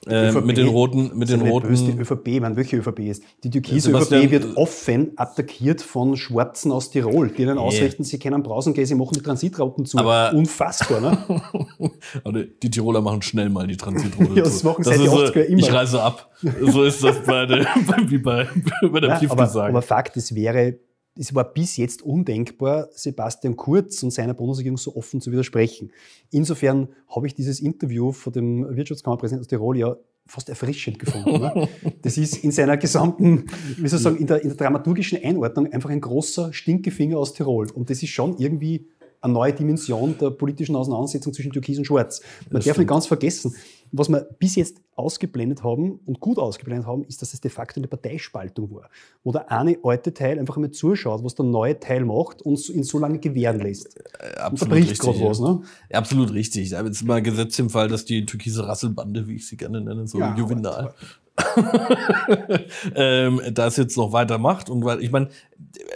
Äh, 0.07 0.33
mit 0.41 0.57
den 0.57 0.67
roten, 0.67 1.11
mit 1.17 1.29
den 1.29 1.41
roten. 1.41 1.69
Böse, 1.69 1.91
die 1.91 1.97
ÖVP, 1.97 2.41
man, 2.41 2.57
welche 2.57 2.77
ÖVP 2.77 2.99
ist? 2.99 3.23
Die 3.43 3.49
türkise 3.49 3.91
ÖVP 3.91 4.31
wird 4.31 4.57
offen 4.57 5.11
attackiert 5.15 5.81
von 5.81 6.17
Schwarzen 6.17 6.73
aus 6.73 6.89
Tirol, 6.89 7.29
die 7.29 7.45
dann 7.45 7.55
nee. 7.55 7.61
ausrichten, 7.61 8.03
sie 8.03 8.19
können 8.19 8.43
brausen 8.43 8.73
gehen, 8.73 8.85
sie 8.85 8.95
machen 8.95 9.13
die 9.15 9.21
Transitrouten 9.21 9.85
zu. 9.85 9.97
Aber 9.97 10.33
Unfassbar, 10.33 10.99
ne? 10.99 12.41
die 12.61 12.69
Tiroler 12.69 12.99
machen 12.99 13.21
schnell 13.21 13.49
mal 13.49 13.65
die 13.65 13.77
Transitroute 13.77 14.35
ja, 14.35 14.43
das 14.43 14.59
zu. 14.59 14.65
Machen 14.65 14.83
das 14.83 14.97
seit 14.97 15.05
ist, 15.05 15.49
immer. 15.49 15.59
Ich 15.59 15.71
reise 15.71 16.01
ab. 16.01 16.29
So 16.61 16.83
ist 16.83 17.01
das 17.01 17.23
bei 17.23 17.45
der, 17.45 17.59
wie 18.07 18.17
bei, 18.17 18.47
bei 18.91 18.99
der 18.99 19.21
ja, 19.21 19.31
aber, 19.31 19.55
aber 19.55 19.81
Fakt, 19.81 20.17
es 20.17 20.35
wäre 20.35 20.79
es 21.15 21.35
war 21.35 21.53
bis 21.53 21.77
jetzt 21.77 22.01
undenkbar, 22.01 22.89
Sebastian 22.91 23.55
Kurz 23.55 24.01
und 24.03 24.11
seiner 24.11 24.33
Bundesregierung 24.33 24.77
so 24.77 24.95
offen 24.95 25.21
zu 25.21 25.31
widersprechen. 25.31 25.91
Insofern 26.31 26.89
habe 27.07 27.27
ich 27.27 27.35
dieses 27.35 27.59
Interview 27.59 28.11
von 28.11 28.33
dem 28.33 28.75
Wirtschaftskammerpräsidenten 28.75 29.43
aus 29.43 29.47
Tirol 29.47 29.77
ja 29.77 29.95
fast 30.25 30.49
erfrischend 30.49 30.99
gefunden. 30.99 31.39
Ne? 31.39 31.69
Das 32.01 32.17
ist 32.17 32.43
in 32.43 32.51
seiner 32.51 32.77
gesamten, 32.77 33.45
wie 33.77 33.87
soll 33.87 33.97
ich 33.97 34.03
sagen, 34.03 34.17
in 34.17 34.27
der, 34.27 34.41
in 34.41 34.49
der 34.49 34.57
dramaturgischen 34.57 35.23
Einordnung 35.23 35.71
einfach 35.71 35.89
ein 35.89 36.01
großer 36.01 36.51
Stinkefinger 36.51 37.17
aus 37.17 37.33
Tirol. 37.33 37.69
Und 37.71 37.89
das 37.89 38.01
ist 38.01 38.09
schon 38.09 38.37
irgendwie 38.37 38.87
eine 39.23 39.33
neue 39.33 39.53
Dimension 39.53 40.17
der 40.17 40.31
politischen 40.31 40.75
Auseinandersetzung 40.75 41.33
zwischen 41.33 41.51
Türkis 41.51 41.77
und 41.77 41.85
Schwarz. 41.85 42.21
Man 42.21 42.27
das 42.27 42.51
darf 42.51 42.61
stimmt. 42.61 42.77
nicht 42.79 42.89
ganz 42.89 43.07
vergessen, 43.07 43.55
was 43.91 44.09
wir 44.09 44.27
bis 44.39 44.55
jetzt 44.55 44.81
ausgeblendet 44.95 45.63
haben 45.63 45.99
und 46.05 46.19
gut 46.19 46.39
ausgeblendet 46.39 46.87
haben, 46.87 47.03
ist, 47.05 47.21
dass 47.21 47.33
es 47.33 47.41
de 47.41 47.49
facto 47.49 47.79
eine 47.79 47.87
Parteispaltung 47.87 48.71
war, 48.73 48.89
wo 49.23 49.31
der 49.31 49.51
eine 49.51 49.77
alte 49.83 50.13
Teil 50.13 50.39
einfach 50.39 50.55
einmal 50.57 50.71
zuschaut, 50.71 51.23
was 51.23 51.35
der 51.35 51.45
neue 51.45 51.79
Teil 51.79 52.03
macht 52.03 52.41
und 52.41 52.69
ihn 52.69 52.83
so 52.83 52.99
lange 52.99 53.19
gewähren 53.19 53.59
lässt. 53.59 53.95
Äh, 54.19 54.39
absolut 54.39 54.73
und 54.73 54.77
richtig. 54.79 54.99
Was, 55.07 55.39
ne? 55.39 55.61
ja, 55.91 55.99
absolut 55.99 56.33
richtig. 56.33 56.75
Aber 56.75 56.87
jetzt 56.87 57.03
mal 57.03 57.21
gesetzt 57.21 57.59
im 57.59 57.69
Fall, 57.69 57.87
dass 57.87 58.03
die 58.03 58.25
türkise 58.25 58.67
Rasselbande, 58.67 59.27
wie 59.27 59.35
ich 59.35 59.47
sie 59.47 59.57
gerne 59.57 59.79
nenne, 59.79 60.07
so 60.07 60.19
ja, 60.19 60.35
Juvenal, 60.35 60.93
ähm, 62.95 63.41
das 63.51 63.77
jetzt 63.77 63.97
noch 63.97 64.11
weitermacht. 64.11 64.69
Und 64.69 64.85
weil, 64.85 65.03
ich 65.03 65.11
meine, 65.11 65.29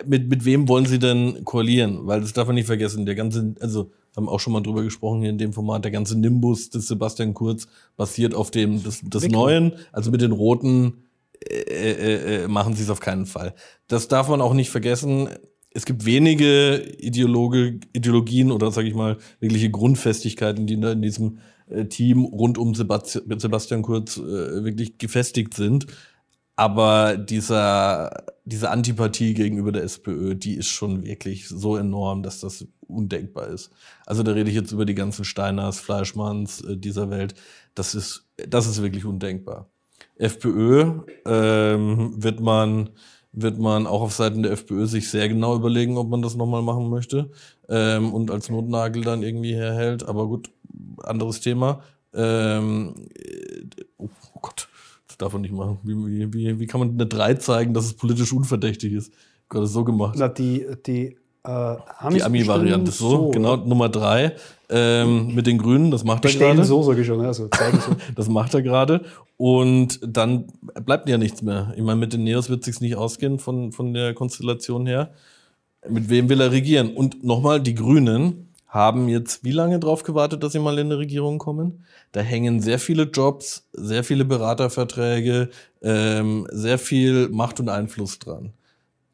mit, 0.06 0.30
mit 0.30 0.46
wem 0.46 0.68
wollen 0.68 0.86
sie 0.86 1.00
denn 1.00 1.44
koalieren? 1.46 2.08
Weil 2.08 2.22
das 2.22 2.34
darf 2.34 2.48
man 2.48 2.56
nicht 2.56 2.66
vergessen, 2.66 3.06
der 3.06 3.16
ganze, 3.16 3.56
also 3.60 3.92
haben 4.16 4.30
auch 4.30 4.40
schon 4.40 4.54
mal 4.54 4.62
drüber 4.62 4.84
gesprochen 4.84 5.22
hier 5.22 5.30
in 5.30 5.38
dem 5.38 5.54
Format, 5.54 5.84
der 5.84 5.92
ganze 5.92 6.20
Nimbus 6.20 6.70
des 6.70 6.88
Sebastian 6.88 7.34
Kurz 7.34 7.68
basiert 7.96 8.34
auf 8.34 8.50
dem 8.50 8.84
des, 8.84 9.02
des 9.02 9.28
Neuen, 9.30 9.74
also 9.92 10.10
mit 10.10 10.22
den 10.22 10.32
Roten 10.32 11.04
äh, 11.48 11.60
äh, 11.60 12.44
äh, 12.44 12.48
machen 12.48 12.74
sie 12.74 12.84
es 12.84 12.90
auf 12.90 13.00
keinen 13.00 13.28
Fall. 13.28 13.54
Das 13.88 14.08
darf 14.08 14.28
man 14.28 14.42
auch 14.42 14.54
nicht 14.54 14.72
vergessen. 14.72 15.30
Es 15.70 15.86
gibt 15.86 16.06
wenige 16.06 16.78
Ideologe, 16.98 17.80
Ideologien 17.94 18.52
oder 18.52 18.72
sage 18.72 18.88
ich 18.88 18.96
mal 18.96 19.18
wirkliche 19.40 19.70
Grundfestigkeiten, 19.70 20.66
die 20.66 20.74
in 20.74 21.02
diesem 21.04 21.38
äh, 21.38 21.40
Team 21.90 22.24
rund 22.26 22.58
um 22.58 22.76
Sebastian, 22.76 23.40
Sebastian 23.40 23.82
Kurz 23.82 24.18
äh, 24.18 24.64
wirklich 24.64 24.98
gefestigt 24.98 25.54
sind. 25.54 25.88
Aber 26.56 27.18
dieser, 27.18 28.26
diese 28.46 28.72
Antipathie 28.72 29.36
gegenüber 29.36 29.72
der 29.72 29.84
SPÖ, 29.84 30.34
die 30.34 30.56
ist 30.56 30.70
schon 30.70 31.06
wirklich 31.06 31.48
so 31.48 31.78
enorm, 31.78 32.24
dass 32.24 32.40
das 32.40 32.66
undenkbar 32.88 33.48
ist. 33.48 33.70
Also 34.08 34.24
da 34.24 34.32
rede 34.32 34.50
ich 34.50 34.56
jetzt 34.56 34.72
über 34.72 34.86
die 34.86 34.96
ganzen 34.96 35.24
Steiners, 35.24 35.80
Fleischmanns 35.80 36.62
äh, 36.62 36.76
dieser 36.76 37.12
Welt. 37.12 37.36
Das 37.76 37.94
ist, 37.94 38.26
das 38.38 38.66
ist 38.66 38.82
wirklich 38.82 39.06
undenkbar. 39.06 39.70
FPÖ 40.16 41.02
ähm, 41.26 42.24
wird 42.24 42.40
man 42.40 42.90
wird 43.40 43.60
man 43.60 43.86
auch 43.86 44.02
auf 44.02 44.14
Seiten 44.14 44.42
der 44.42 44.54
FPÖ 44.54 44.88
sich 44.88 45.12
sehr 45.12 45.30
genau 45.30 45.56
überlegen, 45.56 45.98
ob 45.98 46.10
man 46.10 46.24
das 46.24 46.36
nochmal 46.36 46.64
machen 46.64 46.90
möchte 46.90 47.30
ähm, 47.70 48.12
und 48.12 48.32
als 48.32 48.50
Notnagel 48.50 49.04
dann 49.04 49.22
irgendwie 49.22 49.54
herhält. 49.54 50.08
Aber 50.08 50.28
gut, 50.28 50.50
anderes 51.04 51.42
Thema. 51.42 51.82
Ähm, 52.14 52.94
äh, 53.16 53.84
oh, 53.98 54.10
oh, 54.34 54.40
Gott, 54.42 54.68
das 55.08 55.18
darf 55.18 55.34
man 55.34 55.42
nicht 55.42 55.54
machen. 55.54 55.80
Wie, 55.84 56.34
wie, 56.34 56.60
wie 56.60 56.68
kann 56.68 56.80
man 56.80 56.92
eine 56.92 57.06
3 57.06 57.36
zeigen, 57.36 57.74
dass 57.74 57.86
es 57.86 57.94
politisch 57.94 58.34
unverdächtig 58.34 58.94
ist? 58.94 59.14
Gott, 59.50 59.64
das 59.64 59.72
so 59.72 59.84
gemacht. 59.84 60.16
Na, 60.18 60.28
die, 60.28 60.66
die 60.86 61.18
äh, 61.48 61.76
die 62.12 62.24
Ami-Variante, 62.24 62.92
so, 62.92 63.10
so, 63.10 63.30
genau, 63.30 63.56
Nummer 63.56 63.88
3. 63.88 64.34
Ähm, 64.70 65.34
mit 65.34 65.48
den 65.48 65.58
Grünen, 65.58 65.92
das 65.92 66.04
macht 66.04 66.26
er 66.26 66.34
gerade. 66.34 66.66
so, 66.66 66.84
sage 66.84 67.02
ich 67.02 67.08
schon, 67.08 67.26
also 67.26 67.48
zeigen 67.48 67.80
so. 67.80 67.96
das 68.16 68.28
macht 68.28 68.54
er 68.54 68.62
gerade. 68.62 69.06
Und 69.38 70.00
dann 70.04 70.48
bleibt 70.86 71.08
ja 71.08 71.18
nichts 71.18 71.42
mehr. 71.42 71.74
Ich 71.78 71.84
meine, 71.84 72.00
mit 72.00 72.12
den 72.12 72.26
Neos 72.26 72.50
wird 72.50 72.68
es 72.68 72.82
nicht 72.82 72.98
ausgehen 72.98 73.40
von, 73.40 73.72
von 73.72 73.94
der 73.94 74.14
Konstellation 74.14 74.86
her. 74.86 75.12
Mit 75.88 76.10
wem 76.10 76.28
will 76.28 76.42
er 76.42 76.52
regieren? 76.52 76.94
Und 76.94 77.24
nochmal, 77.24 77.62
die 77.62 77.76
Grünen, 77.76 78.47
haben 78.78 79.10
jetzt 79.10 79.44
wie 79.44 79.52
lange 79.52 79.80
drauf 79.80 80.04
gewartet, 80.04 80.44
dass 80.44 80.54
sie 80.54 80.60
mal 80.60 80.78
in 80.78 80.88
eine 80.88 81.00
Regierung 81.00 81.40
kommen? 81.40 81.84
Da 82.12 82.22
hängen 82.22 82.62
sehr 82.62 82.78
viele 82.78 83.04
Jobs, 83.04 83.68
sehr 83.74 84.04
viele 84.04 84.24
Beraterverträge, 84.24 85.50
ähm, 85.82 86.48
sehr 86.52 86.78
viel 86.78 87.28
Macht 87.30 87.60
und 87.60 87.70
Einfluss 87.70 88.20
dran. 88.20 88.54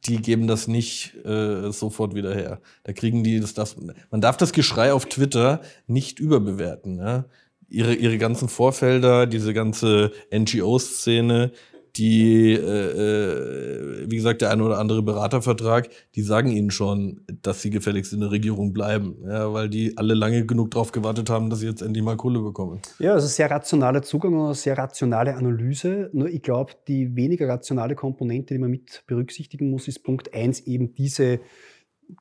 Die 0.06 0.17
geben 0.17 0.47
das 0.47 0.67
nicht 0.67 1.15
äh, 1.26 1.71
sofort 1.71 2.13
wieder 2.13 2.36
her. 2.36 2.60
Da 2.84 2.91
kriegen 2.91 3.23
die 3.23 3.39
das, 3.39 3.54
das. 3.54 3.78
Man 4.12 4.19
darf 4.19 4.36
das 4.36 4.52
Geschrei 4.52 4.91
auf 4.91 5.06
Twitter 5.06 5.62
nicht 5.88 6.19
überbewerten. 6.19 6.97
Ja? 6.97 7.26
Ihre, 7.69 7.93
ihre 7.93 8.17
ganzen 8.17 8.49
Vorfelder, 8.49 9.28
diese 9.28 9.54
ganze 9.54 10.12
NGO-Szene, 10.30 11.52
die, 11.96 12.54
äh, 12.54 12.58
äh, 12.58 14.10
wie 14.10 14.16
gesagt, 14.16 14.42
der 14.42 14.50
eine 14.50 14.64
oder 14.64 14.80
andere 14.80 15.04
Beratervertrag, 15.04 15.90
die 16.16 16.22
sagen 16.24 16.50
ihnen 16.50 16.72
schon, 16.72 17.22
dass 17.42 17.62
sie 17.62 17.70
gefälligst 17.70 18.14
in 18.14 18.22
der 18.22 18.32
Regierung 18.32 18.74
bleiben, 18.74 19.18
ja, 19.28 19.54
weil 19.54 19.70
die 19.70 19.98
alle 19.98 20.16
lange 20.16 20.46
genug 20.46 20.72
darauf 20.72 20.92
gewartet 20.92 21.30
haben, 21.30 21.50
dass 21.50 21.60
sie 21.60 21.68
jetzt 21.68 21.82
endlich 21.82 22.04
mal 22.04 22.18
Kohle 22.18 22.40
bekommen. 22.40 22.80
Ja, 22.98 23.14
also 23.14 23.28
sehr 23.28 23.52
rationaler 23.52 24.02
Zugang 24.02 24.34
und 24.34 24.56
sehr 24.56 24.78
rationale 24.78 25.36
Analyse. 25.36 26.10
Nur 26.14 26.30
ich 26.30 26.42
glaube, 26.42 26.74
die 26.88 27.16
weniger 27.16 27.48
rationale 27.48 27.96
Komponente, 27.96 28.56
die 28.56 28.60
man 28.60 28.72
mit 28.72 29.04
berücksichtigen 29.06 29.70
muss, 29.70 29.88
ist 29.88 30.04
Punkt 30.04 30.34
eins 30.34 30.62
eben 30.62 30.96
diese 30.96 31.40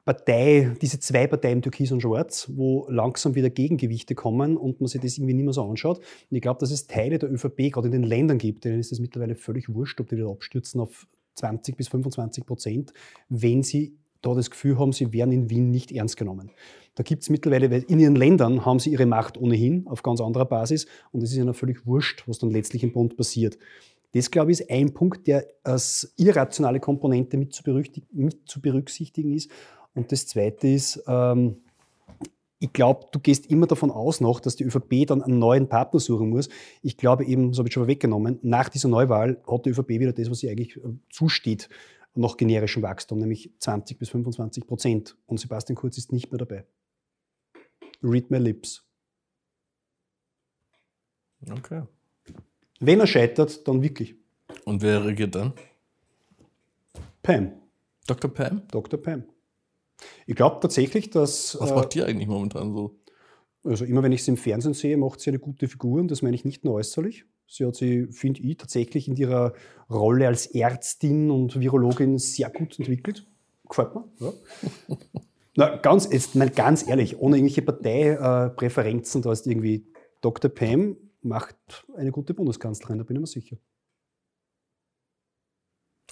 Partei, 0.04 0.74
diese 0.80 1.00
zwei 1.00 1.26
Parteien 1.26 1.62
Türkis 1.62 1.92
und 1.92 2.00
Schwarz, 2.00 2.50
wo 2.54 2.86
langsam 2.88 3.34
wieder 3.34 3.50
Gegengewichte 3.50 4.14
kommen 4.14 4.56
und 4.56 4.80
man 4.80 4.88
sich 4.88 5.00
das 5.00 5.18
irgendwie 5.18 5.34
nicht 5.34 5.44
mehr 5.44 5.52
so 5.52 5.68
anschaut. 5.68 5.98
Und 5.98 6.36
ich 6.36 6.42
glaube, 6.42 6.60
dass 6.60 6.70
es 6.70 6.86
Teile 6.86 7.18
der 7.18 7.32
ÖVP 7.32 7.72
gerade 7.72 7.86
in 7.86 7.92
den 7.92 8.02
Ländern 8.02 8.38
gibt, 8.38 8.64
denen 8.64 8.80
ist 8.80 8.92
es 8.92 9.00
mittlerweile 9.00 9.34
völlig 9.34 9.72
wurscht, 9.72 10.00
ob 10.00 10.08
die 10.08 10.16
wieder 10.16 10.30
abstürzen 10.30 10.80
auf 10.80 11.06
20 11.34 11.76
bis 11.76 11.88
25 11.88 12.44
Prozent, 12.46 12.92
wenn 13.28 13.62
sie 13.62 13.96
da 14.20 14.34
das 14.34 14.50
Gefühl 14.50 14.78
haben, 14.78 14.92
sie 14.92 15.12
werden 15.12 15.32
in 15.32 15.50
Wien 15.50 15.70
nicht 15.70 15.92
ernst 15.92 16.16
genommen. 16.16 16.50
Da 16.94 17.02
gibt 17.02 17.22
es 17.22 17.30
mittlerweile, 17.30 17.70
weil 17.70 17.82
in 17.82 17.98
ihren 17.98 18.16
Ländern 18.16 18.64
haben 18.64 18.78
sie 18.78 18.90
ihre 18.90 19.06
Macht 19.06 19.38
ohnehin 19.38 19.86
auf 19.88 20.02
ganz 20.02 20.20
anderer 20.20 20.44
Basis 20.44 20.86
und 21.10 21.22
es 21.22 21.32
ist 21.32 21.38
ihnen 21.38 21.54
völlig 21.54 21.86
wurscht, 21.86 22.24
was 22.26 22.38
dann 22.38 22.50
letztlich 22.50 22.82
im 22.82 22.92
Bund 22.92 23.16
passiert. 23.16 23.58
Das, 24.14 24.30
glaube 24.30 24.52
ich, 24.52 24.60
ist 24.60 24.70
ein 24.70 24.92
Punkt, 24.92 25.26
der 25.26 25.46
als 25.62 26.12
irrationale 26.18 26.80
Komponente 26.80 27.38
mit 27.38 27.54
zu, 27.54 27.62
mit 28.12 28.40
zu 28.46 28.60
berücksichtigen 28.60 29.32
ist. 29.32 29.50
Und 29.94 30.12
das 30.12 30.26
Zweite 30.26 30.68
ist, 30.68 31.02
ähm, 31.06 31.56
ich 32.62 32.72
glaube, 32.72 33.08
du 33.10 33.18
gehst 33.18 33.46
immer 33.46 33.66
davon 33.66 33.90
aus 33.90 34.20
noch, 34.20 34.38
dass 34.38 34.54
die 34.54 34.64
ÖVP 34.64 35.06
dann 35.06 35.20
einen 35.20 35.40
neuen 35.40 35.68
Partner 35.68 35.98
suchen 35.98 36.30
muss. 36.30 36.48
Ich 36.80 36.96
glaube 36.96 37.24
eben, 37.24 37.50
das 37.50 37.58
habe 37.58 37.68
ich 37.68 37.74
schon 37.74 37.82
mal 37.82 37.88
weggenommen, 37.88 38.38
nach 38.42 38.68
dieser 38.68 38.88
Neuwahl 38.88 39.42
hat 39.50 39.66
die 39.66 39.70
ÖVP 39.70 39.88
wieder 39.88 40.12
das, 40.12 40.30
was 40.30 40.38
sie 40.38 40.48
eigentlich 40.48 40.76
äh, 40.76 40.80
zusteht, 41.10 41.68
noch 42.14 42.36
generischem 42.36 42.82
Wachstum, 42.82 43.18
nämlich 43.18 43.50
20 43.58 43.98
bis 43.98 44.10
25 44.10 44.66
Prozent. 44.66 45.16
Und 45.26 45.40
Sebastian 45.40 45.76
Kurz 45.76 45.98
ist 45.98 46.12
nicht 46.12 46.30
mehr 46.30 46.38
dabei. 46.38 46.64
Read 48.02 48.30
my 48.30 48.38
lips. 48.38 48.84
Okay. 51.50 51.82
Wenn 52.78 53.00
er 53.00 53.06
scheitert, 53.06 53.66
dann 53.66 53.82
wirklich. 53.82 54.14
Und 54.64 54.82
wer 54.82 55.04
regiert 55.04 55.34
dann? 55.34 55.52
Pam. 57.22 57.52
Dr. 58.06 58.32
Pam? 58.32 58.62
Dr. 58.68 59.00
Pam. 59.00 59.24
Ich 60.26 60.36
glaube 60.36 60.60
tatsächlich, 60.60 61.10
dass. 61.10 61.58
Was 61.60 61.74
macht 61.74 61.96
äh, 61.96 62.00
die 62.00 62.02
eigentlich 62.04 62.28
momentan 62.28 62.72
so? 62.72 62.98
Also 63.64 63.84
immer 63.84 64.02
wenn 64.02 64.12
ich 64.12 64.24
sie 64.24 64.32
im 64.32 64.36
Fernsehen 64.36 64.74
sehe, 64.74 64.96
macht 64.96 65.20
sie 65.20 65.30
eine 65.30 65.38
gute 65.38 65.68
Figur 65.68 66.00
und 66.00 66.10
das 66.10 66.22
meine 66.22 66.34
ich 66.34 66.44
nicht 66.44 66.64
nur 66.64 66.74
äußerlich. 66.74 67.24
Sie 67.46 67.66
hat 67.66 67.76
sie, 67.76 68.06
finde 68.06 68.40
ich, 68.40 68.56
tatsächlich 68.56 69.08
in 69.08 69.16
ihrer 69.16 69.52
Rolle 69.90 70.26
als 70.26 70.46
Ärztin 70.46 71.30
und 71.30 71.60
Virologin 71.60 72.18
sehr 72.18 72.50
gut 72.50 72.78
entwickelt. 72.78 73.26
Gefällt 73.68 73.94
mir. 73.94 74.04
Ja. 74.18 74.32
Na, 75.54 75.76
ganz, 75.76 76.10
jetzt, 76.10 76.34
nein, 76.34 76.52
ganz 76.54 76.88
ehrlich, 76.88 77.18
ohne 77.18 77.36
irgendwelche 77.36 77.60
Parteipräferenzen, 77.60 79.20
da 79.20 79.32
ist 79.32 79.46
irgendwie 79.46 79.86
Dr. 80.22 80.50
Pam 80.50 80.96
macht 81.20 81.86
eine 81.94 82.10
gute 82.10 82.32
Bundeskanzlerin, 82.32 82.98
da 82.98 83.04
bin 83.04 83.16
ich 83.16 83.20
mir 83.20 83.26
sicher. 83.26 83.58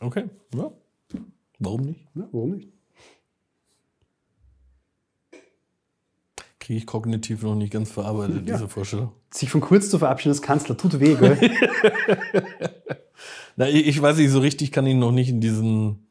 Okay, 0.01 0.28
ja. 0.55 0.72
Warum 1.59 1.80
nicht? 1.82 2.07
Ja, 2.14 2.28
warum 2.32 2.51
nicht? 2.51 2.72
Kriege 6.61 6.79
ich 6.79 6.87
kognitiv 6.87 7.43
noch 7.43 7.55
nicht 7.57 7.73
ganz 7.73 7.91
verarbeitet, 7.91 8.47
Ja. 8.47 8.55
diese 8.57 8.69
Vorstellung. 8.69 9.13
Sich 9.33 9.51
von 9.51 9.61
Kurz 9.61 9.91
zu 9.91 9.99
verabschieden 9.99 10.33
als 10.33 10.43
Kanzler 10.43 10.77
tut 10.77 11.01
weh, 11.01 11.15
gell? 11.15 11.39
Na, 13.57 13.69
ich, 13.69 13.87
ich 13.87 14.01
weiß 14.01 14.17
nicht, 14.19 14.31
so 14.31 14.39
richtig 14.41 14.71
kann 14.71 14.87
ich 14.87 14.95
noch 14.95 15.11
nicht 15.13 15.29
in 15.31 15.41
diesen. 15.41 16.10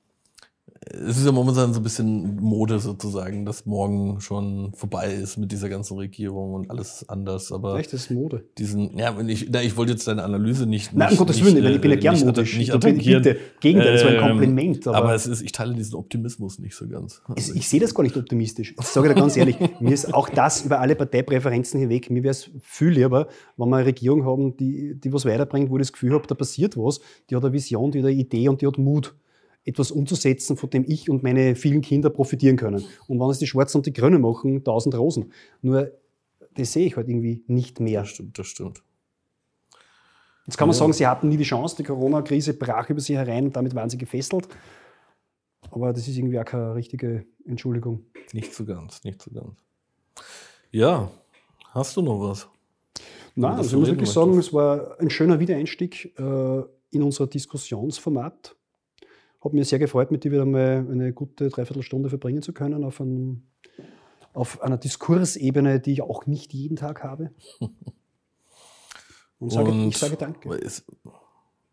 Es 0.92 1.18
ist 1.18 1.26
ja 1.26 1.32
momentan 1.32 1.74
so 1.74 1.80
ein 1.80 1.84
bisschen 1.84 2.36
Mode 2.38 2.80
sozusagen, 2.80 3.46
dass 3.46 3.66
morgen 3.66 4.20
schon 4.22 4.72
vorbei 4.74 5.14
ist 5.14 5.38
mit 5.38 5.52
dieser 5.52 5.70
ganzen 5.70 5.98
Regierung 5.98 6.54
und 6.54 6.70
alles 6.72 7.08
anders. 7.08 7.52
Aber 7.52 7.78
Echt, 7.80 7.94
das 7.94 8.02
ist 8.02 8.12
Mode. 8.12 8.44
diesen, 8.58 8.98
ja, 8.98 9.16
ich, 9.22 9.48
na, 9.52 9.62
ich 9.62 9.78
wollte 9.78 9.92
jetzt 9.92 10.08
deine 10.08 10.24
Analyse 10.24 10.66
nicht. 10.66 10.94
Nein, 10.94 11.12
um 11.12 11.18
Gottes 11.18 11.44
Willen, 11.44 11.64
ich, 11.66 11.76
ich 11.76 11.82
bin 11.82 11.92
ja 11.92 11.98
äh, 11.98 12.00
gern 12.00 12.14
nicht, 12.16 12.26
modisch. 12.26 12.58
Nicht 12.58 12.74
attackieren. 12.74 13.22
bitte, 13.24 13.40
Gegenteil, 13.60 13.94
das 13.94 14.04
war 14.04 14.10
ein 14.12 14.16
Ähm, 14.18 14.22
Kompliment. 14.30 14.88
Aber, 14.88 14.98
Aber 14.98 15.14
es 15.16 15.28
ist, 15.28 15.42
ich 15.42 15.52
teile 15.52 15.74
diesen 15.76 15.96
Optimismus 15.96 16.60
nicht 16.60 16.76
so 16.76 16.88
ganz. 16.88 17.22
ich, 17.36 17.56
ich 17.56 17.70
sehe 17.70 17.80
das 17.80 17.94
gar 17.94 18.04
nicht 18.04 18.18
optimistisch. 18.18 18.74
Ich 18.80 18.86
sage 18.88 19.10
dir 19.10 19.16
ganz 19.16 19.38
ehrlich, 19.38 19.58
mir 19.80 19.94
ist 19.94 20.14
auch 20.14 20.30
das 20.30 20.66
über 20.66 20.80
alle 20.80 20.96
Parteipräferenzen 20.96 21.80
hinweg, 21.80 22.10
mir 22.10 22.24
wäre 22.24 22.32
es 22.32 22.50
viel 22.62 22.90
lieber, 22.90 23.28
wenn 23.58 23.70
wir 23.70 23.78
eine 23.78 23.86
Regierung 23.86 24.26
haben, 24.26 24.58
die, 24.58 24.96
die 25.00 25.14
was 25.14 25.26
weiterbringt, 25.26 25.70
wo 25.70 25.78
ich 25.78 25.82
das 25.82 25.94
Gefühl 25.94 26.14
habe, 26.14 26.26
da 26.28 26.36
passiert 26.36 26.78
was, 26.78 27.00
die 27.30 27.36
hat 27.36 27.44
eine 27.44 27.54
Vision, 27.54 27.92
die 27.92 28.00
hat 28.00 28.06
eine 28.08 28.16
Idee 28.16 28.50
und 28.50 28.62
die 28.62 28.68
hat 28.68 28.78
Mut, 28.78 29.16
etwas 29.70 29.92
umzusetzen, 29.92 30.58
von 30.58 30.70
dem 30.70 30.84
ich 30.88 31.10
und 31.10 31.24
meine 31.24 31.56
vielen 31.56 31.82
Kinder 31.82 32.10
profitieren 32.10 32.58
können. 32.58 32.84
Und 33.08 33.20
wenn 33.20 33.30
es 33.30 33.40
die 33.40 33.48
Schwarzen 33.48 33.78
und 33.78 33.86
die 33.86 33.94
Grünen 33.94 34.22
machen, 34.22 34.64
tausend 34.64 34.96
Rosen. 34.96 35.32
Nur, 35.62 35.92
das 36.56 36.74
sehe 36.74 36.86
ich 36.88 36.96
halt 36.98 37.08
irgendwie 37.08 37.44
nicht 37.48 37.80
mehr. 37.80 38.02
Das 38.02 38.10
stimmt, 38.10 38.38
das 38.40 38.48
stimmt. 38.48 38.84
Jetzt 40.46 40.58
kann 40.58 40.68
man 40.68 40.74
Ja. 40.76 40.80
sagen, 40.80 40.94
sie 40.94 41.06
hatten 41.08 41.30
nie 41.30 41.38
die 41.38 41.44
Chance, 41.44 41.76
die 41.78 41.84
Corona-Krise 41.84 42.54
brach 42.56 42.90
über 42.90 43.00
sie 43.00 43.16
herein 43.18 43.46
und 43.46 43.56
damit 43.56 43.76
waren 43.76 43.90
sie 43.90 43.98
gefesselt. 43.98 44.48
Aber 45.72 45.94
das 45.94 46.08
ist 46.08 46.18
irgendwie 46.18 46.40
auch 46.40 46.46
keine 46.46 46.74
richtige 46.74 47.26
Entschuldigung. 47.46 48.06
Nicht 48.34 48.54
so 48.54 48.66
ganz, 48.66 49.04
nicht 49.04 49.22
so 49.22 49.30
ganz. 49.32 49.60
Ja, 50.72 51.12
hast 51.74 51.96
du 51.96 52.02
noch 52.02 52.20
was? 52.20 52.48
Nein, 53.36 53.52
das 53.52 53.60
also 53.68 53.76
ich 53.76 53.80
muss 53.82 53.90
wirklich 53.90 54.10
sagen, 54.10 54.38
es 54.40 54.52
war 54.52 55.00
ein 55.00 55.10
schöner 55.10 55.40
Wiedereinstieg 55.40 56.18
äh, 56.18 56.62
in 56.92 57.04
unser 57.04 57.28
Diskussionsformat. 57.28 58.56
Hat 59.42 59.54
mich 59.54 59.70
sehr 59.70 59.80
gefreut, 59.80 60.12
mit 60.12 60.24
dir 60.24 60.32
wieder 60.32 60.46
mal 60.46 60.86
eine 60.90 61.14
gute 61.14 61.50
Dreiviertelstunde 61.50 62.10
verbringen 62.10 62.42
zu 62.42 62.52
können 62.54 62.84
auf, 62.84 63.00
einem, 63.00 63.44
auf 64.34 64.62
einer 64.62 64.78
Diskursebene, 64.78 65.80
die 65.80 65.94
ich 65.94 66.02
auch 66.02 66.26
nicht 66.26 66.54
jeden 66.54 66.76
Tag 66.76 67.04
habe. 67.04 67.32
Und, 69.40 69.52
sage, 69.52 69.72
Und 69.72 69.88
ich 69.88 69.98
sage 69.98 70.18
danke. 70.18 70.54
Ist, 70.56 70.86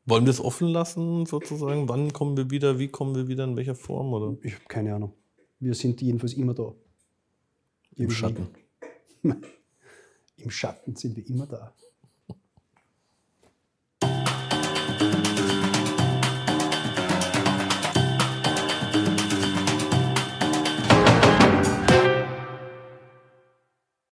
wollen 0.04 0.24
wir 0.24 0.30
es 0.30 0.40
offen 0.40 0.68
lassen, 0.68 1.26
sozusagen? 1.26 1.88
Wann 1.88 2.12
kommen 2.12 2.36
wir 2.36 2.48
wieder? 2.50 2.78
Wie 2.78 2.86
kommen 2.86 3.16
wir 3.16 3.26
wieder? 3.26 3.42
In 3.42 3.56
welcher 3.56 3.74
Form? 3.74 4.12
Oder? 4.12 4.36
Ich 4.42 4.54
habe 4.54 4.64
keine 4.68 4.94
Ahnung. 4.94 5.12
Wir 5.58 5.74
sind 5.74 6.00
jedenfalls 6.00 6.34
immer 6.34 6.54
da. 6.54 6.74
Im 7.96 8.02
Irgendwie. 8.02 8.14
Schatten. 8.14 8.48
Im 10.36 10.50
Schatten 10.50 10.94
sind 10.94 11.16
wir 11.16 11.26
immer 11.26 11.46
da. 11.46 11.74